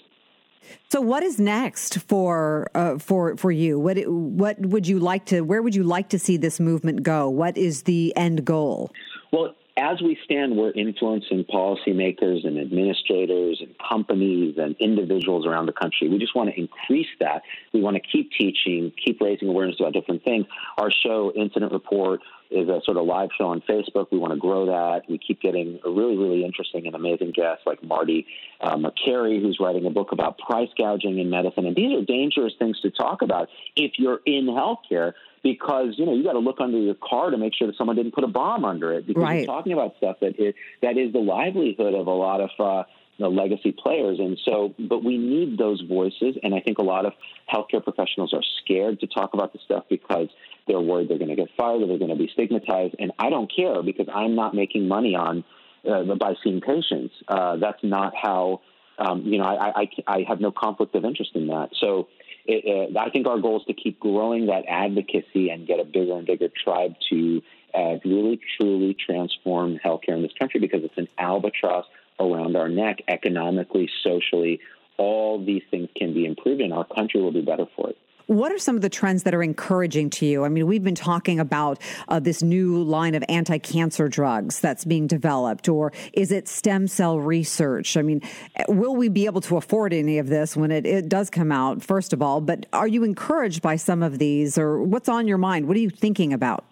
So, 0.89 1.01
what 1.01 1.23
is 1.23 1.39
next 1.39 1.99
for 2.01 2.71
uh, 2.75 2.99
for 2.99 3.37
for 3.37 3.51
you? 3.51 3.79
What 3.79 3.99
what 4.07 4.59
would 4.61 4.87
you 4.87 4.99
like 4.99 5.27
to? 5.27 5.43
Where 5.43 5.63
would 5.63 5.75
you 5.75 5.83
like 5.83 6.09
to 6.11 6.19
see 6.19 6.37
this 6.37 6.61
movement 6.61 7.03
go? 7.03 7.29
What 7.29 7.57
is 7.57 7.83
the 7.83 8.15
end 8.17 8.45
goal? 8.45 8.93
Well, 9.33 9.55
as 9.77 10.03
we 10.03 10.19
stand, 10.25 10.57
we're 10.57 10.73
influencing 10.73 11.45
policymakers 11.45 12.47
and 12.47 12.59
administrators 12.59 13.59
and 13.61 13.75
companies 13.79 14.57
and 14.59 14.77
individuals 14.79 15.47
around 15.47 15.67
the 15.67 15.73
country. 15.73 16.09
We 16.09 16.19
just 16.19 16.35
want 16.35 16.51
to 16.51 16.61
increase 16.61 17.09
that. 17.21 17.43
We 17.73 17.81
want 17.81 17.97
to 17.97 18.03
keep 18.03 18.31
teaching, 18.33 18.93
keep 19.03 19.21
raising 19.21 19.49
awareness 19.49 19.77
about 19.81 19.95
different 19.95 20.25
things. 20.25 20.47
Our 20.79 20.91
show, 20.91 21.33
Incident 21.35 21.73
Report, 21.73 22.21
is 22.51 22.69
a 22.69 22.81
sort 22.85 22.99
of 22.99 23.07
live 23.07 23.31
show 23.39 23.47
on 23.47 23.63
Facebook. 23.63 24.09
We 24.13 24.19
want 24.19 24.35
to 24.35 24.39
grow 24.39 24.67
that. 24.67 25.09
We 25.09 25.19
keep 25.19 25.41
getting 25.41 25.81
a 25.87 25.91
really, 25.91 26.19
really 26.19 26.45
interesting 26.45 26.87
and 26.87 26.95
amazing 26.95 27.33
guests 27.33 27.63
like 27.65 27.83
Marty 27.83 28.27
uh, 28.61 28.77
Makary, 28.77 29.41
who's 29.41 29.59
writing 29.59 29.87
a 29.87 29.91
book 29.91 30.13
about 30.13 30.39
price 30.39 30.69
gouging 30.77 31.19
in 31.19 31.31
medicine. 31.31 31.65
And 31.65 31.75
these 31.75 31.97
are 31.97 32.05
dangerous 32.05 32.53
things 32.59 32.79
to 32.81 32.91
talk 32.91 33.23
about 33.23 33.49
if 33.75 33.93
you're 33.97 34.21
in 34.27 34.47
healthcare 34.47 35.15
because 35.43 35.95
you 35.97 36.07
know 36.07 36.15
you 36.15 36.23
got 36.23 36.33
to 36.33 36.39
look 36.39 36.61
under 36.61 36.79
your 36.79 36.95
car 36.95 37.31
to 37.31 37.39
make 37.39 37.55
sure 37.55 37.67
that 37.67 37.77
someone 37.77 37.97
didn't 37.97 38.15
put 38.15 38.25
a 38.25 38.29
bomb 38.29 38.65
under 38.65 38.93
it 38.93 39.07
because 39.07 39.23
right. 39.23 39.39
you're 39.39 39.47
talking 39.47 39.73
about 39.73 39.97
stuff 39.97 40.17
that 40.21 40.39
is 40.39 40.55
that 40.83 40.97
is 40.97 41.13
the 41.13 41.19
livelihood 41.19 41.95
of 41.95 42.07
a 42.07 42.11
lot 42.11 42.41
of 42.41 42.51
uh, 42.59 42.85
the 43.19 43.29
legacy 43.29 43.73
players. 43.73 44.19
And 44.19 44.39
so, 44.45 44.75
but 44.79 45.05
we 45.05 45.19
need 45.19 45.59
those 45.59 45.81
voices. 45.83 46.37
And 46.43 46.55
I 46.55 46.61
think 46.61 46.79
a 46.79 46.83
lot 46.83 47.07
of 47.07 47.13
healthcare 47.53 47.83
professionals 47.83 48.33
are 48.33 48.43
scared 48.63 49.01
to 49.01 49.07
talk 49.07 49.35
about 49.35 49.53
this 49.53 49.63
stuff 49.65 49.85
because 49.89 50.29
they're 50.67 50.81
worried 50.81 51.09
they're 51.09 51.19
going 51.19 51.31
to 51.31 51.37
get 51.37 51.49
fired 51.57 51.83
or 51.83 51.87
they're 51.87 51.99
going 51.99 52.11
to 52.11 52.17
be 52.17 52.31
stigmatized. 52.33 52.97
And 52.99 53.13
I 53.19 53.31
don't 53.31 53.51
care 53.55 53.83
because 53.83 54.09
I'm 54.13 54.35
not 54.35 54.55
making 54.55 54.89
money 54.89 55.15
on 55.15 55.45
uh, 55.89 56.15
by 56.17 56.35
seeing 56.43 56.61
patients. 56.61 57.15
Uh, 57.29 57.57
that's 57.57 57.83
not 57.83 58.15
how, 58.21 58.61
um, 58.99 59.23
you 59.23 59.39
know, 59.39 59.45
I, 59.45 59.83
I, 59.83 59.89
I 60.07 60.25
have 60.29 60.41
no 60.41 60.51
conflict 60.51 60.95
of 60.95 61.05
interest 61.05 61.33
in 61.35 61.49
that. 61.49 61.71
So 61.81 62.09
it, 62.47 62.95
uh, 62.95 62.99
I 62.99 63.11
think 63.11 63.27
our 63.27 63.39
goal 63.39 63.59
is 63.61 63.67
to 63.67 63.75
keep 63.75 64.01
growing 64.01 64.47
that 64.47 64.65
advocacy 64.69 65.51
and 65.51 65.67
get 65.67 65.81
a 65.81 65.85
bigger 65.85 66.17
and 66.17 66.27
bigger 66.27 66.49
tribe 66.49 66.95
to 67.11 67.43
uh, 67.75 67.97
really 68.05 68.41
truly 68.59 68.95
transform 68.95 69.79
healthcare 69.79 70.15
in 70.15 70.23
this 70.23 70.33
country 70.39 70.61
because 70.61 70.85
it's 70.85 70.99
an 70.99 71.09
albatross 71.19 71.87
around 72.21 72.57
our 72.57 72.69
neck 72.69 73.03
economically, 73.09 73.89
socially. 74.03 74.61
All 74.99 75.45
these 75.45 75.63
things 75.71 75.89
can 75.97 76.13
be 76.15 76.27
improved, 76.27 76.61
and 76.61 76.73
our 76.73 76.85
country 76.85 77.21
will 77.21 77.33
be 77.33 77.41
better 77.41 77.67
for 77.77 77.91
it. 77.91 77.99
What 78.27 78.53
are 78.53 78.59
some 78.59 78.77
of 78.77 78.83
the 78.83 78.89
trends 78.89 79.25
that 79.25 79.35
are 79.35 79.43
encouraging 79.43 80.11
to 80.11 80.27
you? 80.27 80.45
I 80.45 80.49
mean, 80.49 80.67
we've 80.67 80.85
been 80.85 80.95
talking 80.95 81.41
about 81.41 81.79
uh, 82.09 82.21
this 82.21 82.43
new 82.43 82.83
line 82.83 83.15
of 83.15 83.25
anti 83.29 83.59
cancer 83.59 84.09
drugs 84.09 84.61
that's 84.61 84.85
being 84.85 85.07
developed, 85.07 85.69
or 85.69 85.93
is 86.13 86.33
it 86.33 86.49
stem 86.49 86.87
cell 86.87 87.19
research? 87.19 87.97
I 87.97 88.03
mean, 88.03 88.23
will 88.69 88.97
we 88.97 89.09
be 89.09 89.27
able 89.27 89.41
to 89.43 89.57
afford 89.57 89.93
any 89.93 90.19
of 90.19 90.29
this 90.29 90.57
when 90.57 90.71
it, 90.71 90.87
it 90.87 91.09
does 91.09 91.31
come 91.31 91.53
out, 91.53 91.83
first 91.83 92.13
of 92.13 92.23
all? 92.23 92.41
But 92.41 92.67
are 92.73 92.89
you 92.89 93.05
encouraged 93.05 93.63
by 93.63 93.77
some 93.77 94.03
of 94.03 94.19
these, 94.19 94.57
or 94.59 94.83
what's 94.83 95.09
on 95.09 95.27
your 95.27 95.39
mind? 95.39 95.67
What 95.67 95.77
are 95.77 95.81
you 95.81 95.91
thinking 95.91 96.33
about? 96.33 96.65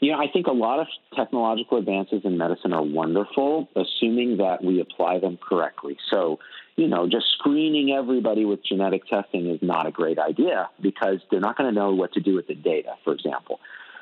You 0.00 0.12
know, 0.12 0.18
I 0.18 0.26
think 0.30 0.46
a 0.48 0.52
lot 0.52 0.80
of 0.80 0.86
technological 1.16 1.78
advances 1.78 2.22
in 2.24 2.36
medicine 2.36 2.74
are 2.74 2.82
wonderful, 2.82 3.68
assuming 3.74 4.36
that 4.36 4.62
we 4.62 4.80
apply 4.80 5.18
them 5.18 5.38
correctly. 5.38 5.96
So, 6.10 6.40
you 6.76 6.88
know, 6.88 7.08
just 7.08 7.26
screening 7.38 7.92
everybody 7.92 8.44
with 8.44 8.64
genetic 8.64 9.06
testing 9.06 9.48
is 9.48 9.60
not 9.62 9.86
a 9.86 9.92
great 9.92 10.18
idea 10.18 10.68
because 10.80 11.18
they're 11.30 11.40
not 11.40 11.56
going 11.56 11.72
to 11.72 11.74
know 11.74 11.94
what 11.94 12.12
to 12.14 12.20
do 12.20 12.34
with 12.34 12.48
the 12.48 12.54
data, 12.54 12.94
for 13.04 13.12
example. 13.12 13.60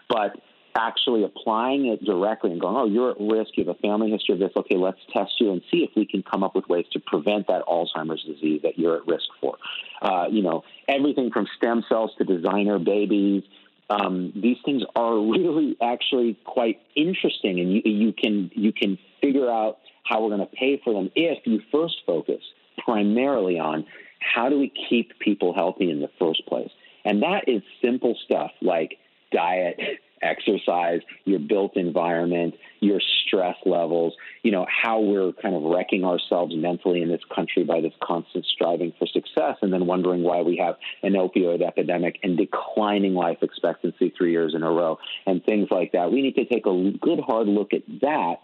But 0.08 0.37
actually 0.74 1.22
applying 1.22 1.87
it 1.87 2.02
directly 2.02 2.50
and 2.50 2.61
going, 2.61 2.76
oh, 2.76 2.87
you're 2.87 3.11
at 3.11 3.20
risk, 3.20 3.50
you 3.56 3.64
have 3.64 3.76
a 3.76 3.78
family 3.80 4.11
history 4.11 4.35
of 4.35 4.38
this, 4.38 4.52
okay, 4.56 4.76
let's 4.76 4.98
test 5.12 5.32
you 5.38 5.52
and 5.52 5.61
see 5.70 5.78
if 5.78 5.90
we 5.94 6.06
can 6.06 6.22
come 6.22 6.42
up 6.42 6.54
with 6.54 6.66
ways 6.66 6.87
to 6.92 7.00
prevent 7.00 7.46
that 7.48 7.62
Alzheimer's 7.66 8.24
disease 8.24 8.62
that 8.62 8.78
you're 8.78 8.96
at 8.96 9.06
risk 9.06 9.26
for. 9.38 9.56
Uh, 10.00 10.28
you 10.30 10.42
know, 10.42 10.64
everything 10.88 11.30
from 11.30 11.46
stem 11.58 11.85
cells 11.90 12.12
to 12.16 12.24
designer 12.24 12.78
babies. 12.78 13.42
Um, 13.90 14.32
these 14.35 14.56
things 14.64 14.82
are 14.96 15.14
really 15.18 15.76
actually 15.82 16.38
quite 16.44 16.80
interesting, 16.96 17.61
and 17.61 17.72
you, 17.74 17.82
you 17.85 18.12
can 18.14 18.50
you 18.54 18.72
can 18.72 18.98
figure 19.20 19.50
out 19.50 19.78
how 20.04 20.22
we're 20.22 20.35
going 20.35 20.40
to 20.40 20.56
pay 20.56 20.80
for 20.82 20.94
them 20.94 21.11
if 21.14 21.46
you 21.46 21.61
first 21.70 21.96
focus 22.06 22.40
primarily 22.85 23.58
on 23.58 23.87
how 24.20 24.48
do 24.48 24.58
we 24.58 24.72
keep 24.88 25.18
people 25.18 25.54
healthy 25.54 25.90
in 25.90 26.00
the 26.00 26.11
first 26.18 26.46
place? 26.46 26.70
And 27.04 27.22
that 27.22 27.48
is 27.48 27.62
simple 27.85 28.16
stuff 28.24 28.52
like 28.61 28.98
diet, 29.32 29.78
exercise, 30.22 31.00
your 31.24 31.40
built 31.40 31.76
environment, 31.76 32.54
your 32.78 33.00
stress 33.26 33.56
levels, 33.66 34.14
you 34.44 34.52
know, 34.52 34.64
how 34.70 35.00
we're 35.00 35.32
kind 35.32 35.56
of 35.56 35.62
wrecking 35.64 36.04
ourselves 36.04 36.54
mentally 36.56 37.02
in 37.02 37.08
this 37.08 37.22
country 37.35 37.64
by 37.64 37.80
this 37.80 37.92
constant 38.00 38.46
striving 38.46 38.92
for 39.00 39.06
success 39.08 39.56
and 39.62 39.72
then 39.72 39.85
wondering 39.87 40.22
why 40.22 40.42
we 40.42 40.56
have 40.58 40.76
an 41.02 41.14
opioid 41.14 41.61
epidemic 41.61 42.20
and 42.22 42.38
declining 42.38 43.14
life 43.14 43.38
expectancy 43.42 44.12
three 44.16 44.30
years 44.30 44.54
in 44.54 44.62
a 44.62 44.70
row 44.70 44.96
and 45.26 45.44
things 45.44 45.66
like 45.72 45.90
that. 45.90 46.12
We 46.12 46.22
need 46.22 46.37
to 46.37 46.44
take 46.44 46.66
a 46.66 46.92
good 47.00 47.18
hard 47.18 47.48
look 47.48 47.72
at 47.72 47.82
that 48.02 48.37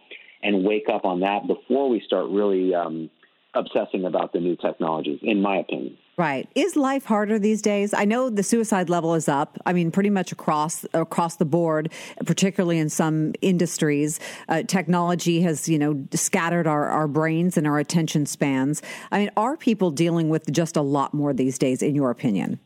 and 0.42 0.64
wake 0.64 0.88
up 0.92 1.04
on 1.04 1.20
that 1.20 1.46
before 1.46 1.88
we 1.88 2.00
start 2.00 2.26
really 2.30 2.74
um, 2.74 3.10
obsessing 3.58 4.04
about 4.04 4.32
the 4.32 4.40
new 4.40 4.56
technologies, 4.56 5.18
in 5.22 5.42
my 5.42 5.58
opinion. 5.58 5.96
Right. 6.16 6.48
Is 6.56 6.74
life 6.74 7.04
harder 7.04 7.38
these 7.38 7.62
days? 7.62 7.94
I 7.94 8.04
know 8.04 8.28
the 8.28 8.42
suicide 8.42 8.90
level 8.90 9.14
is 9.14 9.28
up. 9.28 9.56
I 9.64 9.72
mean, 9.72 9.92
pretty 9.92 10.10
much 10.10 10.32
across 10.32 10.84
across 10.92 11.36
the 11.36 11.44
board, 11.44 11.92
particularly 12.26 12.78
in 12.78 12.88
some 12.88 13.34
industries. 13.40 14.18
Uh, 14.48 14.64
technology 14.64 15.42
has, 15.42 15.68
you 15.68 15.78
know, 15.78 16.04
scattered 16.12 16.66
our, 16.66 16.86
our 16.86 17.06
brains 17.06 17.56
and 17.56 17.68
our 17.68 17.78
attention 17.78 18.26
spans. 18.26 18.82
I 19.12 19.20
mean, 19.20 19.30
are 19.36 19.56
people 19.56 19.92
dealing 19.92 20.28
with 20.28 20.50
just 20.50 20.76
a 20.76 20.82
lot 20.82 21.14
more 21.14 21.32
these 21.32 21.56
days, 21.56 21.82
in 21.82 21.94
your 21.94 22.10
opinion? 22.10 22.58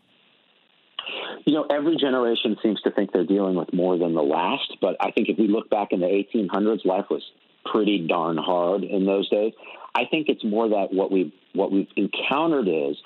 You 1.44 1.52
know, 1.52 1.66
every 1.70 1.96
generation 1.96 2.56
seems 2.62 2.80
to 2.82 2.90
think 2.90 3.12
they're 3.12 3.26
dealing 3.26 3.56
with 3.56 3.74
more 3.74 3.98
than 3.98 4.14
the 4.14 4.22
last. 4.22 4.78
But 4.80 4.96
I 5.00 5.10
think 5.10 5.28
if 5.28 5.38
we 5.38 5.48
look 5.48 5.68
back 5.68 5.88
in 5.90 6.00
the 6.00 6.06
1800s, 6.06 6.86
life 6.86 7.06
was 7.10 7.22
pretty 7.72 8.06
darn 8.06 8.36
hard 8.36 8.84
in 8.84 9.06
those 9.06 9.28
days. 9.30 9.52
I 9.94 10.04
think 10.10 10.28
it's 10.28 10.44
more 10.44 10.68
that 10.68 10.88
what 10.92 11.10
we've 11.10 11.32
what 11.54 11.70
we've 11.70 11.88
encountered 11.96 12.68
is, 12.68 12.96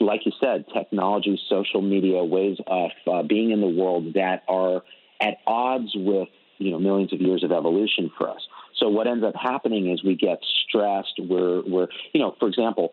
like 0.00 0.26
you 0.26 0.32
said, 0.40 0.66
technology, 0.74 1.40
social 1.48 1.80
media, 1.80 2.22
ways 2.24 2.58
of 2.66 2.90
uh, 3.06 3.22
being 3.22 3.50
in 3.50 3.60
the 3.60 3.68
world 3.68 4.14
that 4.14 4.42
are 4.48 4.82
at 5.20 5.38
odds 5.46 5.92
with 5.94 6.28
you 6.58 6.70
know 6.70 6.78
millions 6.78 7.12
of 7.12 7.20
years 7.20 7.44
of 7.44 7.52
evolution 7.52 8.10
for 8.16 8.28
us. 8.30 8.40
So 8.78 8.88
what 8.88 9.06
ends 9.06 9.24
up 9.24 9.34
happening 9.34 9.90
is 9.90 10.02
we 10.02 10.16
get 10.16 10.38
stressed. 10.68 11.18
We're 11.18 11.62
we're 11.62 11.88
you 12.12 12.20
know, 12.20 12.34
for 12.38 12.48
example, 12.48 12.92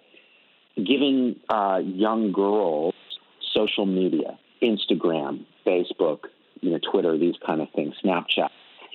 giving 0.76 1.38
uh, 1.50 1.82
young 1.84 2.32
girls 2.32 2.94
social 3.54 3.86
media, 3.86 4.40
Instagram, 4.62 5.46
Facebook, 5.66 6.26
you 6.62 6.72
know, 6.72 6.80
Twitter, 6.92 7.18
these 7.18 7.36
kind 7.46 7.62
of 7.62 7.68
things, 7.76 7.96
Snapchat. 8.04 8.50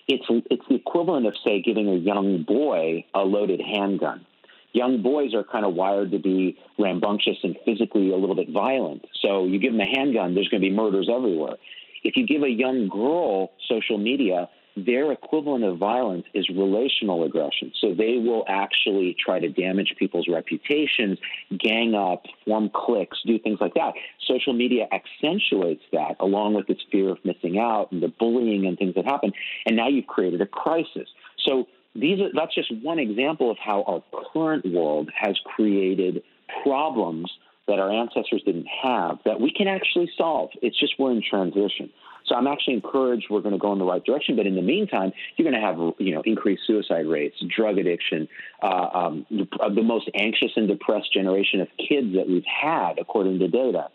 It's 0.08 0.24
it's 0.50 0.64
the 0.68 0.76
equivalent 0.76 1.26
of 1.26 1.34
say 1.44 1.62
giving 1.62 1.88
a 1.88 1.96
young 1.96 2.42
boy 2.42 3.04
a 3.14 3.20
loaded 3.20 3.60
handgun 3.60 4.24
young 4.72 5.02
boys 5.02 5.34
are 5.34 5.44
kind 5.44 5.64
of 5.64 5.74
wired 5.74 6.12
to 6.12 6.18
be 6.18 6.56
rambunctious 6.78 7.38
and 7.42 7.56
physically 7.64 8.12
a 8.12 8.16
little 8.16 8.36
bit 8.36 8.50
violent. 8.50 9.04
So 9.22 9.44
you 9.44 9.58
give 9.58 9.72
them 9.72 9.80
a 9.80 9.86
handgun, 9.86 10.34
there's 10.34 10.48
going 10.48 10.62
to 10.62 10.68
be 10.68 10.74
murders 10.74 11.08
everywhere. 11.12 11.56
If 12.04 12.16
you 12.16 12.26
give 12.26 12.42
a 12.42 12.50
young 12.50 12.88
girl 12.88 13.50
social 13.68 13.98
media, 13.98 14.48
their 14.84 15.12
equivalent 15.12 15.64
of 15.64 15.78
violence 15.78 16.24
is 16.34 16.48
relational 16.48 17.24
aggression. 17.24 17.72
So 17.80 17.94
they 17.94 18.18
will 18.18 18.44
actually 18.48 19.16
try 19.18 19.38
to 19.40 19.48
damage 19.48 19.94
people's 19.98 20.28
reputations, 20.28 21.18
gang 21.58 21.94
up, 21.94 22.24
form 22.44 22.70
cliques, 22.72 23.18
do 23.26 23.38
things 23.38 23.58
like 23.60 23.74
that. 23.74 23.94
Social 24.26 24.52
media 24.52 24.86
accentuates 24.92 25.82
that 25.92 26.16
along 26.20 26.54
with 26.54 26.68
its 26.70 26.82
fear 26.90 27.10
of 27.10 27.18
missing 27.24 27.58
out 27.58 27.92
and 27.92 28.02
the 28.02 28.08
bullying 28.08 28.66
and 28.66 28.78
things 28.78 28.94
that 28.94 29.04
happen. 29.04 29.32
And 29.66 29.76
now 29.76 29.88
you've 29.88 30.06
created 30.06 30.40
a 30.40 30.46
crisis. 30.46 31.08
So 31.46 31.66
these 31.94 32.20
are, 32.20 32.28
that's 32.34 32.54
just 32.54 32.72
one 32.82 32.98
example 32.98 33.50
of 33.50 33.58
how 33.58 33.82
our 33.82 34.02
current 34.32 34.66
world 34.66 35.10
has 35.14 35.36
created 35.44 36.22
problems 36.62 37.30
that 37.66 37.78
our 37.78 37.90
ancestors 37.90 38.42
didn't 38.44 38.66
have 38.82 39.18
that 39.24 39.40
we 39.40 39.52
can 39.52 39.68
actually 39.68 40.10
solve. 40.16 40.50
It's 40.62 40.78
just 40.78 40.94
we're 40.98 41.12
in 41.12 41.22
transition. 41.22 41.90
So 42.28 42.34
I'm 42.34 42.46
actually 42.46 42.74
encouraged 42.74 43.26
we're 43.30 43.40
going 43.40 43.54
to 43.54 43.58
go 43.58 43.72
in 43.72 43.78
the 43.78 43.84
right 43.84 44.04
direction. 44.04 44.36
But 44.36 44.46
in 44.46 44.54
the 44.54 44.62
meantime, 44.62 45.12
you're 45.36 45.50
going 45.50 45.60
to 45.60 45.66
have 45.66 45.76
you 45.98 46.14
know 46.14 46.22
increased 46.24 46.62
suicide 46.66 47.06
rates, 47.06 47.36
drug 47.56 47.78
addiction, 47.78 48.28
uh, 48.62 48.66
um, 48.66 49.26
the 49.30 49.82
most 49.82 50.10
anxious 50.14 50.50
and 50.56 50.68
depressed 50.68 51.12
generation 51.12 51.60
of 51.60 51.68
kids 51.76 52.14
that 52.14 52.28
we've 52.28 52.44
had, 52.44 52.98
according 52.98 53.38
to 53.40 53.48
data. 53.48 53.88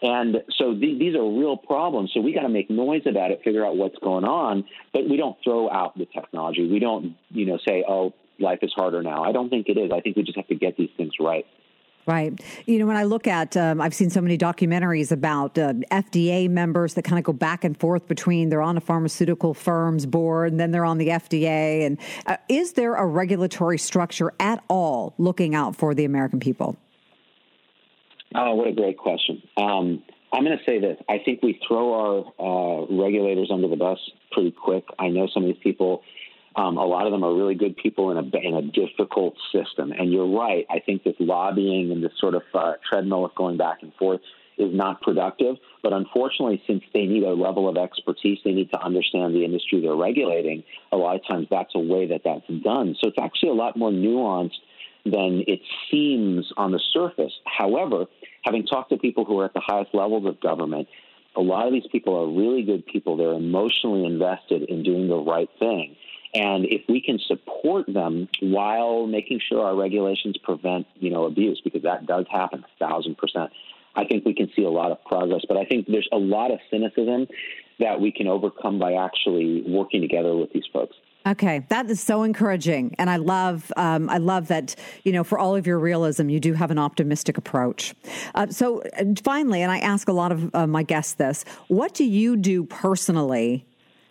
And 0.00 0.36
so 0.56 0.74
th- 0.74 0.98
these 0.98 1.16
are 1.16 1.24
real 1.24 1.56
problems. 1.56 2.12
So 2.14 2.20
we 2.20 2.32
got 2.32 2.42
to 2.42 2.48
make 2.48 2.70
noise 2.70 3.02
about 3.06 3.30
it, 3.32 3.40
figure 3.42 3.66
out 3.66 3.76
what's 3.76 3.98
going 3.98 4.24
on, 4.24 4.64
but 4.92 5.08
we 5.08 5.16
don't 5.16 5.36
throw 5.42 5.70
out 5.70 5.98
the 5.98 6.06
technology. 6.06 6.68
We 6.68 6.78
don't, 6.78 7.16
you 7.30 7.46
know, 7.46 7.58
say, 7.66 7.84
"Oh, 7.88 8.14
life 8.38 8.60
is 8.62 8.72
harder 8.74 9.02
now." 9.02 9.24
I 9.24 9.32
don't 9.32 9.50
think 9.50 9.68
it 9.68 9.76
is. 9.76 9.90
I 9.92 10.00
think 10.00 10.16
we 10.16 10.22
just 10.22 10.36
have 10.36 10.48
to 10.48 10.54
get 10.54 10.76
these 10.76 10.90
things 10.96 11.14
right. 11.18 11.46
Right. 12.08 12.40
You 12.64 12.78
know, 12.78 12.86
when 12.86 12.96
I 12.96 13.02
look 13.04 13.26
at, 13.26 13.54
um, 13.54 13.82
I've 13.82 13.92
seen 13.92 14.08
so 14.08 14.22
many 14.22 14.38
documentaries 14.38 15.12
about 15.12 15.58
uh, 15.58 15.74
FDA 15.92 16.48
members 16.48 16.94
that 16.94 17.02
kind 17.02 17.18
of 17.18 17.24
go 17.24 17.34
back 17.34 17.64
and 17.64 17.78
forth 17.78 18.08
between 18.08 18.48
they're 18.48 18.62
on 18.62 18.78
a 18.78 18.80
pharmaceutical 18.80 19.52
firm's 19.52 20.06
board 20.06 20.50
and 20.50 20.58
then 20.58 20.70
they're 20.70 20.86
on 20.86 20.96
the 20.96 21.08
FDA. 21.08 21.84
And 21.84 21.98
uh, 22.24 22.38
is 22.48 22.72
there 22.72 22.94
a 22.94 23.04
regulatory 23.04 23.76
structure 23.76 24.32
at 24.40 24.64
all 24.68 25.12
looking 25.18 25.54
out 25.54 25.76
for 25.76 25.94
the 25.94 26.06
American 26.06 26.40
people? 26.40 26.78
Oh, 28.34 28.54
what 28.54 28.68
a 28.68 28.72
great 28.72 28.96
question. 28.96 29.42
Um, 29.58 30.02
I'm 30.32 30.44
going 30.44 30.56
to 30.56 30.64
say 30.64 30.78
this. 30.78 30.96
I 31.10 31.18
think 31.22 31.42
we 31.42 31.60
throw 31.68 31.92
our 32.38 32.82
uh, 32.82 32.86
regulators 32.86 33.50
under 33.52 33.68
the 33.68 33.76
bus 33.76 33.98
pretty 34.32 34.52
quick. 34.52 34.84
I 34.98 35.08
know 35.08 35.28
some 35.34 35.42
of 35.42 35.48
these 35.50 35.62
people, 35.62 36.02
um, 36.58 36.76
a 36.76 36.84
lot 36.84 37.06
of 37.06 37.12
them 37.12 37.22
are 37.22 37.32
really 37.32 37.54
good 37.54 37.76
people 37.76 38.10
in 38.10 38.16
a, 38.16 38.36
in 38.36 38.54
a 38.54 38.62
difficult 38.62 39.36
system. 39.52 39.92
And 39.92 40.12
you're 40.12 40.28
right. 40.28 40.66
I 40.68 40.80
think 40.80 41.04
this 41.04 41.14
lobbying 41.20 41.92
and 41.92 42.02
this 42.02 42.10
sort 42.18 42.34
of 42.34 42.42
uh, 42.52 42.72
treadmill 42.88 43.24
of 43.24 43.34
going 43.36 43.56
back 43.56 43.78
and 43.82 43.94
forth 43.94 44.20
is 44.58 44.74
not 44.74 45.00
productive. 45.00 45.54
But 45.84 45.92
unfortunately, 45.92 46.60
since 46.66 46.82
they 46.92 47.06
need 47.06 47.22
a 47.22 47.32
level 47.32 47.68
of 47.68 47.76
expertise, 47.76 48.38
they 48.44 48.50
need 48.50 48.72
to 48.72 48.80
understand 48.82 49.36
the 49.36 49.44
industry 49.44 49.80
they're 49.80 49.94
regulating. 49.94 50.64
A 50.90 50.96
lot 50.96 51.14
of 51.14 51.24
times 51.28 51.46
that's 51.48 51.70
a 51.76 51.78
way 51.78 52.08
that 52.08 52.22
that's 52.24 52.48
done. 52.64 52.96
So 53.00 53.08
it's 53.08 53.18
actually 53.22 53.50
a 53.50 53.54
lot 53.54 53.76
more 53.76 53.92
nuanced 53.92 54.58
than 55.04 55.44
it 55.46 55.60
seems 55.92 56.52
on 56.56 56.72
the 56.72 56.80
surface. 56.92 57.32
However, 57.44 58.06
having 58.42 58.66
talked 58.66 58.90
to 58.90 58.96
people 58.96 59.24
who 59.24 59.38
are 59.38 59.44
at 59.44 59.54
the 59.54 59.62
highest 59.64 59.94
levels 59.94 60.26
of 60.26 60.40
government, 60.40 60.88
a 61.36 61.40
lot 61.40 61.68
of 61.68 61.72
these 61.72 61.86
people 61.92 62.18
are 62.18 62.26
really 62.26 62.64
good 62.64 62.84
people. 62.84 63.16
They're 63.16 63.32
emotionally 63.32 64.04
invested 64.04 64.64
in 64.64 64.82
doing 64.82 65.06
the 65.06 65.16
right 65.16 65.48
thing. 65.60 65.94
And 66.34 66.66
if 66.66 66.82
we 66.88 67.00
can 67.00 67.18
support 67.26 67.86
them 67.92 68.28
while 68.40 69.06
making 69.06 69.40
sure 69.48 69.64
our 69.64 69.74
regulations 69.74 70.36
prevent, 70.42 70.86
you 70.96 71.10
know, 71.10 71.24
abuse, 71.24 71.60
because 71.64 71.82
that 71.82 72.06
does 72.06 72.26
happen 72.30 72.64
a 72.64 72.86
thousand 72.86 73.16
percent, 73.16 73.50
I 73.96 74.04
think 74.04 74.24
we 74.24 74.34
can 74.34 74.50
see 74.54 74.62
a 74.62 74.70
lot 74.70 74.92
of 74.92 75.02
progress. 75.04 75.42
But 75.48 75.56
I 75.56 75.64
think 75.64 75.86
there's 75.86 76.08
a 76.12 76.18
lot 76.18 76.50
of 76.50 76.58
cynicism 76.70 77.26
that 77.78 78.00
we 78.00 78.12
can 78.12 78.26
overcome 78.26 78.78
by 78.78 78.94
actually 78.94 79.62
working 79.66 80.00
together 80.00 80.36
with 80.36 80.52
these 80.52 80.66
folks. 80.72 80.96
Okay, 81.26 81.66
that 81.68 81.90
is 81.90 82.00
so 82.00 82.22
encouraging, 82.22 82.94
and 82.98 83.10
I 83.10 83.16
love 83.16 83.70
um, 83.76 84.08
I 84.08 84.16
love 84.16 84.48
that 84.48 84.74
you 85.04 85.12
know 85.12 85.24
for 85.24 85.38
all 85.38 85.56
of 85.56 85.66
your 85.66 85.78
realism, 85.78 86.30
you 86.30 86.40
do 86.40 86.54
have 86.54 86.70
an 86.70 86.78
optimistic 86.78 87.36
approach. 87.36 87.94
Uh, 88.34 88.46
so 88.46 88.82
finally, 89.22 89.60
and 89.60 89.70
I 89.70 89.78
ask 89.80 90.08
a 90.08 90.12
lot 90.12 90.32
of 90.32 90.54
uh, 90.54 90.66
my 90.66 90.82
guests 90.82 91.14
this: 91.14 91.44
What 91.66 91.92
do 91.92 92.04
you 92.04 92.36
do 92.36 92.64
personally 92.64 93.66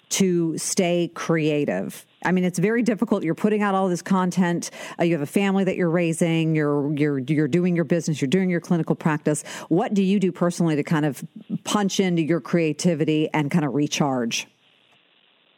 to 0.10 0.58
stay 0.58 1.12
creative? 1.14 2.05
I 2.26 2.32
mean, 2.32 2.43
it's 2.43 2.60
very 2.60 2.82
difficult. 2.82 3.24
You're 3.24 3.36
putting 3.36 3.62
out 3.62 3.76
all 3.76 3.88
this 3.89 4.01
content. 4.01 4.72
Uh, 4.99 5.03
you 5.03 5.14
have 5.14 5.22
a 5.22 5.26
family 5.26 5.64
that 5.64 5.76
you're 5.76 5.89
raising. 5.89 6.55
You're 6.55 6.93
you're 6.95 7.20
you're 7.20 7.47
doing 7.47 7.76
your 7.76 7.86
business. 7.86 8.22
You're 8.22 8.28
doing 8.28 8.49
your 8.49 8.60
clinical 8.60 8.95
practice. 8.95 9.43
What 9.70 9.93
do 9.93 10.03
you 10.03 10.20
do 10.20 10.32
personally 10.32 10.76
to 10.76 10.84
kind 10.84 11.05
of 11.05 11.24
punch 11.64 11.99
into 11.99 12.24
your 12.24 12.41
creativity 12.41 13.30
and 13.34 13.51
kind 13.51 13.66
of 13.66 13.74
recharge? 13.76 14.47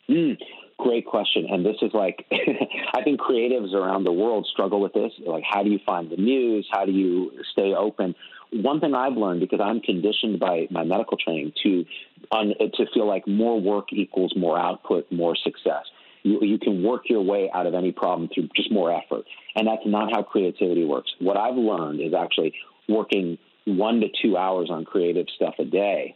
Mm, 0.10 0.38
great 0.78 1.06
question. 1.06 1.46
And 1.50 1.66
this 1.66 1.76
is 1.82 1.92
like, 1.94 2.26
I 2.94 3.04
think 3.04 3.20
creatives 3.20 3.74
around 3.74 4.06
the 4.06 4.12
world 4.12 4.48
struggle 4.52 4.82
with 4.82 4.94
this. 4.94 5.12
Like, 5.26 5.44
how 5.48 5.64
do 5.64 5.70
you 5.70 5.80
find 5.86 6.10
the 6.10 6.18
news? 6.18 6.68
How 6.72 6.86
do 6.86 6.92
you 6.92 7.32
stay 7.52 7.74
open? 7.74 8.16
One 8.52 8.80
thing 8.80 8.96
I've 8.96 9.14
learned 9.14 9.42
because 9.42 9.60
I'm 9.62 9.80
conditioned 9.80 10.40
by 10.40 10.68
my 10.72 10.84
medical 10.84 11.18
training 11.18 11.54
to 11.64 11.86
on, 12.32 12.54
to 12.60 12.86
feel 12.94 13.08
like 13.08 13.28
more 13.28 13.60
work 13.60 13.92
equals 13.92 14.34
more 14.36 14.58
output, 14.60 15.12
more 15.12 15.36
success. 15.36 15.86
You, 16.24 16.40
you 16.42 16.60
can 16.60 16.84
work 16.84 17.04
your 17.10 17.22
way 17.22 17.50
out 17.54 17.66
of 17.66 17.74
any 17.74 17.92
problem 17.92 18.30
through 18.34 18.50
just 18.56 18.72
more 18.72 18.94
effort. 18.94 19.26
And 19.56 19.68
that's 19.68 19.82
not 19.86 20.12
how 20.12 20.24
creativity 20.24 20.86
works. 20.86 21.12
What 21.20 21.38
I've 21.38 21.56
learned 21.56 22.02
is 22.02 22.14
actually 22.14 22.54
working 22.88 23.38
one 23.66 24.02
to 24.02 24.08
two 24.22 24.38
hours 24.38 24.70
on 24.70 24.86
creative 24.86 25.28
stuff 25.36 25.56
a 25.60 25.66
day 25.66 26.16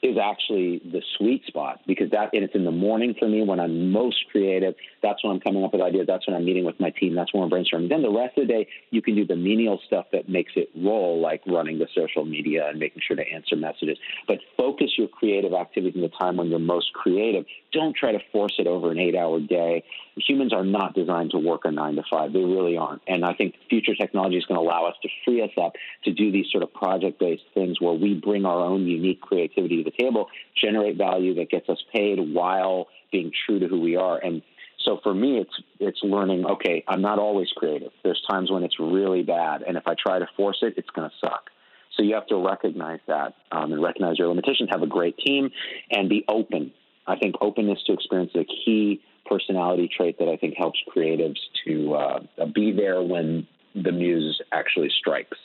is 0.00 0.16
actually 0.16 0.80
the 0.84 1.02
sweet 1.16 1.44
spot 1.46 1.80
because 1.86 2.10
that 2.10 2.30
and 2.32 2.44
it's 2.44 2.54
in 2.54 2.64
the 2.64 2.70
morning 2.70 3.14
for 3.18 3.26
me 3.26 3.42
when 3.42 3.58
I'm 3.58 3.90
most 3.90 4.24
creative. 4.30 4.74
That's 5.02 5.22
when 5.24 5.32
I'm 5.32 5.40
coming 5.40 5.64
up 5.64 5.72
with 5.72 5.82
ideas. 5.82 6.06
That's 6.06 6.26
when 6.26 6.36
I'm 6.36 6.44
meeting 6.44 6.64
with 6.64 6.78
my 6.78 6.90
team. 6.90 7.14
That's 7.16 7.34
when 7.34 7.48
we're 7.48 7.58
brainstorming. 7.58 7.88
Then 7.88 8.02
the 8.02 8.10
rest 8.10 8.38
of 8.38 8.46
the 8.46 8.52
day, 8.52 8.68
you 8.90 9.02
can 9.02 9.16
do 9.16 9.26
the 9.26 9.34
menial 9.34 9.80
stuff 9.86 10.06
that 10.12 10.28
makes 10.28 10.52
it 10.54 10.70
roll, 10.76 11.20
like 11.20 11.42
running 11.46 11.78
the 11.78 11.88
social 11.94 12.24
media 12.24 12.68
and 12.68 12.78
making 12.78 13.02
sure 13.06 13.16
to 13.16 13.28
answer 13.28 13.56
messages. 13.56 13.98
But 14.28 14.38
focus 14.56 14.92
your 14.96 15.08
creative 15.08 15.52
activities 15.52 15.96
in 15.96 16.02
the 16.02 16.08
time 16.08 16.36
when 16.36 16.48
you're 16.48 16.60
most 16.60 16.92
creative. 16.92 17.44
Don't 17.72 17.96
try 17.96 18.12
to 18.12 18.20
force 18.30 18.54
it 18.58 18.66
over 18.66 18.92
an 18.92 18.98
eight-hour 18.98 19.40
day. 19.40 19.84
Humans 20.16 20.52
are 20.52 20.64
not 20.64 20.94
designed 20.94 21.32
to 21.32 21.38
work 21.38 21.62
a 21.64 21.70
nine 21.70 21.96
to 21.96 22.02
five. 22.08 22.32
They 22.32 22.44
really 22.44 22.76
aren't. 22.76 23.02
And 23.08 23.24
I 23.24 23.34
think 23.34 23.54
future 23.68 23.94
technology 23.94 24.36
is 24.36 24.44
going 24.46 24.60
to 24.60 24.66
allow 24.66 24.86
us 24.86 24.94
to 25.02 25.08
free 25.24 25.42
us 25.42 25.50
up 25.60 25.74
to 26.04 26.12
do 26.12 26.30
these 26.30 26.46
sort 26.50 26.62
of 26.62 26.72
project-based 26.72 27.42
things 27.54 27.80
where 27.80 27.94
we 27.94 28.14
bring 28.14 28.44
our 28.44 28.60
own 28.60 28.86
unique 28.86 29.20
creativity 29.20 29.87
the 29.90 30.04
table, 30.04 30.28
generate 30.60 30.96
value 30.96 31.34
that 31.36 31.50
gets 31.50 31.68
us 31.68 31.78
paid 31.92 32.18
while 32.18 32.88
being 33.10 33.30
true 33.46 33.58
to 33.58 33.68
who 33.68 33.80
we 33.80 33.96
are. 33.96 34.18
And 34.18 34.42
so 34.84 34.98
for 35.02 35.14
me, 35.14 35.38
it's 35.38 35.62
it's 35.80 36.00
learning. 36.02 36.46
Okay, 36.46 36.84
I'm 36.86 37.02
not 37.02 37.18
always 37.18 37.48
creative. 37.56 37.90
There's 38.02 38.22
times 38.30 38.50
when 38.50 38.62
it's 38.62 38.78
really 38.78 39.22
bad, 39.22 39.62
and 39.62 39.76
if 39.76 39.84
I 39.86 39.94
try 39.94 40.18
to 40.18 40.26
force 40.36 40.58
it, 40.62 40.74
it's 40.76 40.90
going 40.90 41.08
to 41.08 41.16
suck. 41.20 41.50
So 41.96 42.04
you 42.04 42.14
have 42.14 42.26
to 42.28 42.36
recognize 42.36 43.00
that 43.08 43.34
um, 43.50 43.72
and 43.72 43.82
recognize 43.82 44.18
your 44.18 44.28
limitations. 44.28 44.68
Have 44.70 44.82
a 44.82 44.86
great 44.86 45.18
team 45.18 45.50
and 45.90 46.08
be 46.08 46.24
open. 46.28 46.72
I 47.06 47.16
think 47.16 47.34
openness 47.40 47.80
to 47.86 47.92
experience 47.92 48.30
is 48.34 48.42
a 48.42 48.64
key 48.64 49.00
personality 49.26 49.90
trait 49.94 50.18
that 50.18 50.28
I 50.28 50.36
think 50.36 50.54
helps 50.56 50.78
creatives 50.94 51.38
to 51.66 51.94
uh, 51.94 52.20
be 52.54 52.72
there 52.72 53.02
when 53.02 53.46
the 53.74 53.92
muse 53.92 54.40
actually 54.52 54.90
strikes. 54.98 55.36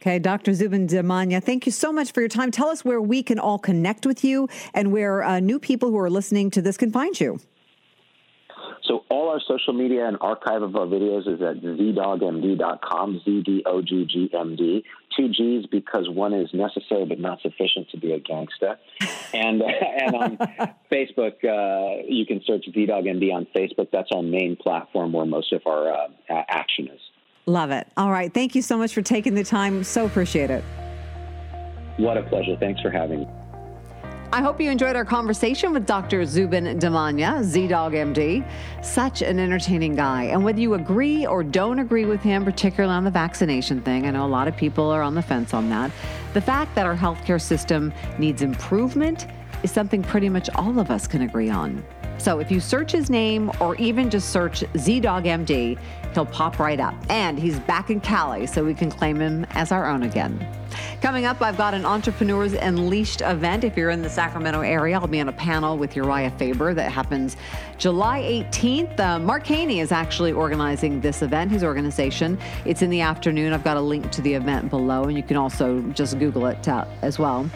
Okay, 0.00 0.20
Dr. 0.20 0.54
Zubin 0.54 0.86
Damania, 0.86 1.42
thank 1.42 1.66
you 1.66 1.72
so 1.72 1.92
much 1.92 2.12
for 2.12 2.20
your 2.20 2.28
time. 2.28 2.52
Tell 2.52 2.68
us 2.68 2.84
where 2.84 3.00
we 3.00 3.20
can 3.22 3.40
all 3.40 3.58
connect 3.58 4.06
with 4.06 4.22
you 4.22 4.48
and 4.72 4.92
where 4.92 5.24
uh, 5.24 5.40
new 5.40 5.58
people 5.58 5.90
who 5.90 5.98
are 5.98 6.10
listening 6.10 6.50
to 6.52 6.62
this 6.62 6.76
can 6.76 6.92
find 6.92 7.18
you. 7.18 7.40
So 8.84 9.04
all 9.10 9.28
our 9.28 9.40
social 9.46 9.74
media 9.74 10.06
and 10.06 10.16
archive 10.20 10.62
of 10.62 10.76
our 10.76 10.86
videos 10.86 11.26
is 11.26 11.42
at 11.42 11.60
zdoggmd.com, 11.62 13.20
Z-D-O-G-G-M-D. 13.24 14.84
Two 15.16 15.28
G's 15.30 15.66
because 15.66 16.08
one 16.08 16.32
is 16.32 16.48
necessary 16.54 17.04
but 17.04 17.18
not 17.18 17.40
sufficient 17.42 17.90
to 17.90 17.98
be 17.98 18.12
a 18.12 18.20
gangsta. 18.20 18.76
And, 19.34 19.62
and 20.00 20.14
on 20.14 20.36
Facebook, 20.92 21.44
uh, 21.44 22.04
you 22.08 22.24
can 22.24 22.40
search 22.46 22.66
ZDoggMD 22.72 23.34
on 23.34 23.46
Facebook. 23.54 23.88
That's 23.92 24.10
our 24.12 24.22
main 24.22 24.56
platform 24.56 25.12
where 25.12 25.26
most 25.26 25.52
of 25.52 25.62
our 25.66 25.92
uh, 25.92 26.08
action 26.30 26.88
is. 26.88 27.00
Love 27.48 27.70
it. 27.70 27.86
All 27.96 28.10
right. 28.10 28.32
Thank 28.32 28.54
you 28.54 28.60
so 28.60 28.76
much 28.76 28.92
for 28.92 29.00
taking 29.00 29.34
the 29.34 29.42
time. 29.42 29.82
So 29.82 30.04
appreciate 30.04 30.50
it. 30.50 30.62
What 31.96 32.18
a 32.18 32.22
pleasure. 32.24 32.56
Thanks 32.60 32.82
for 32.82 32.90
having 32.90 33.20
me. 33.20 33.28
I 34.30 34.42
hope 34.42 34.60
you 34.60 34.70
enjoyed 34.70 34.94
our 34.94 35.06
conversation 35.06 35.72
with 35.72 35.86
Dr. 35.86 36.26
Zubin 36.26 36.78
Damania, 36.78 37.42
ZDogg 37.42 37.94
MD. 38.12 38.84
Such 38.84 39.22
an 39.22 39.38
entertaining 39.38 39.94
guy. 39.94 40.24
And 40.24 40.44
whether 40.44 40.60
you 40.60 40.74
agree 40.74 41.24
or 41.24 41.42
don't 41.42 41.78
agree 41.78 42.04
with 42.04 42.20
him, 42.20 42.44
particularly 42.44 42.94
on 42.94 43.04
the 43.04 43.10
vaccination 43.10 43.80
thing, 43.80 44.06
I 44.06 44.10
know 44.10 44.26
a 44.26 44.28
lot 44.28 44.46
of 44.46 44.54
people 44.54 44.90
are 44.90 45.00
on 45.00 45.14
the 45.14 45.22
fence 45.22 45.54
on 45.54 45.70
that. 45.70 45.90
The 46.34 46.42
fact 46.42 46.74
that 46.74 46.84
our 46.84 46.96
healthcare 46.96 47.40
system 47.40 47.94
needs 48.18 48.42
improvement 48.42 49.26
is 49.62 49.72
something 49.72 50.02
pretty 50.02 50.28
much 50.28 50.50
all 50.54 50.78
of 50.78 50.90
us 50.90 51.06
can 51.06 51.22
agree 51.22 51.48
on. 51.48 51.82
So 52.18 52.40
if 52.40 52.50
you 52.50 52.60
search 52.60 52.92
his 52.92 53.08
name 53.08 53.50
or 53.60 53.76
even 53.76 54.10
just 54.10 54.30
search 54.30 54.60
ZDoggMD, 54.74 55.78
he'll 56.14 56.26
pop 56.26 56.58
right 56.58 56.80
up. 56.80 56.94
And 57.08 57.38
he's 57.38 57.60
back 57.60 57.90
in 57.90 58.00
Cali, 58.00 58.46
so 58.46 58.64
we 58.64 58.74
can 58.74 58.90
claim 58.90 59.20
him 59.20 59.46
as 59.50 59.70
our 59.70 59.86
own 59.86 60.02
again. 60.02 60.46
Coming 61.00 61.26
up, 61.26 61.40
I've 61.40 61.56
got 61.56 61.74
an 61.74 61.84
Entrepreneurs 61.84 62.54
Unleashed 62.54 63.20
event. 63.20 63.62
If 63.62 63.76
you're 63.76 63.90
in 63.90 64.02
the 64.02 64.10
Sacramento 64.10 64.60
area, 64.60 64.98
I'll 64.98 65.06
be 65.06 65.20
on 65.20 65.28
a 65.28 65.32
panel 65.32 65.78
with 65.78 65.94
Urijah 65.94 66.36
Faber 66.38 66.74
that 66.74 66.90
happens 66.90 67.36
July 67.78 68.20
18th. 68.20 68.98
Uh, 68.98 69.18
Mark 69.20 69.46
Haney 69.46 69.78
is 69.78 69.92
actually 69.92 70.32
organizing 70.32 71.00
this 71.00 71.22
event, 71.22 71.52
his 71.52 71.62
organization. 71.62 72.36
It's 72.64 72.82
in 72.82 72.90
the 72.90 73.00
afternoon. 73.00 73.52
I've 73.52 73.64
got 73.64 73.76
a 73.76 73.80
link 73.80 74.10
to 74.10 74.22
the 74.22 74.34
event 74.34 74.70
below, 74.70 75.04
and 75.04 75.16
you 75.16 75.22
can 75.22 75.36
also 75.36 75.80
just 75.92 76.18
Google 76.18 76.46
it 76.46 76.66
uh, 76.66 76.84
as 77.02 77.18
well 77.18 77.48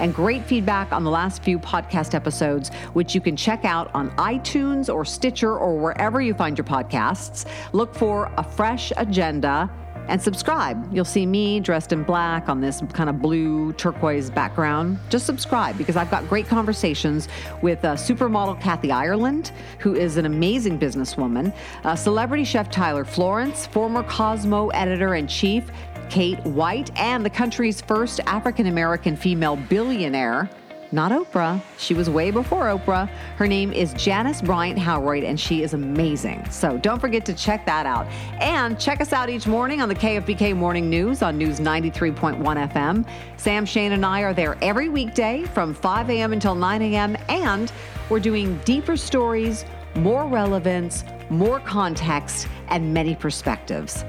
and 0.00 0.14
great 0.14 0.44
feedback 0.44 0.92
on 0.92 1.04
the 1.04 1.10
last 1.10 1.42
few 1.42 1.58
podcast 1.58 2.14
episodes, 2.14 2.70
which 2.94 3.14
you 3.14 3.20
can 3.20 3.36
check 3.36 3.64
out 3.64 3.94
on 3.94 4.10
iTunes 4.16 4.92
or 4.92 5.04
Stitcher 5.04 5.56
or 5.56 5.78
wherever 5.78 6.20
you 6.20 6.34
find 6.34 6.58
your 6.58 6.64
podcasts. 6.64 7.46
Look 7.72 7.94
for 7.94 8.32
a 8.36 8.42
fresh 8.42 8.92
agenda 8.96 9.70
and 10.08 10.20
subscribe. 10.20 10.92
You'll 10.92 11.04
see 11.04 11.24
me 11.24 11.60
dressed 11.60 11.92
in 11.92 12.02
black 12.02 12.48
on 12.48 12.60
this 12.60 12.82
kind 12.92 13.08
of 13.08 13.22
blue 13.22 13.72
turquoise 13.74 14.28
background. 14.28 14.98
Just 15.08 15.24
subscribe 15.24 15.78
because 15.78 15.96
I've 15.96 16.10
got 16.10 16.28
great 16.28 16.48
conversations 16.48 17.28
with 17.62 17.84
uh, 17.84 17.94
supermodel 17.94 18.60
Kathy 18.60 18.90
Ireland, 18.90 19.52
who 19.78 19.94
is 19.94 20.16
an 20.16 20.26
amazing 20.26 20.78
businesswoman, 20.78 21.54
uh, 21.84 21.94
celebrity 21.94 22.44
chef 22.44 22.70
Tyler 22.70 23.04
Florence, 23.04 23.66
former 23.66 24.02
Cosmo 24.02 24.68
editor 24.70 25.14
in 25.14 25.28
chief 25.28 25.70
Kate 26.10 26.40
White, 26.40 26.90
and 26.98 27.24
the 27.24 27.30
country's 27.30 27.80
first 27.80 28.20
African 28.26 28.66
American 28.66 29.16
female 29.16 29.56
billionaire. 29.56 30.50
Not 30.92 31.12
Oprah. 31.12 31.62
She 31.78 31.94
was 31.94 32.10
way 32.10 32.32
before 32.32 32.64
Oprah. 32.64 33.08
Her 33.36 33.46
name 33.46 33.72
is 33.72 33.92
Janice 33.92 34.42
Bryant 34.42 34.76
Howroyd, 34.76 35.22
and 35.22 35.38
she 35.38 35.62
is 35.62 35.72
amazing. 35.72 36.44
So 36.50 36.78
don't 36.78 36.98
forget 36.98 37.24
to 37.26 37.34
check 37.34 37.64
that 37.66 37.86
out. 37.86 38.08
And 38.40 38.78
check 38.78 39.00
us 39.00 39.12
out 39.12 39.30
each 39.30 39.46
morning 39.46 39.80
on 39.80 39.88
the 39.88 39.94
KFBK 39.94 40.56
Morning 40.56 40.90
News 40.90 41.22
on 41.22 41.38
News 41.38 41.60
93.1 41.60 42.42
FM. 42.72 43.08
Sam 43.36 43.64
Shane 43.64 43.92
and 43.92 44.04
I 44.04 44.22
are 44.22 44.34
there 44.34 44.58
every 44.62 44.88
weekday 44.88 45.44
from 45.44 45.74
5 45.74 46.10
a.m. 46.10 46.32
until 46.32 46.56
9 46.56 46.82
a.m. 46.82 47.16
And 47.28 47.72
we're 48.08 48.18
doing 48.18 48.58
deeper 48.64 48.96
stories, 48.96 49.64
more 49.94 50.26
relevance, 50.26 51.04
more 51.28 51.60
context, 51.60 52.48
and 52.66 52.92
many 52.92 53.14
perspectives. 53.14 54.04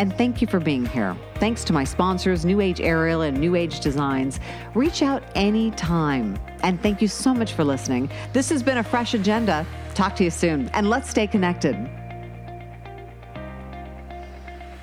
And 0.00 0.16
thank 0.16 0.40
you 0.40 0.46
for 0.46 0.58
being 0.58 0.86
here. 0.86 1.14
Thanks 1.34 1.62
to 1.64 1.74
my 1.74 1.84
sponsors, 1.84 2.46
New 2.46 2.62
Age 2.62 2.80
Aerial 2.80 3.20
and 3.20 3.38
New 3.38 3.54
Age 3.54 3.80
Designs. 3.80 4.40
Reach 4.74 5.02
out 5.02 5.22
anytime. 5.34 6.38
And 6.62 6.82
thank 6.82 7.02
you 7.02 7.06
so 7.06 7.34
much 7.34 7.52
for 7.52 7.64
listening. 7.64 8.10
This 8.32 8.48
has 8.48 8.62
been 8.62 8.78
a 8.78 8.82
fresh 8.82 9.12
agenda. 9.12 9.66
Talk 9.94 10.16
to 10.16 10.24
you 10.24 10.30
soon, 10.30 10.70
and 10.70 10.88
let's 10.88 11.10
stay 11.10 11.26
connected. 11.26 11.76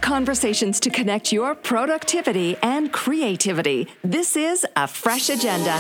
Conversations 0.01 0.79
to 0.81 0.91
connect 0.91 1.31
your 1.31 1.55
productivity 1.55 2.55
and 2.61 2.93
creativity. 2.93 3.87
This 4.03 4.37
is 4.37 4.67
a 4.75 4.87
fresh 4.87 5.29
agenda. 5.29 5.79